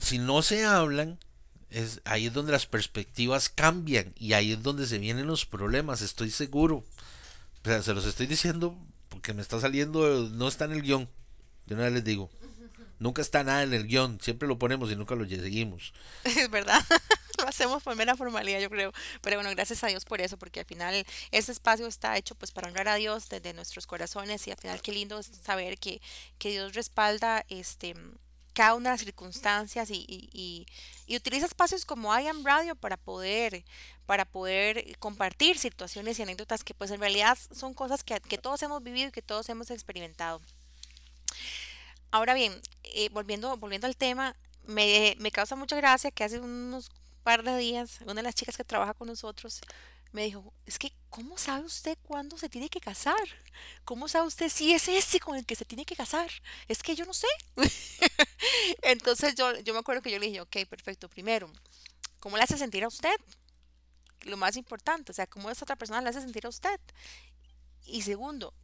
si 0.00 0.18
no 0.18 0.42
se 0.42 0.64
hablan, 0.64 1.18
es, 1.70 2.00
ahí 2.04 2.26
es 2.26 2.32
donde 2.32 2.52
las 2.52 2.66
perspectivas 2.66 3.48
cambian 3.48 4.14
y 4.16 4.32
ahí 4.32 4.52
es 4.52 4.62
donde 4.62 4.86
se 4.86 4.98
vienen 4.98 5.26
los 5.26 5.46
problemas, 5.46 6.02
estoy 6.02 6.30
seguro. 6.30 6.84
se 7.64 7.94
los 7.94 8.06
estoy 8.06 8.26
diciendo 8.26 8.76
porque 9.08 9.32
me 9.34 9.42
está 9.42 9.60
saliendo, 9.60 10.28
no 10.30 10.48
está 10.48 10.66
en 10.66 10.72
el 10.72 10.82
guion. 10.82 11.08
De 11.66 11.74
una 11.74 11.84
vez 11.84 11.94
les 11.94 12.04
digo. 12.04 12.30
Nunca 12.98 13.20
está 13.20 13.44
nada 13.44 13.62
en 13.62 13.74
el 13.74 13.86
guion, 13.86 14.18
siempre 14.22 14.48
lo 14.48 14.58
ponemos 14.58 14.90
y 14.90 14.96
nunca 14.96 15.14
lo 15.14 15.28
seguimos. 15.28 15.92
Es 16.24 16.50
verdad, 16.50 16.82
lo 17.38 17.46
hacemos 17.46 17.82
por 17.82 17.94
mera 17.94 18.16
formalidad, 18.16 18.60
yo 18.60 18.70
creo. 18.70 18.92
Pero 19.20 19.36
bueno, 19.36 19.50
gracias 19.50 19.84
a 19.84 19.88
Dios 19.88 20.04
por 20.04 20.20
eso, 20.20 20.38
porque 20.38 20.60
al 20.60 20.66
final 20.66 21.04
este 21.30 21.52
espacio 21.52 21.86
está 21.86 22.16
hecho 22.16 22.34
pues 22.34 22.52
para 22.52 22.68
honrar 22.68 22.88
a 22.88 22.94
Dios 22.94 23.28
desde 23.28 23.52
nuestros 23.52 23.86
corazones 23.86 24.46
y 24.46 24.50
al 24.50 24.56
final 24.56 24.80
qué 24.80 24.92
lindo 24.92 25.18
es 25.18 25.30
saber 25.44 25.78
que, 25.78 26.00
que 26.38 26.50
Dios 26.50 26.74
respalda 26.74 27.44
este 27.48 27.94
cada 28.56 28.74
una 28.74 28.88
de 28.88 28.94
las 28.94 29.00
circunstancias 29.00 29.90
y, 29.90 30.66
utiliza 31.10 31.44
espacios 31.44 31.84
como 31.84 32.18
I 32.18 32.26
Am 32.26 32.42
Radio 32.42 32.74
para 32.74 32.96
poder, 32.96 33.64
para 34.06 34.24
poder 34.24 34.96
compartir 34.98 35.58
situaciones 35.58 36.18
y 36.18 36.22
anécdotas 36.22 36.64
que 36.64 36.72
pues 36.72 36.90
en 36.90 36.98
realidad 36.98 37.36
son 37.52 37.74
cosas 37.74 38.02
que, 38.02 38.38
todos 38.38 38.62
hemos 38.62 38.82
vivido 38.82 39.10
y 39.10 39.12
que 39.12 39.20
todos 39.20 39.50
hemos 39.50 39.70
experimentado. 39.70 40.40
Ahora 42.10 42.32
bien, 42.32 42.58
eh, 42.82 43.10
volviendo, 43.10 43.54
volviendo 43.58 43.86
al 43.86 43.96
tema, 43.96 44.34
me, 44.64 45.16
me 45.18 45.30
causa 45.30 45.54
mucha 45.54 45.76
gracia 45.76 46.10
que 46.10 46.24
hace 46.24 46.40
unos 46.40 46.90
par 47.22 47.42
de 47.42 47.58
días 47.58 47.98
una 48.02 48.14
de 48.14 48.22
las 48.22 48.34
chicas 48.34 48.56
que 48.56 48.64
trabaja 48.64 48.94
con 48.94 49.08
nosotros 49.08 49.60
me 50.16 50.24
dijo, 50.24 50.54
es 50.64 50.78
que, 50.78 50.92
¿cómo 51.10 51.36
sabe 51.36 51.66
usted 51.66 51.98
cuándo 52.02 52.38
se 52.38 52.48
tiene 52.48 52.70
que 52.70 52.80
casar? 52.80 53.20
¿Cómo 53.84 54.08
sabe 54.08 54.26
usted 54.26 54.48
si 54.48 54.72
es 54.72 54.88
ese 54.88 55.20
con 55.20 55.36
el 55.36 55.44
que 55.44 55.56
se 55.56 55.66
tiene 55.66 55.84
que 55.84 55.94
casar? 55.94 56.30
Es 56.68 56.82
que 56.82 56.94
yo 56.94 57.04
no 57.04 57.12
sé. 57.12 57.26
Entonces 58.86 59.34
yo, 59.34 59.58
yo 59.60 59.72
me 59.72 59.80
acuerdo 59.80 60.00
que 60.00 60.12
yo 60.12 60.18
le 60.20 60.26
dije, 60.26 60.40
ok, 60.40 60.58
perfecto, 60.70 61.08
primero, 61.08 61.50
¿cómo 62.20 62.36
le 62.36 62.44
hace 62.44 62.56
sentir 62.56 62.84
a 62.84 62.88
usted? 62.88 63.16
Lo 64.22 64.36
más 64.36 64.56
importante, 64.56 65.10
o 65.10 65.14
sea, 65.14 65.26
¿cómo 65.26 65.50
esa 65.50 65.64
otra 65.64 65.74
persona 65.74 66.00
le 66.00 66.08
hace 66.08 66.20
sentir 66.20 66.46
a 66.46 66.50
usted? 66.50 66.78
Y 67.84 68.02
segundo, 68.02 68.54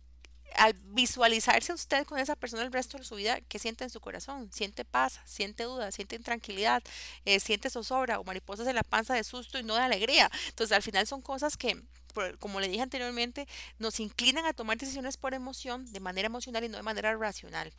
al 0.54 0.74
visualizarse 0.74 1.72
usted 1.72 2.06
con 2.06 2.20
esa 2.20 2.36
persona 2.36 2.62
el 2.62 2.72
resto 2.72 2.98
de 2.98 3.04
su 3.04 3.16
vida, 3.16 3.40
¿qué 3.48 3.58
siente 3.58 3.82
en 3.82 3.90
su 3.90 4.00
corazón? 4.00 4.48
¿Siente 4.52 4.84
paz? 4.84 5.18
¿Siente 5.24 5.64
duda? 5.64 5.90
¿Siente 5.90 6.14
intranquilidad? 6.14 6.84
Eh, 7.24 7.40
¿Siente 7.40 7.68
zozobra 7.68 8.20
o 8.20 8.24
mariposas 8.24 8.68
en 8.68 8.76
la 8.76 8.84
panza 8.84 9.14
de 9.14 9.24
susto 9.24 9.58
y 9.58 9.64
no 9.64 9.74
de 9.74 9.82
alegría? 9.82 10.30
Entonces, 10.50 10.76
al 10.76 10.84
final 10.84 11.04
son 11.08 11.20
cosas 11.20 11.56
que, 11.56 11.82
como 12.38 12.60
le 12.60 12.68
dije 12.68 12.82
anteriormente, 12.82 13.48
nos 13.80 13.98
inclinan 13.98 14.46
a 14.46 14.52
tomar 14.52 14.78
decisiones 14.78 15.16
por 15.16 15.34
emoción, 15.34 15.90
de 15.92 15.98
manera 15.98 16.26
emocional 16.26 16.62
y 16.62 16.68
no 16.68 16.76
de 16.76 16.84
manera 16.84 17.16
racional. 17.16 17.72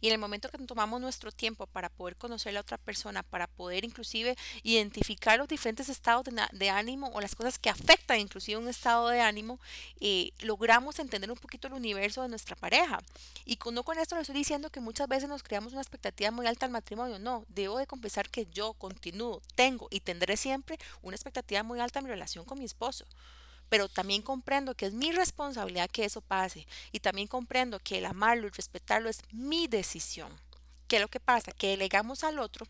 Y 0.00 0.08
en 0.08 0.12
el 0.12 0.18
momento 0.18 0.48
que 0.48 0.58
tomamos 0.58 1.00
nuestro 1.00 1.32
tiempo 1.32 1.66
para 1.66 1.88
poder 1.88 2.16
conocer 2.16 2.50
a 2.50 2.54
la 2.54 2.60
otra 2.60 2.78
persona, 2.78 3.22
para 3.22 3.46
poder 3.46 3.84
inclusive 3.84 4.36
identificar 4.62 5.38
los 5.38 5.48
diferentes 5.48 5.88
estados 5.88 6.24
de, 6.24 6.32
de 6.52 6.70
ánimo 6.70 7.10
o 7.14 7.20
las 7.20 7.34
cosas 7.34 7.58
que 7.58 7.70
afectan 7.70 8.20
inclusive 8.20 8.58
un 8.58 8.68
estado 8.68 9.08
de 9.08 9.20
ánimo, 9.20 9.58
eh, 10.00 10.32
logramos 10.40 10.98
entender 10.98 11.30
un 11.30 11.38
poquito 11.38 11.68
el 11.68 11.74
universo 11.74 12.22
de 12.22 12.28
nuestra 12.28 12.56
pareja. 12.56 13.00
Y 13.44 13.58
no 13.72 13.82
con 13.82 13.98
esto 13.98 14.14
le 14.14 14.22
estoy 14.22 14.36
diciendo 14.36 14.70
que 14.70 14.80
muchas 14.80 15.08
veces 15.08 15.28
nos 15.28 15.42
creamos 15.42 15.72
una 15.72 15.82
expectativa 15.82 16.30
muy 16.30 16.46
alta 16.46 16.66
al 16.66 16.72
matrimonio. 16.72 17.18
No, 17.18 17.44
debo 17.48 17.78
de 17.78 17.86
confesar 17.86 18.30
que 18.30 18.46
yo 18.46 18.74
continúo, 18.74 19.42
tengo 19.54 19.88
y 19.90 20.00
tendré 20.00 20.36
siempre 20.36 20.78
una 21.02 21.16
expectativa 21.16 21.62
muy 21.62 21.80
alta 21.80 21.98
en 21.98 22.06
mi 22.06 22.10
relación 22.10 22.44
con 22.44 22.58
mi 22.58 22.64
esposo 22.64 23.04
pero 23.68 23.88
también 23.88 24.22
comprendo 24.22 24.74
que 24.74 24.86
es 24.86 24.92
mi 24.92 25.12
responsabilidad 25.12 25.90
que 25.90 26.04
eso 26.04 26.20
pase 26.20 26.66
y 26.92 27.00
también 27.00 27.28
comprendo 27.28 27.78
que 27.78 27.98
el 27.98 28.06
amarlo 28.06 28.46
y 28.46 28.50
respetarlo 28.50 29.08
es 29.08 29.20
mi 29.32 29.66
decisión. 29.68 30.32
¿Qué 30.86 30.96
es 30.96 31.02
lo 31.02 31.08
que 31.08 31.20
pasa? 31.20 31.52
Que 31.52 31.68
delegamos 31.68 32.24
al 32.24 32.38
otro 32.38 32.66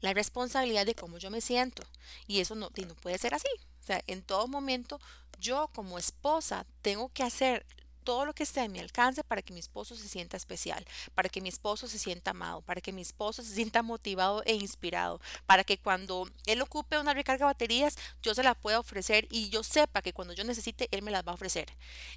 la 0.00 0.14
responsabilidad 0.14 0.86
de 0.86 0.94
cómo 0.94 1.18
yo 1.18 1.30
me 1.30 1.40
siento 1.40 1.82
y 2.26 2.40
eso 2.40 2.54
no, 2.54 2.70
no 2.74 2.94
puede 2.94 3.18
ser 3.18 3.34
así. 3.34 3.48
O 3.82 3.86
sea, 3.86 4.02
en 4.06 4.22
todo 4.22 4.46
momento 4.46 5.00
yo 5.40 5.68
como 5.74 5.98
esposa 5.98 6.66
tengo 6.82 7.10
que 7.12 7.22
hacer 7.22 7.64
todo 8.08 8.24
lo 8.24 8.32
que 8.32 8.44
esté 8.44 8.62
a 8.62 8.68
mi 8.68 8.78
alcance 8.78 9.22
para 9.22 9.42
que 9.42 9.52
mi 9.52 9.60
esposo 9.60 9.94
se 9.94 10.08
sienta 10.08 10.38
especial, 10.38 10.82
para 11.14 11.28
que 11.28 11.42
mi 11.42 11.50
esposo 11.50 11.86
se 11.88 11.98
sienta 11.98 12.30
amado, 12.30 12.62
para 12.62 12.80
que 12.80 12.90
mi 12.90 13.02
esposo 13.02 13.42
se 13.42 13.54
sienta 13.54 13.82
motivado 13.82 14.42
e 14.46 14.54
inspirado, 14.54 15.20
para 15.44 15.62
que 15.62 15.76
cuando 15.76 16.26
él 16.46 16.62
ocupe 16.62 16.98
una 16.98 17.12
recarga 17.12 17.44
de 17.44 17.52
baterías, 17.52 17.96
yo 18.22 18.34
se 18.34 18.42
la 18.42 18.54
pueda 18.54 18.80
ofrecer 18.80 19.28
y 19.30 19.50
yo 19.50 19.62
sepa 19.62 20.00
que 20.00 20.14
cuando 20.14 20.32
yo 20.32 20.42
necesite, 20.44 20.88
él 20.90 21.02
me 21.02 21.10
las 21.10 21.22
va 21.22 21.32
a 21.32 21.34
ofrecer. 21.34 21.68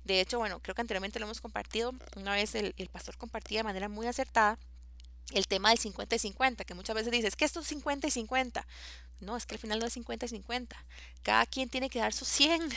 De 0.05 0.21
hecho, 0.21 0.39
bueno, 0.39 0.61
creo 0.61 0.75
que 0.75 0.81
anteriormente 0.81 1.19
lo 1.19 1.25
hemos 1.25 1.41
compartido, 1.41 1.93
una 2.15 2.35
vez 2.35 2.55
el, 2.55 2.73
el 2.77 2.87
pastor 2.87 3.17
compartía 3.17 3.59
de 3.59 3.63
manera 3.65 3.89
muy 3.89 4.07
acertada 4.07 4.57
el 5.31 5.47
tema 5.47 5.69
del 5.69 5.77
50 5.79 6.15
y 6.15 6.19
50, 6.19 6.63
que 6.65 6.73
muchas 6.73 6.95
veces 6.95 7.11
dices, 7.11 7.29
es 7.29 7.35
que 7.35 7.45
esto 7.45 7.61
es 7.61 7.67
50 7.67 8.07
y 8.07 8.11
50. 8.11 8.65
No, 9.21 9.37
es 9.37 9.45
que 9.45 9.55
al 9.55 9.59
final 9.59 9.79
no 9.79 9.85
es 9.85 9.93
50 9.93 10.25
y 10.25 10.29
50. 10.29 10.83
Cada 11.23 11.45
quien 11.45 11.69
tiene 11.69 11.89
que 11.89 11.99
dar 11.99 12.11
su 12.11 12.25
100, 12.25 12.69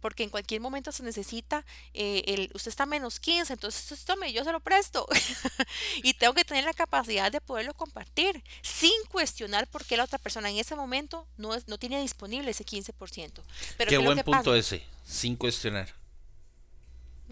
porque 0.00 0.22
en 0.22 0.30
cualquier 0.30 0.60
momento 0.60 0.92
se 0.92 1.02
necesita, 1.02 1.64
eh, 1.94 2.22
el, 2.26 2.50
usted 2.54 2.68
está 2.70 2.86
menos 2.86 3.18
15, 3.20 3.52
entonces 3.54 3.90
usted 3.90 4.04
tome, 4.06 4.32
yo 4.32 4.44
se 4.44 4.52
lo 4.52 4.60
presto. 4.60 5.06
y 6.02 6.14
tengo 6.14 6.34
que 6.34 6.44
tener 6.44 6.64
la 6.64 6.74
capacidad 6.74 7.32
de 7.32 7.40
poderlo 7.40 7.74
compartir 7.74 8.42
sin 8.62 8.92
cuestionar 9.10 9.66
por 9.68 9.84
qué 9.84 9.96
la 9.96 10.04
otra 10.04 10.18
persona 10.18 10.50
en 10.50 10.58
ese 10.58 10.76
momento 10.76 11.26
no, 11.38 11.54
es, 11.54 11.66
no 11.66 11.78
tiene 11.78 12.00
disponible 12.00 12.50
ese 12.50 12.64
15%. 12.64 12.92
Pero 12.96 13.42
Qué 13.78 13.84
¿qué 13.86 13.94
es 13.94 13.98
lo 14.00 14.04
buen 14.04 14.18
que 14.18 14.24
punto 14.24 14.50
pasa? 14.50 14.56
ese, 14.56 14.84
sin 15.04 15.36
cuestionar. 15.36 15.94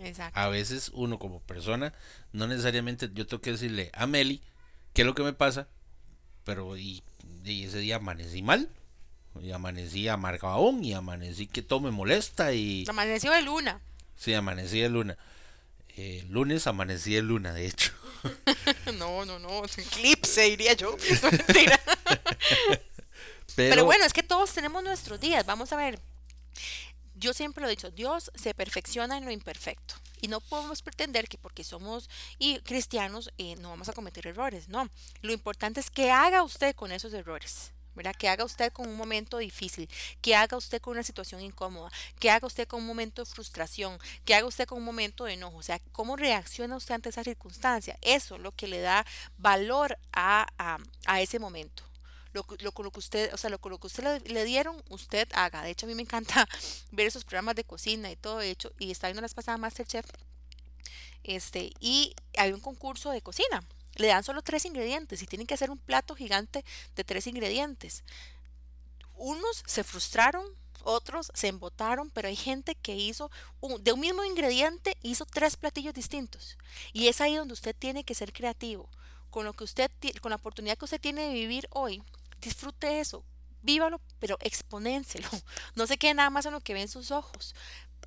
Exacto. 0.02 0.38
A 0.38 0.48
veces 0.48 0.90
uno 0.94 1.18
como 1.18 1.40
persona, 1.40 1.92
no 2.32 2.46
necesariamente 2.46 3.10
yo 3.12 3.26
tengo 3.26 3.40
que 3.40 3.52
decirle 3.52 3.90
a 3.94 4.06
Meli 4.06 4.42
qué 4.94 5.02
es 5.02 5.06
lo 5.06 5.14
que 5.14 5.22
me 5.22 5.32
pasa, 5.32 5.68
pero 6.44 6.76
y, 6.76 7.02
y 7.44 7.64
ese 7.64 7.78
día 7.78 7.96
amanecí 7.96 8.42
mal, 8.42 8.70
y 9.40 9.52
amanecí 9.52 10.08
amargado 10.08 10.72
y 10.80 10.92
amanecí 10.94 11.46
que 11.46 11.62
todo 11.62 11.80
me 11.80 11.90
molesta 11.90 12.52
y 12.52 12.84
Amaneció 12.88 13.30
de 13.32 13.42
luna. 13.42 13.80
sí, 14.16 14.34
amanecí 14.34 14.80
de 14.80 14.88
luna. 14.88 15.16
Eh, 15.96 16.24
lunes 16.28 16.66
amanecí 16.68 17.14
de 17.14 17.22
luna, 17.22 17.52
de 17.52 17.66
hecho. 17.66 17.92
No, 18.98 19.24
no, 19.24 19.38
no, 19.38 19.64
eclipse, 19.64 20.42
diría 20.42 20.72
yo. 20.74 20.96
Mentira. 21.22 21.78
Pero, 23.56 23.70
Pero 23.74 23.84
bueno, 23.84 24.04
es 24.04 24.12
que 24.12 24.22
todos 24.22 24.52
tenemos 24.52 24.82
nuestros 24.84 25.20
días. 25.20 25.44
Vamos 25.46 25.72
a 25.72 25.76
ver. 25.76 25.98
Yo 27.18 27.32
siempre 27.32 27.62
lo 27.62 27.66
he 27.66 27.70
dicho, 27.70 27.90
Dios 27.90 28.30
se 28.36 28.54
perfecciona 28.54 29.18
en 29.18 29.24
lo 29.24 29.32
imperfecto. 29.32 29.96
Y 30.20 30.28
no 30.28 30.40
podemos 30.40 30.82
pretender 30.82 31.28
que 31.28 31.36
porque 31.36 31.64
somos 31.64 32.08
cristianos 32.62 33.30
eh, 33.38 33.56
no 33.56 33.70
vamos 33.70 33.88
a 33.88 33.92
cometer 33.92 34.26
errores. 34.26 34.68
No, 34.68 34.88
lo 35.22 35.32
importante 35.32 35.80
es 35.80 35.90
que 35.90 36.12
haga 36.12 36.44
usted 36.44 36.76
con 36.76 36.92
esos 36.92 37.12
errores. 37.12 37.72
¿verdad? 37.94 38.14
Que 38.14 38.28
haga 38.28 38.44
usted 38.44 38.72
con 38.72 38.88
un 38.88 38.96
momento 38.96 39.38
difícil, 39.38 39.90
que 40.22 40.36
haga 40.36 40.56
usted 40.56 40.80
con 40.80 40.92
una 40.92 41.02
situación 41.02 41.40
incómoda, 41.40 41.90
que 42.20 42.30
haga 42.30 42.46
usted 42.46 42.68
con 42.68 42.82
un 42.82 42.86
momento 42.86 43.24
de 43.24 43.28
frustración, 43.28 43.98
que 44.24 44.36
haga 44.36 44.46
usted 44.46 44.66
con 44.66 44.78
un 44.78 44.84
momento 44.84 45.24
de 45.24 45.32
enojo. 45.32 45.56
O 45.56 45.62
sea, 45.64 45.80
cómo 45.90 46.14
reacciona 46.14 46.76
usted 46.76 46.94
ante 46.94 47.08
esa 47.08 47.24
circunstancia. 47.24 47.98
Eso 48.00 48.36
es 48.36 48.40
lo 48.40 48.52
que 48.52 48.68
le 48.68 48.80
da 48.80 49.04
valor 49.36 49.98
a, 50.12 50.46
a, 50.58 50.78
a 51.06 51.20
ese 51.20 51.40
momento 51.40 51.87
lo, 52.38 52.56
lo, 52.60 52.82
lo 52.84 52.90
que 52.90 52.98
usted, 52.98 53.32
o 53.34 53.36
sea, 53.36 53.50
lo, 53.50 53.58
lo 53.62 53.78
que 53.78 53.86
usted 53.86 54.22
le, 54.26 54.44
dieron, 54.44 54.82
usted 54.90 55.28
haga. 55.34 55.62
De 55.62 55.70
hecho, 55.70 55.86
a 55.86 55.88
mí 55.88 55.94
me 55.94 56.02
encanta 56.02 56.48
ver 56.92 57.06
esos 57.06 57.24
programas 57.24 57.56
de 57.56 57.64
cocina 57.64 58.10
y 58.10 58.16
todo 58.16 58.40
hecho, 58.40 58.72
y 58.78 58.90
estaba 58.90 59.10
viendo 59.10 59.22
las 59.22 59.34
pasadas 59.34 59.60
Masterchef, 59.60 60.06
este, 61.24 61.72
y 61.80 62.14
hay 62.36 62.52
un 62.52 62.60
concurso 62.60 63.10
de 63.10 63.22
cocina. 63.22 63.62
Le 63.96 64.08
dan 64.08 64.22
solo 64.22 64.42
tres 64.42 64.64
ingredientes 64.64 65.22
y 65.22 65.26
tienen 65.26 65.46
que 65.46 65.54
hacer 65.54 65.70
un 65.70 65.78
plato 65.78 66.14
gigante 66.14 66.64
de 66.94 67.04
tres 67.04 67.26
ingredientes. 67.26 68.04
Unos 69.16 69.62
se 69.66 69.84
frustraron, 69.84 70.44
otros 70.84 71.30
se 71.34 71.48
embotaron, 71.48 72.10
pero 72.10 72.28
hay 72.28 72.36
gente 72.36 72.74
que 72.76 72.94
hizo 72.94 73.30
un- 73.60 73.82
de 73.82 73.92
un 73.92 74.00
mismo 74.00 74.24
ingrediente 74.24 74.96
hizo 75.02 75.26
tres 75.26 75.56
platillos 75.56 75.92
distintos. 75.94 76.56
Y 76.92 77.08
es 77.08 77.20
ahí 77.20 77.34
donde 77.34 77.54
usted 77.54 77.74
tiene 77.76 78.04
que 78.04 78.14
ser 78.14 78.32
creativo. 78.32 78.88
Con 79.30 79.44
lo 79.44 79.52
que 79.52 79.64
usted 79.64 79.90
con 80.22 80.30
la 80.30 80.36
oportunidad 80.36 80.78
que 80.78 80.84
usted 80.86 81.00
tiene 81.00 81.22
de 81.28 81.34
vivir 81.34 81.68
hoy, 81.70 82.02
disfrute 82.40 83.00
eso. 83.00 83.24
Vívalo, 83.62 84.00
pero 84.18 84.38
exponénselo. 84.40 85.28
No 85.74 85.86
se 85.86 85.98
quede 85.98 86.14
nada 86.14 86.30
más 86.30 86.46
en 86.46 86.52
lo 86.52 86.60
que 86.60 86.74
ve 86.74 86.82
en 86.82 86.88
sus 86.88 87.10
ojos. 87.10 87.54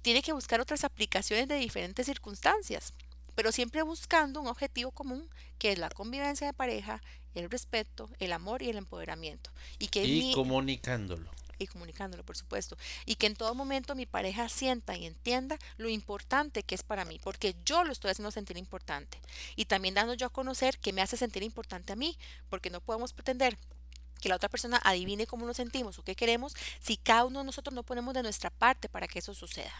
Tiene 0.01 0.21
que 0.21 0.33
buscar 0.33 0.59
otras 0.61 0.83
aplicaciones 0.83 1.47
de 1.47 1.55
diferentes 1.55 2.05
circunstancias, 2.05 2.93
pero 3.35 3.51
siempre 3.51 3.81
buscando 3.83 4.41
un 4.41 4.47
objetivo 4.47 4.91
común, 4.91 5.29
que 5.59 5.71
es 5.73 5.77
la 5.79 5.89
convivencia 5.89 6.47
de 6.47 6.53
pareja, 6.53 7.01
el 7.35 7.49
respeto, 7.49 8.09
el 8.19 8.31
amor 8.33 8.61
y 8.61 8.69
el 8.69 8.77
empoderamiento. 8.77 9.51
Y 9.79 9.87
que 9.89 10.03
y 10.03 10.19
mi- 10.21 10.33
comunicándolo. 10.33 11.29
y 11.59 11.67
comunicándolo, 11.67 12.23
por 12.25 12.35
supuesto. 12.35 12.75
Y 13.05 13.15
que 13.15 13.27
en 13.27 13.35
todo 13.35 13.53
momento 13.53 13.93
mi 13.93 14.05
pareja 14.07 14.49
sienta 14.49 14.97
y 14.97 15.05
entienda 15.05 15.57
lo 15.77 15.89
importante 15.89 16.63
que 16.63 16.73
es 16.75 16.81
para 16.83 17.05
mí, 17.05 17.19
porque 17.23 17.55
yo 17.63 17.83
lo 17.83 17.91
estoy 17.91 18.09
haciendo 18.11 18.31
sentir 18.31 18.57
importante. 18.57 19.19
Y 19.55 19.65
también 19.65 19.93
dando 19.93 20.15
yo 20.15 20.25
a 20.25 20.29
conocer 20.31 20.79
que 20.79 20.91
me 20.93 21.01
hace 21.03 21.17
sentir 21.17 21.43
importante 21.43 21.93
a 21.93 21.95
mí, 21.95 22.17
porque 22.49 22.69
no 22.71 22.81
podemos 22.81 23.13
pretender 23.13 23.59
que 24.21 24.29
la 24.29 24.37
otra 24.37 24.47
persona 24.47 24.79
adivine 24.83 25.27
cómo 25.27 25.45
nos 25.45 25.57
sentimos 25.57 25.99
o 25.99 26.03
qué 26.03 26.15
queremos 26.15 26.55
si 26.79 26.95
cada 26.95 27.25
uno 27.25 27.39
de 27.39 27.45
nosotros 27.45 27.73
no 27.73 27.83
ponemos 27.83 28.13
de 28.13 28.23
nuestra 28.23 28.49
parte 28.49 28.87
para 28.87 29.07
que 29.07 29.19
eso 29.19 29.33
suceda. 29.33 29.73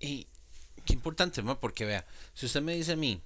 Y 0.00 0.26
qué 0.84 0.94
importante, 0.94 1.42
ma, 1.42 1.60
porque 1.60 1.84
vea, 1.84 2.04
si 2.34 2.46
usted 2.46 2.62
me 2.62 2.74
dice 2.74 2.92
a 2.92 2.96
mí, 2.96 3.22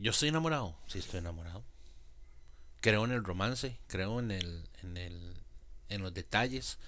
yo 0.00 0.10
estoy 0.10 0.30
enamorado, 0.30 0.74
sí 0.86 0.98
estoy 0.98 1.20
enamorado. 1.20 1.62
Creo 2.80 3.04
en 3.04 3.12
el 3.12 3.22
romance, 3.22 3.78
creo 3.86 4.18
en 4.18 4.30
el, 4.30 4.68
en 4.82 4.96
el, 4.96 5.36
en 5.90 6.02
los 6.02 6.14
detalles, 6.14 6.78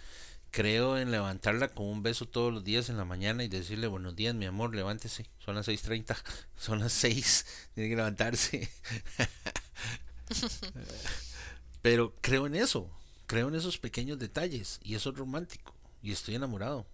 creo 0.50 0.98
en 0.98 1.10
levantarla 1.10 1.68
con 1.68 1.86
un 1.86 2.02
beso 2.02 2.26
todos 2.26 2.52
los 2.52 2.64
días 2.64 2.88
en 2.88 2.96
la 2.96 3.04
mañana 3.04 3.44
y 3.44 3.48
decirle 3.48 3.86
buenos 3.86 4.16
días, 4.16 4.34
mi 4.34 4.46
amor, 4.46 4.74
levántese, 4.74 5.26
son 5.38 5.54
las 5.54 5.68
6.30, 5.68 6.16
son 6.56 6.80
las 6.80 6.92
6, 6.92 7.46
tiene 7.74 7.90
que 7.90 7.96
levantarse. 7.96 8.70
Pero 11.82 12.14
creo 12.20 12.46
en 12.46 12.54
eso, 12.54 12.90
creo 13.26 13.48
en 13.48 13.54
esos 13.54 13.78
pequeños 13.78 14.18
detalles 14.18 14.80
y 14.82 14.94
eso 14.94 15.10
es 15.10 15.16
romántico 15.16 15.74
y 16.02 16.12
estoy 16.12 16.34
enamorado. 16.34 16.86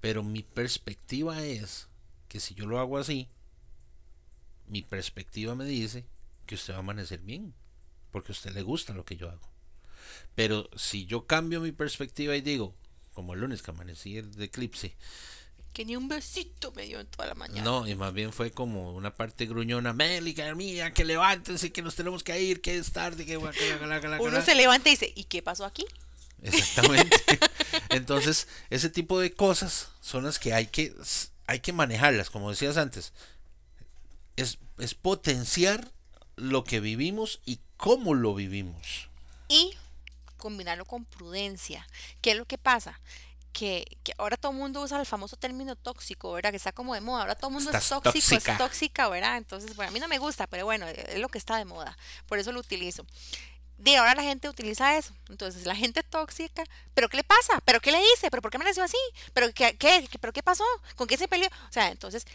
Pero 0.00 0.22
mi 0.22 0.42
perspectiva 0.42 1.44
es 1.44 1.88
que 2.28 2.40
si 2.40 2.54
yo 2.54 2.66
lo 2.66 2.78
hago 2.78 2.98
así, 2.98 3.28
mi 4.66 4.82
perspectiva 4.82 5.54
me 5.54 5.64
dice 5.64 6.06
que 6.46 6.54
usted 6.54 6.72
va 6.72 6.78
a 6.78 6.80
amanecer 6.80 7.20
bien, 7.20 7.54
porque 8.10 8.32
a 8.32 8.34
usted 8.34 8.52
le 8.52 8.62
gusta 8.62 8.94
lo 8.94 9.04
que 9.04 9.16
yo 9.16 9.30
hago. 9.30 9.48
Pero 10.34 10.68
si 10.76 11.06
yo 11.06 11.26
cambio 11.26 11.60
mi 11.60 11.72
perspectiva 11.72 12.36
y 12.36 12.40
digo, 12.40 12.74
como 13.12 13.34
el 13.34 13.40
lunes 13.40 13.62
que 13.62 13.70
amanecí 13.70 14.18
el 14.18 14.32
de 14.32 14.44
eclipse, 14.44 14.96
Que 15.76 15.84
ni 15.84 15.94
un 15.94 16.08
besito 16.08 16.72
me 16.72 16.86
dio 16.86 17.00
en 17.00 17.06
toda 17.06 17.28
la 17.28 17.34
mañana. 17.34 17.60
no, 17.62 17.86
y 17.86 17.94
más 17.94 18.14
bien 18.14 18.32
fue 18.32 18.50
como 18.50 18.94
una 18.94 19.14
parte 19.14 19.44
gruñona, 19.44 19.92
Mélica, 19.92 20.54
mía, 20.54 20.94
que 20.94 21.04
levántense, 21.04 21.70
que 21.70 21.82
nos 21.82 21.94
tenemos 21.94 22.24
que 22.24 22.40
ir, 22.40 22.62
que 22.62 22.78
es 22.78 22.92
tarde, 22.92 23.26
que 23.26 23.36
Uno 23.36 23.50
gala". 24.00 24.40
se 24.42 24.54
levanta 24.54 24.88
y 24.88 24.92
dice, 24.92 25.12
¿y 25.14 25.24
qué 25.24 25.42
pasó 25.42 25.66
aquí? 25.66 25.84
exactamente. 26.42 27.14
Entonces, 27.90 28.48
ese 28.70 28.88
tipo 28.88 29.20
de 29.20 29.34
cosas 29.34 29.90
son 30.00 30.24
las 30.24 30.38
que 30.38 30.54
hay 30.54 30.66
que, 30.68 30.94
hay 31.46 31.60
que 31.60 31.74
manejarlas, 31.74 32.30
como 32.30 32.48
decías 32.48 32.78
antes. 32.78 33.12
Es, 34.36 34.56
es 34.78 34.94
potenciar 34.94 35.92
lo 36.36 36.64
que 36.64 36.80
vivimos 36.80 37.42
y 37.44 37.58
cómo 37.76 38.14
lo 38.14 38.34
vivimos. 38.34 39.10
Y 39.48 39.74
combinarlo 40.38 40.86
con 40.86 41.04
prudencia. 41.04 41.86
¿Qué 42.22 42.30
es 42.30 42.38
lo 42.38 42.46
que 42.46 42.56
pasa? 42.56 42.98
Que, 43.58 43.86
que 44.04 44.12
ahora 44.18 44.36
todo 44.36 44.52
el 44.52 44.58
mundo 44.58 44.82
usa 44.82 45.00
el 45.00 45.06
famoso 45.06 45.36
término 45.38 45.76
tóxico, 45.76 46.30
¿verdad? 46.32 46.50
Que 46.50 46.58
está 46.58 46.72
como 46.72 46.92
de 46.92 47.00
moda. 47.00 47.22
Ahora 47.22 47.34
todo 47.34 47.48
el 47.48 47.54
mundo 47.54 47.70
Estás 47.70 47.84
es 47.84 47.88
tóxico, 47.88 48.12
tóxica. 48.12 48.52
es 48.52 48.58
tóxica, 48.58 49.08
¿verdad? 49.08 49.38
Entonces, 49.38 49.74
bueno, 49.76 49.88
a 49.88 49.92
mí 49.92 49.98
no 50.00 50.08
me 50.08 50.18
gusta, 50.18 50.46
pero 50.46 50.66
bueno, 50.66 50.86
es 50.86 51.18
lo 51.18 51.28
que 51.30 51.38
está 51.38 51.56
de 51.56 51.64
moda. 51.64 51.96
Por 52.26 52.38
eso 52.38 52.52
lo 52.52 52.60
utilizo. 52.60 53.06
De 53.78 53.96
ahora 53.96 54.14
la 54.14 54.22
gente 54.22 54.48
utiliza 54.50 54.96
eso. 54.98 55.14
Entonces, 55.30 55.64
la 55.64 55.74
gente 55.74 56.02
tóxica, 56.02 56.64
¿pero 56.92 57.08
qué 57.08 57.16
le 57.16 57.24
pasa? 57.24 57.58
¿Pero 57.64 57.80
qué 57.80 57.92
le 57.92 58.02
hice? 58.12 58.30
¿Pero 58.30 58.42
por 58.42 58.50
qué 58.50 58.58
me 58.58 58.64
nació 58.66 58.84
así? 58.84 58.96
¿Pero 59.32 59.46
qué, 59.54 59.74
qué, 59.78 60.06
qué- 60.10 60.18
¿pero 60.18 60.34
qué 60.34 60.42
pasó? 60.42 60.64
¿Con 60.94 61.06
qué 61.06 61.16
se 61.16 61.26
peleó? 61.26 61.48
O 61.48 61.72
sea, 61.72 61.90
entonces, 61.90 62.26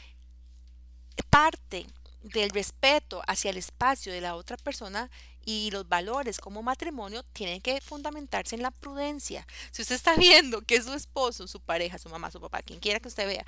parte 1.30 1.86
del 2.24 2.50
respeto 2.52 3.22
hacia 3.28 3.50
el 3.52 3.58
espacio 3.58 4.12
de 4.14 4.22
la 4.22 4.36
otra 4.36 4.58
persona 4.58 5.10
y 5.46 5.72
los 5.72 5.88
valores 5.88 6.40
como 6.40 6.64
matrimonio 6.64 7.24
tienen 7.34 7.62
que 7.62 7.82
fundamentarse 7.82 8.56
en 8.56 8.62
la 8.62 8.72
prudencia. 8.72 9.46
Si 9.72 9.82
usted 9.82 9.96
está 9.96 10.16
viendo 10.18 10.62
que 10.62 10.82
su 10.82 10.94
esposo, 10.94 11.48
su 11.48 11.60
pareja, 11.60 11.98
su 11.98 12.10
mamá, 12.10 12.32
su 12.32 12.40
papá, 12.40 12.62
quien 12.62 12.80
quiera 12.80 13.00
que 13.00 13.08
usted 13.08 13.28
vea, 13.28 13.46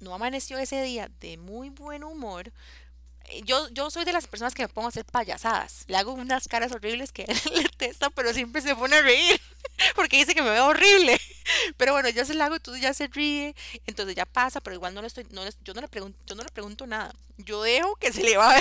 no 0.00 0.14
amaneció 0.14 0.58
ese 0.58 0.82
día 0.82 1.10
de 1.20 1.36
muy 1.36 1.70
buen 1.70 2.04
humor, 2.04 2.52
yo, 3.44 3.68
yo 3.70 3.90
soy 3.90 4.04
de 4.04 4.12
las 4.12 4.26
personas 4.26 4.54
que 4.54 4.62
me 4.62 4.68
pongo 4.68 4.86
a 4.86 4.90
hacer 4.90 5.04
payasadas. 5.04 5.84
Le 5.88 5.96
hago 5.96 6.12
unas 6.12 6.48
caras 6.48 6.72
horribles 6.72 7.12
que 7.12 7.22
él 7.24 7.36
le 7.54 7.62
detesta, 7.62 8.10
pero 8.10 8.32
siempre 8.34 8.60
se 8.62 8.74
pone 8.74 8.96
a 8.96 9.02
reír 9.02 9.40
porque 9.94 10.16
dice 10.18 10.34
que 10.34 10.42
me 10.42 10.50
veo 10.50 10.66
horrible. 10.66 11.20
Pero 11.78 11.92
bueno, 11.92 12.10
yo 12.10 12.26
se 12.26 12.34
la 12.34 12.44
hago, 12.44 12.56
entonces 12.56 12.82
ya 12.82 12.92
se 12.92 13.06
ríe, 13.06 13.54
entonces 13.86 14.14
ya 14.14 14.26
pasa, 14.26 14.60
pero 14.60 14.76
igual 14.76 14.92
no 14.92 15.00
le 15.00 15.06
estoy, 15.06 15.26
no 15.30 15.42
le- 15.46 15.50
yo 15.64 15.72
no 15.72 15.80
le 15.80 15.88
pregunto, 15.88 16.18
yo 16.26 16.34
no 16.34 16.42
le 16.42 16.50
pregunto 16.50 16.86
nada. 16.86 17.14
Yo 17.38 17.62
dejo 17.62 17.96
que 17.96 18.12
se 18.12 18.22
le 18.22 18.36
va 18.36 18.54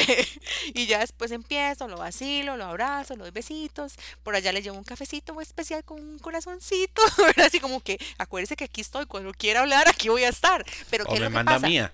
y 0.74 0.86
ya 0.88 1.00
después 1.00 1.32
empiezo, 1.32 1.90
lo 1.90 1.98
vacilo, 1.98 2.56
lo 2.56 2.64
abrazo, 2.64 3.16
le 3.16 3.24
doy 3.24 3.32
besitos, 3.32 3.96
por 4.24 4.36
allá 4.36 4.54
le 4.54 4.62
llevo 4.62 4.78
un 4.78 4.86
cafecito 4.86 5.34
muy 5.34 5.44
especial 5.44 5.84
con 5.84 6.00
un 6.00 6.18
corazoncito, 6.20 7.02
¿verdad? 7.18 7.48
Así 7.48 7.60
como 7.60 7.82
que 7.82 8.00
acuérdese 8.18 8.56
que 8.56 8.64
aquí 8.64 8.80
estoy, 8.80 9.06
cuando 9.06 9.34
quiera 9.34 9.60
hablar, 9.62 9.90
aquí 9.90 10.08
voy 10.08 10.24
a 10.24 10.30
estar. 10.30 10.66
Pero 10.90 11.04
O 11.04 11.08
¿qué 11.08 11.16
es 11.16 11.20
me 11.20 11.26
lo 11.26 11.30
que 11.32 11.36
manda 11.36 11.54
pasa? 11.56 11.68
mía. 11.68 11.94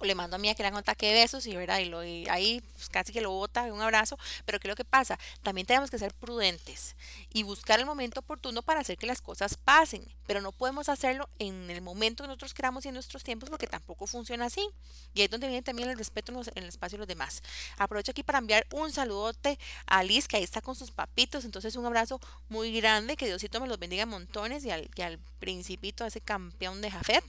Le 0.00 0.14
mando 0.14 0.36
a 0.36 0.38
mí 0.38 0.54
que 0.54 0.62
le 0.62 0.68
haga 0.68 0.76
un 0.76 0.80
ataque 0.80 1.06
de 1.06 1.14
besos 1.14 1.46
y, 1.46 1.56
¿verdad? 1.56 1.78
y, 1.78 1.86
lo, 1.86 2.00
ahí 2.00 2.62
pues, 2.74 2.88
casi 2.88 3.12
que 3.12 3.20
lo 3.20 3.30
bota, 3.30 3.62
un 3.72 3.80
abrazo. 3.80 4.18
Pero 4.44 4.58
¿qué 4.60 4.68
es 4.68 4.70
lo 4.70 4.76
que 4.76 4.84
pasa? 4.84 5.18
También 5.42 5.66
tenemos 5.66 5.90
que 5.90 5.98
ser 5.98 6.12
prudentes 6.14 6.96
y 7.32 7.42
buscar 7.42 7.80
el 7.80 7.86
momento 7.86 8.20
oportuno 8.20 8.62
para 8.62 8.80
hacer 8.80 8.98
que 8.98 9.06
las 9.06 9.20
cosas 9.20 9.56
pasen. 9.56 10.06
Pero 10.26 10.40
no 10.40 10.52
podemos 10.52 10.88
hacerlo 10.88 11.28
en 11.38 11.70
el 11.70 11.82
momento 11.82 12.24
que 12.24 12.28
nosotros 12.28 12.54
queramos 12.54 12.84
y 12.84 12.88
en 12.88 12.94
nuestros 12.94 13.22
tiempos 13.24 13.50
porque 13.50 13.66
tampoco 13.66 14.06
funciona 14.06 14.46
así. 14.46 14.68
Y 15.14 15.20
ahí 15.20 15.24
es 15.26 15.30
donde 15.30 15.48
viene 15.48 15.62
también 15.62 15.88
el 15.90 15.98
respeto 15.98 16.32
en, 16.32 16.38
los- 16.38 16.50
el 16.54 16.64
espacio 16.64 16.96
de 16.96 17.00
los 17.00 17.08
demás. 17.08 17.42
Aprovecho 17.78 18.10
aquí 18.12 18.22
para 18.22 18.38
enviar 18.38 18.66
un 18.72 18.92
saludote 18.92 19.58
a 19.86 20.02
Liz, 20.02 20.28
que 20.28 20.36
ahí 20.36 20.42
está 20.42 20.60
con 20.60 20.74
sus 20.76 20.90
papitos. 20.90 21.44
Entonces 21.44 21.76
un 21.76 21.86
abrazo 21.86 22.20
muy 22.48 22.72
grande, 22.78 23.16
que 23.16 23.26
Diosito 23.26 23.60
me 23.60 23.68
los 23.68 23.78
bendiga 23.78 24.06
montones 24.06 24.64
y 24.64 24.70
al, 24.70 24.88
y 24.94 25.02
al 25.02 25.18
principito, 25.38 26.04
a 26.04 26.08
ese 26.08 26.20
campeón 26.20 26.80
de 26.80 26.90
Jafet. 26.90 27.24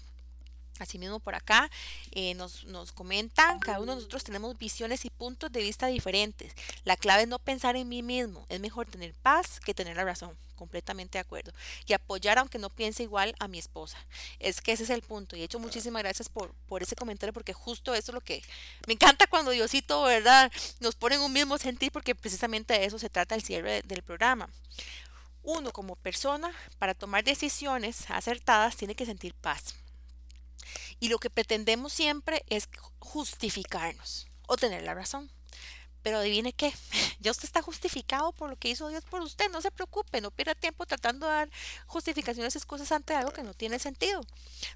Asimismo 0.79 1.19
por 1.19 1.35
acá 1.35 1.69
eh, 2.11 2.33
nos, 2.33 2.65
nos 2.65 2.91
comentan, 2.91 3.59
cada 3.59 3.79
uno 3.79 3.93
de 3.93 3.97
nosotros 3.97 4.23
tenemos 4.25 4.57
visiones 4.57 5.05
y 5.05 5.09
puntos 5.09 5.51
de 5.51 5.61
vista 5.61 5.87
diferentes. 5.87 6.53
La 6.83 6.97
clave 6.97 7.23
es 7.23 7.27
no 7.29 7.39
pensar 7.39 7.75
en 7.77 7.87
mí 7.87 8.03
mismo, 8.03 8.45
es 8.49 8.59
mejor 8.59 8.85
tener 8.85 9.13
paz 9.13 9.59
que 9.61 9.73
tener 9.73 9.95
la 9.95 10.03
razón, 10.03 10.37
completamente 10.55 11.17
de 11.17 11.21
acuerdo. 11.21 11.53
Y 11.85 11.93
apoyar 11.93 12.39
aunque 12.39 12.57
no 12.57 12.69
piense 12.69 13.03
igual 13.03 13.35
a 13.39 13.47
mi 13.47 13.57
esposa. 13.57 13.97
Es 14.39 14.59
que 14.59 14.73
ese 14.73 14.83
es 14.83 14.89
el 14.89 15.01
punto. 15.01 15.35
Y 15.35 15.43
hecho 15.43 15.59
muchísimas 15.59 16.03
gracias 16.03 16.27
por, 16.27 16.53
por 16.67 16.83
ese 16.83 16.95
comentario 16.95 17.31
porque 17.31 17.53
justo 17.53 17.93
eso 17.93 18.11
es 18.11 18.15
lo 18.15 18.21
que 18.21 18.43
me 18.87 18.93
encanta 18.93 19.27
cuando 19.27 19.51
Diosito, 19.51 20.03
¿verdad? 20.03 20.51
Nos 20.81 20.95
pone 20.95 21.15
en 21.15 21.21
un 21.21 21.31
mismo 21.31 21.57
sentir 21.57 21.91
porque 21.91 22.15
precisamente 22.15 22.73
de 22.73 22.85
eso 22.85 22.99
se 22.99 23.09
trata 23.09 23.35
el 23.35 23.43
cierre 23.43 23.81
del 23.83 24.03
programa. 24.03 24.49
Uno 25.43 25.71
como 25.71 25.95
persona, 25.95 26.51
para 26.79 26.95
tomar 26.95 27.23
decisiones 27.23 28.09
acertadas, 28.09 28.75
tiene 28.75 28.95
que 28.95 29.05
sentir 29.05 29.33
paz. 29.35 29.75
Y 30.99 31.09
lo 31.09 31.19
que 31.19 31.29
pretendemos 31.29 31.93
siempre 31.93 32.43
es 32.47 32.69
justificarnos 32.99 34.27
o 34.47 34.57
tener 34.57 34.83
la 34.83 34.93
razón. 34.93 35.29
Pero 36.01 36.19
adivine 36.19 36.53
qué, 36.53 36.71
ya 37.19 37.31
usted 37.31 37.45
está 37.45 37.63
justificado 37.63 38.31
por 38.31 38.49
lo 38.49 38.55
que 38.57 38.69
hizo 38.69 38.89
Dios 38.89 39.03
por 39.05 39.21
usted. 39.21 39.49
No 39.51 39.61
se 39.61 39.71
preocupe, 39.71 40.21
no 40.21 40.29
pierda 40.29 40.53
tiempo 40.53 40.85
tratando 40.85 41.25
de 41.25 41.33
dar 41.33 41.49
justificaciones 41.87 42.53
y 42.53 42.57
excusas 42.59 42.91
ante 42.91 43.15
algo 43.15 43.31
que 43.31 43.41
no 43.41 43.53
tiene 43.53 43.79
sentido. 43.79 44.21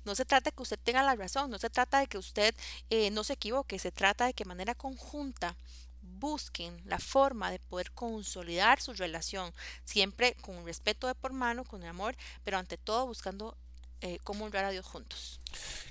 No 0.06 0.16
se 0.16 0.26
trata 0.26 0.50
de 0.50 0.56
que 0.56 0.64
usted 0.64 0.80
tenga 0.84 1.04
la 1.04 1.16
razón, 1.16 1.52
no 1.52 1.60
se 1.60 1.70
trata 1.70 2.00
de 2.00 2.08
que 2.08 2.18
usted 2.18 2.56
eh, 2.90 3.12
no 3.12 3.24
se 3.24 3.34
equivoque, 3.34 3.78
se 3.78 3.92
trata 3.92 4.26
de 4.26 4.34
que 4.34 4.44
de 4.44 4.48
manera 4.48 4.74
conjunta 4.74 5.56
busquen 6.02 6.82
la 6.86 7.00
forma 7.00 7.52
de 7.52 7.60
poder 7.60 7.92
consolidar 7.92 8.82
su 8.82 8.94
relación, 8.94 9.54
siempre 9.84 10.36
con 10.42 10.66
respeto 10.66 11.08
de 11.08 11.16
por 11.16 11.34
mano, 11.34 11.64
con 11.64 11.84
amor, 11.84 12.16
pero 12.44 12.58
ante 12.58 12.78
todo 12.78 13.06
buscando 13.06 13.56
eh, 14.02 14.20
cómo 14.24 14.46
honrar 14.46 14.66
a 14.66 14.70
Dios 14.72 14.86
juntos, 14.86 15.40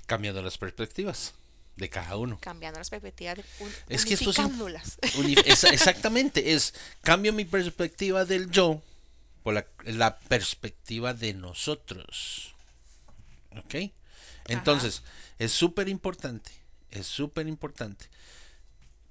Cambiando 0.05 0.41
las 0.41 0.57
perspectivas 0.57 1.33
de 1.75 1.89
cada 1.89 2.17
uno. 2.17 2.37
cambiando 2.41 2.79
las 2.79 2.89
perspectivas, 2.89 3.37
de, 3.37 3.45
un- 3.59 3.71
Es 3.87 4.05
que 4.05 4.15
esto 4.15 4.31
es. 4.31 4.35
Uni- 5.15 5.35
exactamente, 5.45 6.53
es 6.53 6.73
cambio 7.01 7.31
mi 7.33 7.45
perspectiva 7.45 8.25
del 8.25 8.49
yo 8.51 8.81
por 9.43 9.53
la, 9.53 9.65
la 9.85 10.19
perspectiva 10.19 11.13
de 11.13 11.33
nosotros. 11.33 12.53
¿Ok? 13.57 13.91
Entonces, 14.47 15.03
es 15.37 15.51
súper 15.51 15.87
importante, 15.89 16.51
es 16.91 17.05
súper 17.07 17.47
importante 17.47 18.07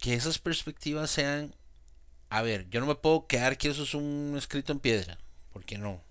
que 0.01 0.15
esas 0.15 0.39
perspectivas 0.39 1.11
sean, 1.11 1.55
a 2.31 2.43
ver, 2.43 2.69
yo 2.71 2.81
no 2.81 2.87
me 2.87 2.95
puedo 2.97 3.27
quedar 3.27 3.57
que 3.57 3.69
eso 3.71 3.83
es 3.85 3.95
un 3.95 4.35
escrito 4.37 4.73
en 4.73 4.81
piedra, 4.81 5.19
porque 5.53 5.79
no. 5.79 6.03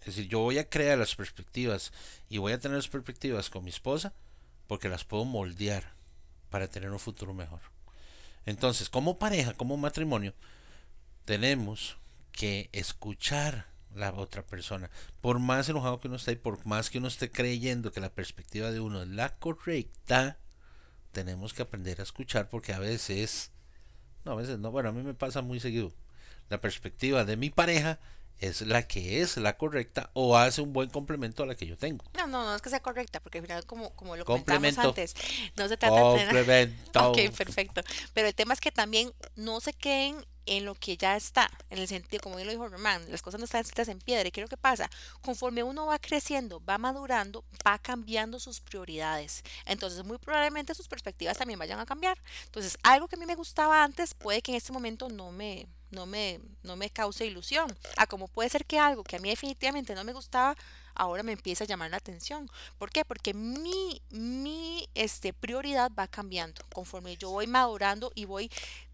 Es 0.00 0.06
decir, 0.06 0.28
yo 0.28 0.40
voy 0.40 0.58
a 0.58 0.68
crear 0.68 0.98
las 0.98 1.14
perspectivas 1.14 1.92
y 2.28 2.38
voy 2.38 2.52
a 2.52 2.58
tener 2.60 2.76
las 2.76 2.88
perspectivas 2.88 3.50
con 3.50 3.64
mi 3.64 3.70
esposa 3.70 4.14
porque 4.66 4.88
las 4.88 5.04
puedo 5.04 5.24
moldear 5.24 5.92
para 6.48 6.68
tener 6.68 6.90
un 6.90 6.98
futuro 6.98 7.34
mejor. 7.34 7.60
Entonces, 8.46 8.88
como 8.88 9.18
pareja, 9.18 9.52
como 9.54 9.76
matrimonio, 9.76 10.34
tenemos 11.24 11.98
que 12.32 12.70
escuchar 12.72 13.66
la 13.94 14.12
otra 14.12 14.42
persona. 14.42 14.90
Por 15.20 15.38
más 15.38 15.68
enojado 15.68 16.00
que 16.00 16.08
uno 16.08 16.16
esté 16.16 16.32
y 16.32 16.36
por 16.36 16.64
más 16.66 16.90
que 16.90 16.98
uno 16.98 17.08
esté 17.08 17.30
creyendo 17.30 17.92
que 17.92 18.00
la 18.00 18.12
perspectiva 18.12 18.70
de 18.70 18.80
uno 18.80 19.02
es 19.02 19.08
la 19.08 19.36
correcta, 19.36 20.38
tenemos 21.12 21.52
que 21.52 21.62
aprender 21.62 22.00
a 22.00 22.04
escuchar 22.04 22.48
porque 22.48 22.72
a 22.72 22.78
veces, 22.78 23.50
no, 24.24 24.32
a 24.32 24.36
veces 24.36 24.58
no, 24.58 24.70
bueno, 24.70 24.88
a 24.88 24.92
mí 24.92 25.02
me 25.02 25.14
pasa 25.14 25.42
muy 25.42 25.60
seguido. 25.60 25.92
La 26.48 26.60
perspectiva 26.60 27.24
de 27.24 27.36
mi 27.36 27.50
pareja 27.50 27.98
es 28.40 28.62
la 28.62 28.86
que 28.86 29.20
es 29.20 29.36
la 29.36 29.56
correcta 29.56 30.10
o 30.14 30.36
hace 30.36 30.62
un 30.62 30.72
buen 30.72 30.88
complemento 30.88 31.42
a 31.42 31.46
la 31.46 31.54
que 31.54 31.66
yo 31.66 31.76
tengo. 31.76 32.04
No, 32.16 32.26
no, 32.26 32.44
no 32.44 32.54
es 32.54 32.62
que 32.62 32.70
sea 32.70 32.80
correcta, 32.80 33.20
porque 33.20 33.38
al 33.38 33.44
final, 33.44 33.66
como, 33.66 33.90
como 33.94 34.16
lo 34.16 34.24
comentamos 34.24 34.78
antes, 34.78 35.14
no 35.56 35.68
se 35.68 35.76
trata 35.76 35.96
de 35.96 36.18
tener... 36.18 36.26
Complemento. 36.26 37.10
Ok, 37.10 37.18
perfecto. 37.36 37.82
Pero 38.14 38.28
el 38.28 38.34
tema 38.34 38.54
es 38.54 38.60
que 38.60 38.72
también 38.72 39.12
no 39.36 39.60
se 39.60 39.72
queden 39.72 40.24
en 40.46 40.64
lo 40.64 40.74
que 40.74 40.96
ya 40.96 41.16
está, 41.16 41.50
en 41.68 41.78
el 41.78 41.86
sentido, 41.86 42.20
como 42.22 42.36
bien 42.36 42.46
lo 42.46 42.52
dijo 42.52 42.68
Román, 42.68 43.04
las 43.10 43.22
cosas 43.22 43.38
no 43.38 43.44
están 43.44 43.60
escritas 43.60 43.88
en 43.88 44.00
piedra. 44.00 44.26
¿Y 44.26 44.32
qué 44.32 44.40
es 44.40 44.44
lo 44.44 44.48
que 44.48 44.56
pasa? 44.56 44.90
Conforme 45.20 45.62
uno 45.62 45.86
va 45.86 45.98
creciendo, 45.98 46.64
va 46.64 46.78
madurando, 46.78 47.44
va 47.66 47.78
cambiando 47.78 48.40
sus 48.40 48.60
prioridades. 48.60 49.44
Entonces, 49.66 50.04
muy 50.04 50.18
probablemente 50.18 50.74
sus 50.74 50.88
perspectivas 50.88 51.38
también 51.38 51.58
vayan 51.58 51.78
a 51.78 51.86
cambiar. 51.86 52.18
Entonces, 52.46 52.78
algo 52.82 53.06
que 53.06 53.16
a 53.16 53.18
mí 53.18 53.26
me 53.26 53.36
gustaba 53.36 53.84
antes 53.84 54.14
puede 54.14 54.42
que 54.42 54.52
en 54.52 54.56
este 54.56 54.72
momento 54.72 55.08
no 55.08 55.30
me, 55.30 55.68
no 55.90 56.06
me, 56.06 56.40
no 56.62 56.76
me 56.76 56.90
cause 56.90 57.26
ilusión. 57.26 57.76
A 57.96 58.06
como 58.06 58.28
puede 58.28 58.48
ser 58.48 58.64
que 58.64 58.78
algo 58.78 59.04
que 59.04 59.16
a 59.16 59.18
mí 59.18 59.30
definitivamente 59.30 59.94
no 59.94 60.04
me 60.04 60.12
gustaba, 60.12 60.56
ahora 60.94 61.22
me 61.22 61.32
empieza 61.32 61.64
a 61.64 61.66
llamar 61.66 61.90
la 61.90 61.96
atención. 61.96 62.50
¿Por 62.78 62.90
qué? 62.90 63.04
Porque 63.04 63.34
mi, 63.34 64.02
mi 64.10 64.88
este, 64.94 65.32
prioridad 65.32 65.90
va 65.98 66.06
cambiando 66.08 66.62
conforme 66.72 67.16
yo 67.16 67.30
voy 67.30 67.46
madurando 67.46 68.12
y 68.14 68.24
voy 68.24 68.50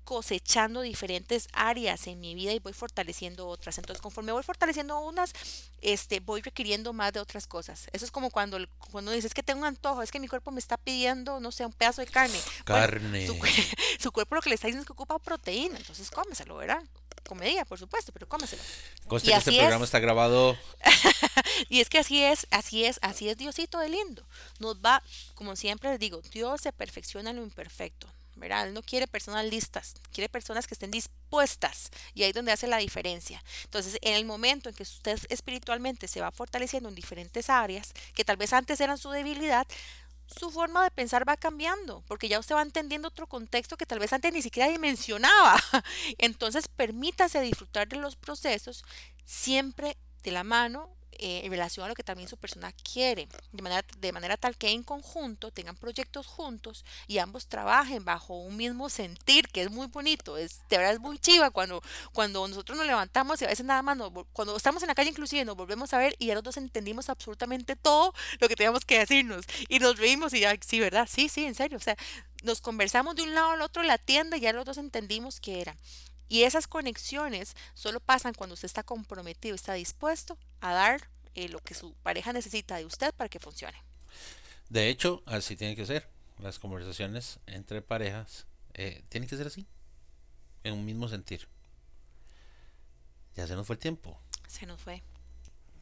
cosechando 0.07 0.83
diferentes 0.83 1.49
áreas 1.53 2.07
en 2.07 2.21
mi 2.21 2.37
vida 2.37 2.53
y 2.53 2.61
voy 2.61 2.73
fortaleciendo 2.73 3.49
otras. 3.49 3.77
Entonces, 3.79 4.01
conforme 4.01 4.31
voy 4.31 4.45
fortaleciendo 4.45 5.01
unas, 5.01 5.33
este, 5.81 6.21
voy 6.21 6.43
requiriendo 6.43 6.93
más 6.93 7.13
de 7.13 7.19
otras 7.19 7.49
cosas. 7.49 7.89
Eso 7.93 8.05
es 8.05 8.13
como 8.13 8.31
cuando, 8.31 8.57
cuando 8.93 9.11
dices 9.11 9.35
que 9.35 9.43
tengo 9.43 9.61
un 9.61 9.67
antojo, 9.67 10.03
es 10.03 10.13
que 10.13 10.21
mi 10.21 10.29
cuerpo 10.29 10.53
me 10.53 10.61
está 10.61 10.77
pidiendo, 10.77 11.41
no 11.41 11.51
sé, 11.51 11.67
un 11.67 11.73
pedazo 11.73 12.03
de 12.03 12.07
carne. 12.07 12.39
Bueno, 12.67 12.87
Carne. 12.87 13.27
su, 13.27 13.37
su 14.07 14.13
cuerpo 14.13 14.37
lo 14.37 14.41
que 14.41 14.51
le 14.51 14.55
está 14.55 14.69
diciendo 14.69 14.83
es 14.83 14.87
que 14.87 14.93
ocupa 14.93 15.19
proteína, 15.19 15.77
entonces 15.79 16.13
cómeselo, 16.13 16.55
¿verdad? 16.55 16.81
Comedía, 17.27 17.65
por 17.65 17.77
supuesto, 17.77 18.13
pero 18.13 18.29
cómeselo. 18.29 18.63
Conste 19.09 19.31
y 19.31 19.33
que 19.33 19.39
este 19.39 19.51
así 19.51 19.59
programa 19.59 19.83
es. 19.83 19.89
está 19.89 19.99
grabado 19.99 20.57
Y 21.69 21.81
es 21.81 21.89
que 21.89 21.99
así 21.99 22.23
es, 22.23 22.47
así 22.53 22.85
es, 22.85 23.01
así 23.03 23.29
es 23.29 23.37
Diosito 23.37 23.81
de 23.81 23.89
lindo. 23.89 24.25
Nos 24.61 24.77
va, 24.77 25.03
como 25.35 25.57
siempre 25.57 25.91
les 25.91 25.99
digo, 25.99 26.23
Dios 26.31 26.61
se 26.61 26.73
perfecciona 26.73 27.31
en 27.31 27.37
lo 27.37 27.43
imperfecto. 27.43 28.07
¿verdad? 28.37 28.69
Él 28.69 28.75
no 28.75 28.83
quiere 28.83 29.07
personas 29.07 29.47
listas, 29.47 29.95
quiere 30.13 30.29
personas 30.29 30.67
que 30.67 30.75
estén 30.75 30.91
dispuestas 30.91 31.91
y 32.15 32.23
ahí 32.23 32.29
es 32.29 32.35
donde 32.35 32.53
hace 32.53 32.67
la 32.67 32.77
diferencia. 32.77 33.43
Entonces, 33.65 33.99
en 34.03 34.15
el 34.15 34.27
momento 34.27 34.69
en 34.69 34.75
que 34.75 34.83
usted 34.83 35.19
espiritualmente 35.31 36.07
se 36.07 36.21
va 36.21 36.31
fortaleciendo 36.31 36.91
en 36.91 36.95
diferentes 36.95 37.49
áreas, 37.49 37.95
que 38.15 38.25
tal 38.25 38.37
vez 38.37 38.53
antes 38.53 38.79
eran 38.81 38.99
su 38.99 39.11
debilidad, 39.11 39.67
su 40.27 40.51
forma 40.51 40.83
de 40.83 40.91
pensar 40.91 41.29
va 41.29 41.37
cambiando, 41.37 42.03
porque 42.07 42.29
ya 42.29 42.39
usted 42.39 42.55
va 42.55 42.63
entendiendo 42.63 43.09
otro 43.09 43.27
contexto 43.27 43.77
que 43.77 43.87
tal 43.87 43.99
vez 43.99 44.13
antes 44.13 44.33
ni 44.33 44.43
siquiera 44.43 44.71
dimensionaba. 44.71 45.57
Entonces, 46.19 46.69
permítase 46.69 47.41
disfrutar 47.41 47.89
de 47.89 47.97
los 47.97 48.17
procesos 48.17 48.85
siempre 49.25 49.97
de 50.23 50.33
la 50.33 50.45
mano 50.45 50.96
eh, 51.19 51.43
en 51.45 51.51
relación 51.51 51.85
a 51.85 51.89
lo 51.89 51.95
que 51.95 52.03
también 52.03 52.29
su 52.29 52.37
persona 52.37 52.73
quiere, 52.73 53.29
de 53.53 53.63
manera, 53.63 53.85
de 53.99 54.13
manera 54.13 54.37
tal 54.37 54.57
que 54.57 54.71
en 54.71 54.83
conjunto 54.83 55.51
tengan 55.51 55.77
proyectos 55.77 56.27
juntos 56.27 56.85
y 57.07 57.19
ambos 57.19 57.47
trabajen 57.47 58.05
bajo 58.05 58.39
un 58.39 58.57
mismo 58.57 58.89
sentir, 58.89 59.49
que 59.49 59.63
es 59.63 59.71
muy 59.71 59.87
bonito, 59.87 60.37
es, 60.37 60.61
de 60.69 60.79
verdad 60.79 60.95
es 60.95 61.01
muy 61.01 61.19
chiva 61.19 61.51
cuando, 61.51 61.83
cuando 62.13 62.47
nosotros 62.47 62.79
nos 62.79 62.87
levantamos 62.87 63.41
y 63.41 63.45
a 63.45 63.49
veces 63.49 63.67
nada 63.67 63.83
más, 63.83 63.99
cuando 64.33 64.57
estamos 64.57 64.83
en 64.83 64.89
la 64.89 64.95
calle 64.95 65.11
inclusive 65.11 65.45
nos 65.45 65.57
volvemos 65.57 65.93
a 65.93 65.99
ver 65.99 66.15
y 66.19 66.27
ya 66.27 66.35
los 66.35 66.43
dos 66.43 66.57
entendimos 66.57 67.09
absolutamente 67.09 67.77
todo 67.77 68.15
lo 68.41 68.49
que 68.49 68.57
teníamos 68.57 68.85
que 68.85 68.99
decirnos 68.99 69.45
y 69.69 69.79
nos 69.79 69.99
reímos 69.99 70.33
y 70.35 70.41
ya, 70.41 70.55
sí, 70.61 70.81
¿verdad? 70.81 71.09
Sí, 71.11 71.29
sí, 71.29 71.45
en 71.45 71.55
serio, 71.55 71.79
o 71.79 71.81
sea, 71.81 71.97
nos 72.43 72.61
conversamos 72.61 73.17
de 73.17 73.23
un 73.23 73.35
lado 73.35 73.51
al 73.51 73.63
otro 73.63 73.83
en 73.83 73.89
la 73.89 73.99
tienda 73.99 74.37
y 74.37 74.41
ya 74.41 74.53
los 74.53 74.65
dos 74.65 74.79
entendimos 74.79 75.41
qué 75.41 75.61
era. 75.61 75.77
Y 76.29 76.43
esas 76.43 76.67
conexiones 76.67 77.55
solo 77.75 78.01
pasan 78.01 78.35
cuando 78.35 78.55
usted 78.55 78.67
está 78.67 78.83
comprometido, 78.83 79.55
está 79.55 79.75
dispuesto 79.75 80.39
a 80.61 80.73
dar 80.73 81.09
eh, 81.35 81.49
lo 81.49 81.61
que 81.61 81.75
su 81.75 81.95
pareja 82.03 82.33
necesita 82.33 82.77
de 82.77 82.85
usted 82.85 83.15
para 83.15 83.29
que 83.29 83.39
funcione. 83.39 83.83
De 84.69 84.89
hecho, 84.89 85.23
así 85.27 85.57
tiene 85.57 85.77
que 85.77 85.87
ser. 85.87 86.09
Las 86.39 86.59
conversaciones 86.59 87.39
entre 87.47 87.81
parejas 87.81 88.47
eh, 88.75 89.05
tienen 89.09 89.29
que 89.29 89.37
ser 89.37 89.47
así, 89.47 89.67
en 90.65 90.75
un 90.75 90.85
mismo 90.85 91.09
sentir. 91.09 91.49
Ya 93.35 93.47
se 93.47 93.55
nos 93.55 93.67
fue 93.67 93.75
el 93.75 93.81
tiempo. 93.81 94.21
Se 94.49 94.67
nos 94.67 94.81
fue. 94.81 95.03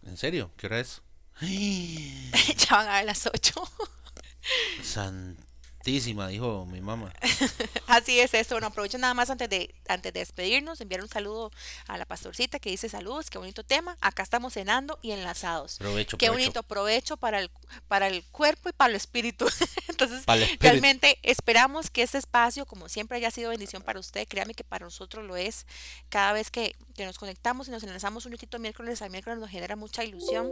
¿En 0.02 0.16
serio? 0.16 0.52
¿Qué 0.56 0.66
hora 0.66 0.80
es? 0.80 1.02
ya 1.40 2.76
van 2.76 2.88
a 2.88 2.96
ver 2.96 3.06
las 3.06 3.26
8. 3.26 3.54
San 4.82 5.36
dijo 5.84 6.66
mi 6.66 6.80
mamá. 6.80 7.12
Así 7.86 8.18
es 8.18 8.34
esto. 8.34 8.54
Bueno, 8.54 8.68
aprovecho 8.68 8.98
nada 8.98 9.14
más 9.14 9.30
antes 9.30 9.48
de, 9.48 9.74
antes 9.88 10.12
de 10.12 10.20
despedirnos, 10.20 10.80
enviar 10.80 11.02
un 11.02 11.08
saludo 11.08 11.50
a 11.86 11.98
la 11.98 12.06
pastorcita 12.06 12.58
que 12.58 12.70
dice 12.70 12.88
saludos, 12.88 13.30
qué 13.30 13.38
bonito 13.38 13.64
tema. 13.64 13.96
Acá 14.00 14.22
estamos 14.22 14.54
cenando 14.54 14.98
y 15.02 15.12
enlazados. 15.12 15.76
Provecho, 15.78 16.16
qué 16.18 16.30
bonito 16.30 16.62
provecho 16.62 17.16
para 17.16 17.40
el, 17.40 17.50
para 17.88 18.08
el 18.08 18.24
cuerpo 18.24 18.68
y 18.68 18.72
para 18.72 18.90
el 18.90 18.96
espíritu. 18.96 19.46
Entonces, 19.88 20.24
realmente 20.60 21.18
esperamos 21.22 21.90
que 21.90 22.02
este 22.02 22.18
espacio, 22.18 22.66
como 22.66 22.88
siempre, 22.88 23.18
haya 23.18 23.30
sido 23.30 23.50
bendición 23.50 23.82
para 23.82 24.00
usted. 24.00 24.26
Créame 24.26 24.54
que 24.54 24.64
para 24.64 24.84
nosotros 24.84 25.24
lo 25.24 25.36
es. 25.36 25.66
Cada 26.08 26.32
vez 26.32 26.50
que, 26.50 26.74
que 26.94 27.04
nos 27.04 27.18
conectamos 27.18 27.68
y 27.68 27.70
nos 27.70 27.82
enlazamos 27.82 28.26
un 28.26 28.32
ratito 28.32 28.58
miércoles 28.58 29.02
a 29.02 29.08
miércoles 29.08 29.38
nos 29.38 29.50
genera 29.50 29.76
mucha 29.76 30.04
ilusión 30.04 30.50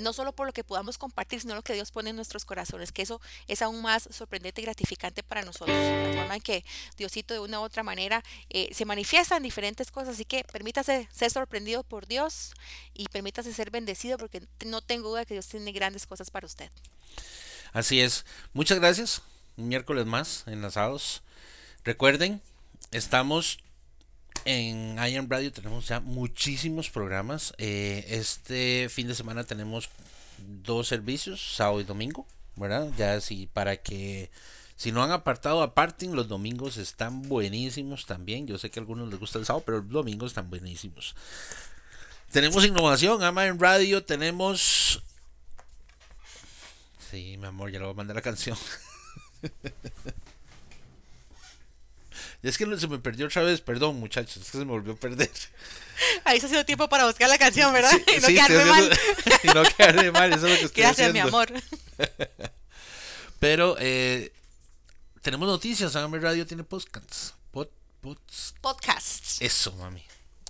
no 0.00 0.12
solo 0.12 0.32
por 0.32 0.46
lo 0.46 0.52
que 0.52 0.64
podamos 0.64 0.98
compartir, 0.98 1.40
sino 1.40 1.54
lo 1.54 1.62
que 1.62 1.72
Dios 1.74 1.90
pone 1.90 2.10
en 2.10 2.16
nuestros 2.16 2.44
corazones, 2.44 2.92
que 2.92 3.02
eso 3.02 3.20
es 3.46 3.62
aún 3.62 3.82
más 3.82 4.05
sorprendente 4.10 4.60
y 4.60 4.64
gratificante 4.64 5.22
para 5.22 5.42
nosotros, 5.42 5.76
la 5.76 6.12
forma 6.20 6.36
en 6.36 6.40
que 6.40 6.64
Diosito 6.96 7.34
de 7.34 7.40
una 7.40 7.60
u 7.60 7.62
otra 7.62 7.82
manera 7.82 8.22
eh, 8.50 8.68
se 8.72 8.84
manifiesta 8.84 9.36
en 9.36 9.42
diferentes 9.42 9.90
cosas, 9.90 10.14
así 10.14 10.24
que 10.24 10.44
permítase 10.52 11.08
ser 11.12 11.30
sorprendido 11.30 11.82
por 11.82 12.06
Dios 12.06 12.52
y 12.94 13.06
permítase 13.08 13.52
ser 13.52 13.70
bendecido 13.70 14.18
porque 14.18 14.42
no 14.64 14.80
tengo 14.80 15.08
duda 15.08 15.24
que 15.24 15.34
Dios 15.34 15.46
tiene 15.48 15.72
grandes 15.72 16.06
cosas 16.06 16.30
para 16.30 16.46
usted. 16.46 16.70
Así 17.72 18.00
es, 18.00 18.24
muchas 18.52 18.78
gracias, 18.78 19.22
un 19.56 19.68
miércoles 19.68 20.06
más 20.06 20.44
enlazados. 20.46 21.22
Recuerden, 21.84 22.40
estamos 22.90 23.58
en 24.46 24.96
IAM 24.96 25.28
Radio 25.28 25.52
tenemos 25.52 25.88
ya 25.88 26.00
muchísimos 26.00 26.88
programas. 26.88 27.52
Eh, 27.58 28.04
este 28.08 28.88
fin 28.88 29.08
de 29.08 29.14
semana 29.14 29.44
tenemos 29.44 29.90
dos 30.38 30.86
servicios, 30.88 31.54
sábado 31.56 31.80
y 31.80 31.84
domingo, 31.84 32.26
¿verdad? 32.56 32.90
Ya 32.96 33.14
así 33.14 33.48
para 33.52 33.76
que 33.76 34.30
si 34.76 34.92
no 34.92 35.02
han 35.02 35.10
apartado 35.10 35.62
aparten, 35.62 36.14
los 36.14 36.28
domingos 36.28 36.76
están 36.76 37.22
buenísimos 37.22 38.04
también. 38.04 38.46
Yo 38.46 38.58
sé 38.58 38.70
que 38.70 38.78
a 38.78 38.82
algunos 38.82 39.08
les 39.08 39.18
gusta 39.18 39.38
el 39.38 39.46
sábado, 39.46 39.64
pero 39.64 39.78
los 39.78 39.90
domingos 39.90 40.32
están 40.32 40.50
buenísimos. 40.50 41.16
Tenemos 42.30 42.64
innovación, 42.64 43.22
ama 43.22 43.46
en 43.46 43.58
radio, 43.58 44.04
tenemos... 44.04 45.02
Sí, 47.10 47.36
mi 47.38 47.46
amor, 47.46 47.70
ya 47.70 47.78
le 47.78 47.84
voy 47.84 47.94
a 47.94 47.96
mandar 47.96 48.16
la 48.16 48.22
canción. 48.22 48.58
Es 52.42 52.58
que 52.58 52.78
se 52.78 52.86
me 52.86 52.98
perdió 52.98 53.26
otra 53.26 53.42
vez, 53.42 53.60
perdón 53.60 53.96
muchachos, 53.96 54.36
es 54.36 54.50
que 54.50 54.58
se 54.58 54.64
me 54.64 54.70
volvió 54.70 54.92
a 54.92 54.96
perder. 54.96 55.30
Ahí 56.24 56.40
se 56.40 56.46
ha 56.46 56.48
sido 56.48 56.64
tiempo 56.64 56.88
para 56.88 57.06
buscar 57.06 57.28
la 57.28 57.38
canción, 57.38 57.72
¿verdad? 57.72 57.92
y 58.16 58.20
no 58.20 58.28
quedarme 58.28 58.64
mal. 58.64 58.98
y 59.42 59.46
no 59.48 59.62
quedarme 59.64 60.10
mal, 60.12 60.32
eso 60.32 60.46
es 60.46 60.52
lo 60.52 60.58
que 60.58 60.64
estoy 60.66 60.82
Gracias, 60.82 61.12
mi 61.12 61.18
amor. 61.18 61.52
Pero 63.38 63.76
eh, 63.78 64.32
tenemos 65.22 65.48
noticias, 65.48 65.96
Agamber 65.96 66.22
Radio 66.22 66.46
tiene 66.46 66.64
podcasts. 66.64 67.34
podcasts. 68.60 69.40
Eso, 69.40 69.72
mami. 69.72 70.04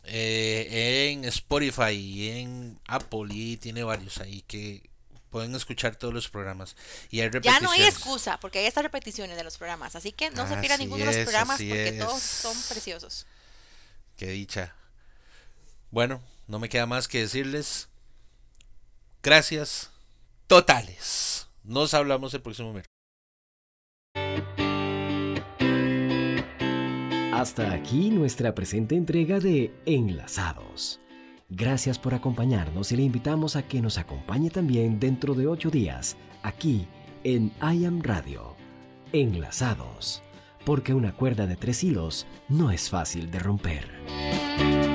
Eh, 0.05 1.11
en 1.11 1.25
Spotify 1.25 1.93
y 1.93 2.29
en 2.29 2.79
Apple 2.87 3.27
y 3.31 3.57
tiene 3.57 3.83
varios 3.83 4.19
ahí 4.19 4.43
que 4.43 4.89
pueden 5.37 5.55
escuchar 5.55 5.97
todos 5.97 6.15
los 6.15 6.31
programas. 6.31 6.77
Y 7.11 7.21
hay 7.21 7.29
Ya 7.43 7.61
no 7.61 7.71
hay 7.71 7.83
excusa, 7.83 8.41
porque 8.41 8.61
hay 8.61 8.65
estas 8.65 8.83
repeticiones 8.85 9.37
de 9.37 9.45
los 9.45 9.59
programas. 9.59 9.95
Así 9.95 10.11
que 10.11 10.31
no 10.31 10.49
se 10.49 10.57
pierda 10.57 10.79
ninguno 10.79 11.05
de 11.05 11.13
los 11.13 11.25
programas 11.25 11.59
porque 11.59 11.99
todos 12.01 12.23
son 12.23 12.57
preciosos. 12.71 13.27
Qué 14.17 14.29
dicha. 14.29 14.75
Bueno, 15.91 16.23
no 16.47 16.59
me 16.59 16.71
queda 16.71 16.87
más 16.87 17.07
que 17.07 17.21
decirles 17.21 17.89
gracias 19.23 19.91
totales. 20.47 21.49
Nos 21.65 21.93
hablamos 21.93 22.33
el 22.33 22.41
próximo 22.41 22.73
mes. 22.73 22.87
Hasta 27.35 27.73
aquí 27.75 28.09
nuestra 28.09 28.55
presente 28.55 28.95
entrega 28.95 29.39
de 29.39 29.71
Enlazados. 29.85 30.99
Gracias 31.49 31.99
por 31.99 32.13
acompañarnos 32.13 32.91
y 32.91 32.97
le 32.97 33.05
invitamos 33.05 33.55
a 33.55 33.63
que 33.63 33.81
nos 33.81 33.99
acompañe 33.99 34.51
también 34.51 34.99
dentro 34.99 35.35
de 35.35 35.47
ocho 35.47 35.71
días, 35.71 36.17
aquí 36.43 36.89
en 37.23 37.53
I 37.63 37.85
Am 37.85 38.03
Radio. 38.03 38.57
Enlazados, 39.13 40.23
porque 40.65 40.93
una 40.93 41.13
cuerda 41.13 41.47
de 41.47 41.55
tres 41.55 41.85
hilos 41.85 42.27
no 42.49 42.73
es 42.73 42.91
fácil 42.91 43.31
de 43.31 43.39
romper. 43.39 44.86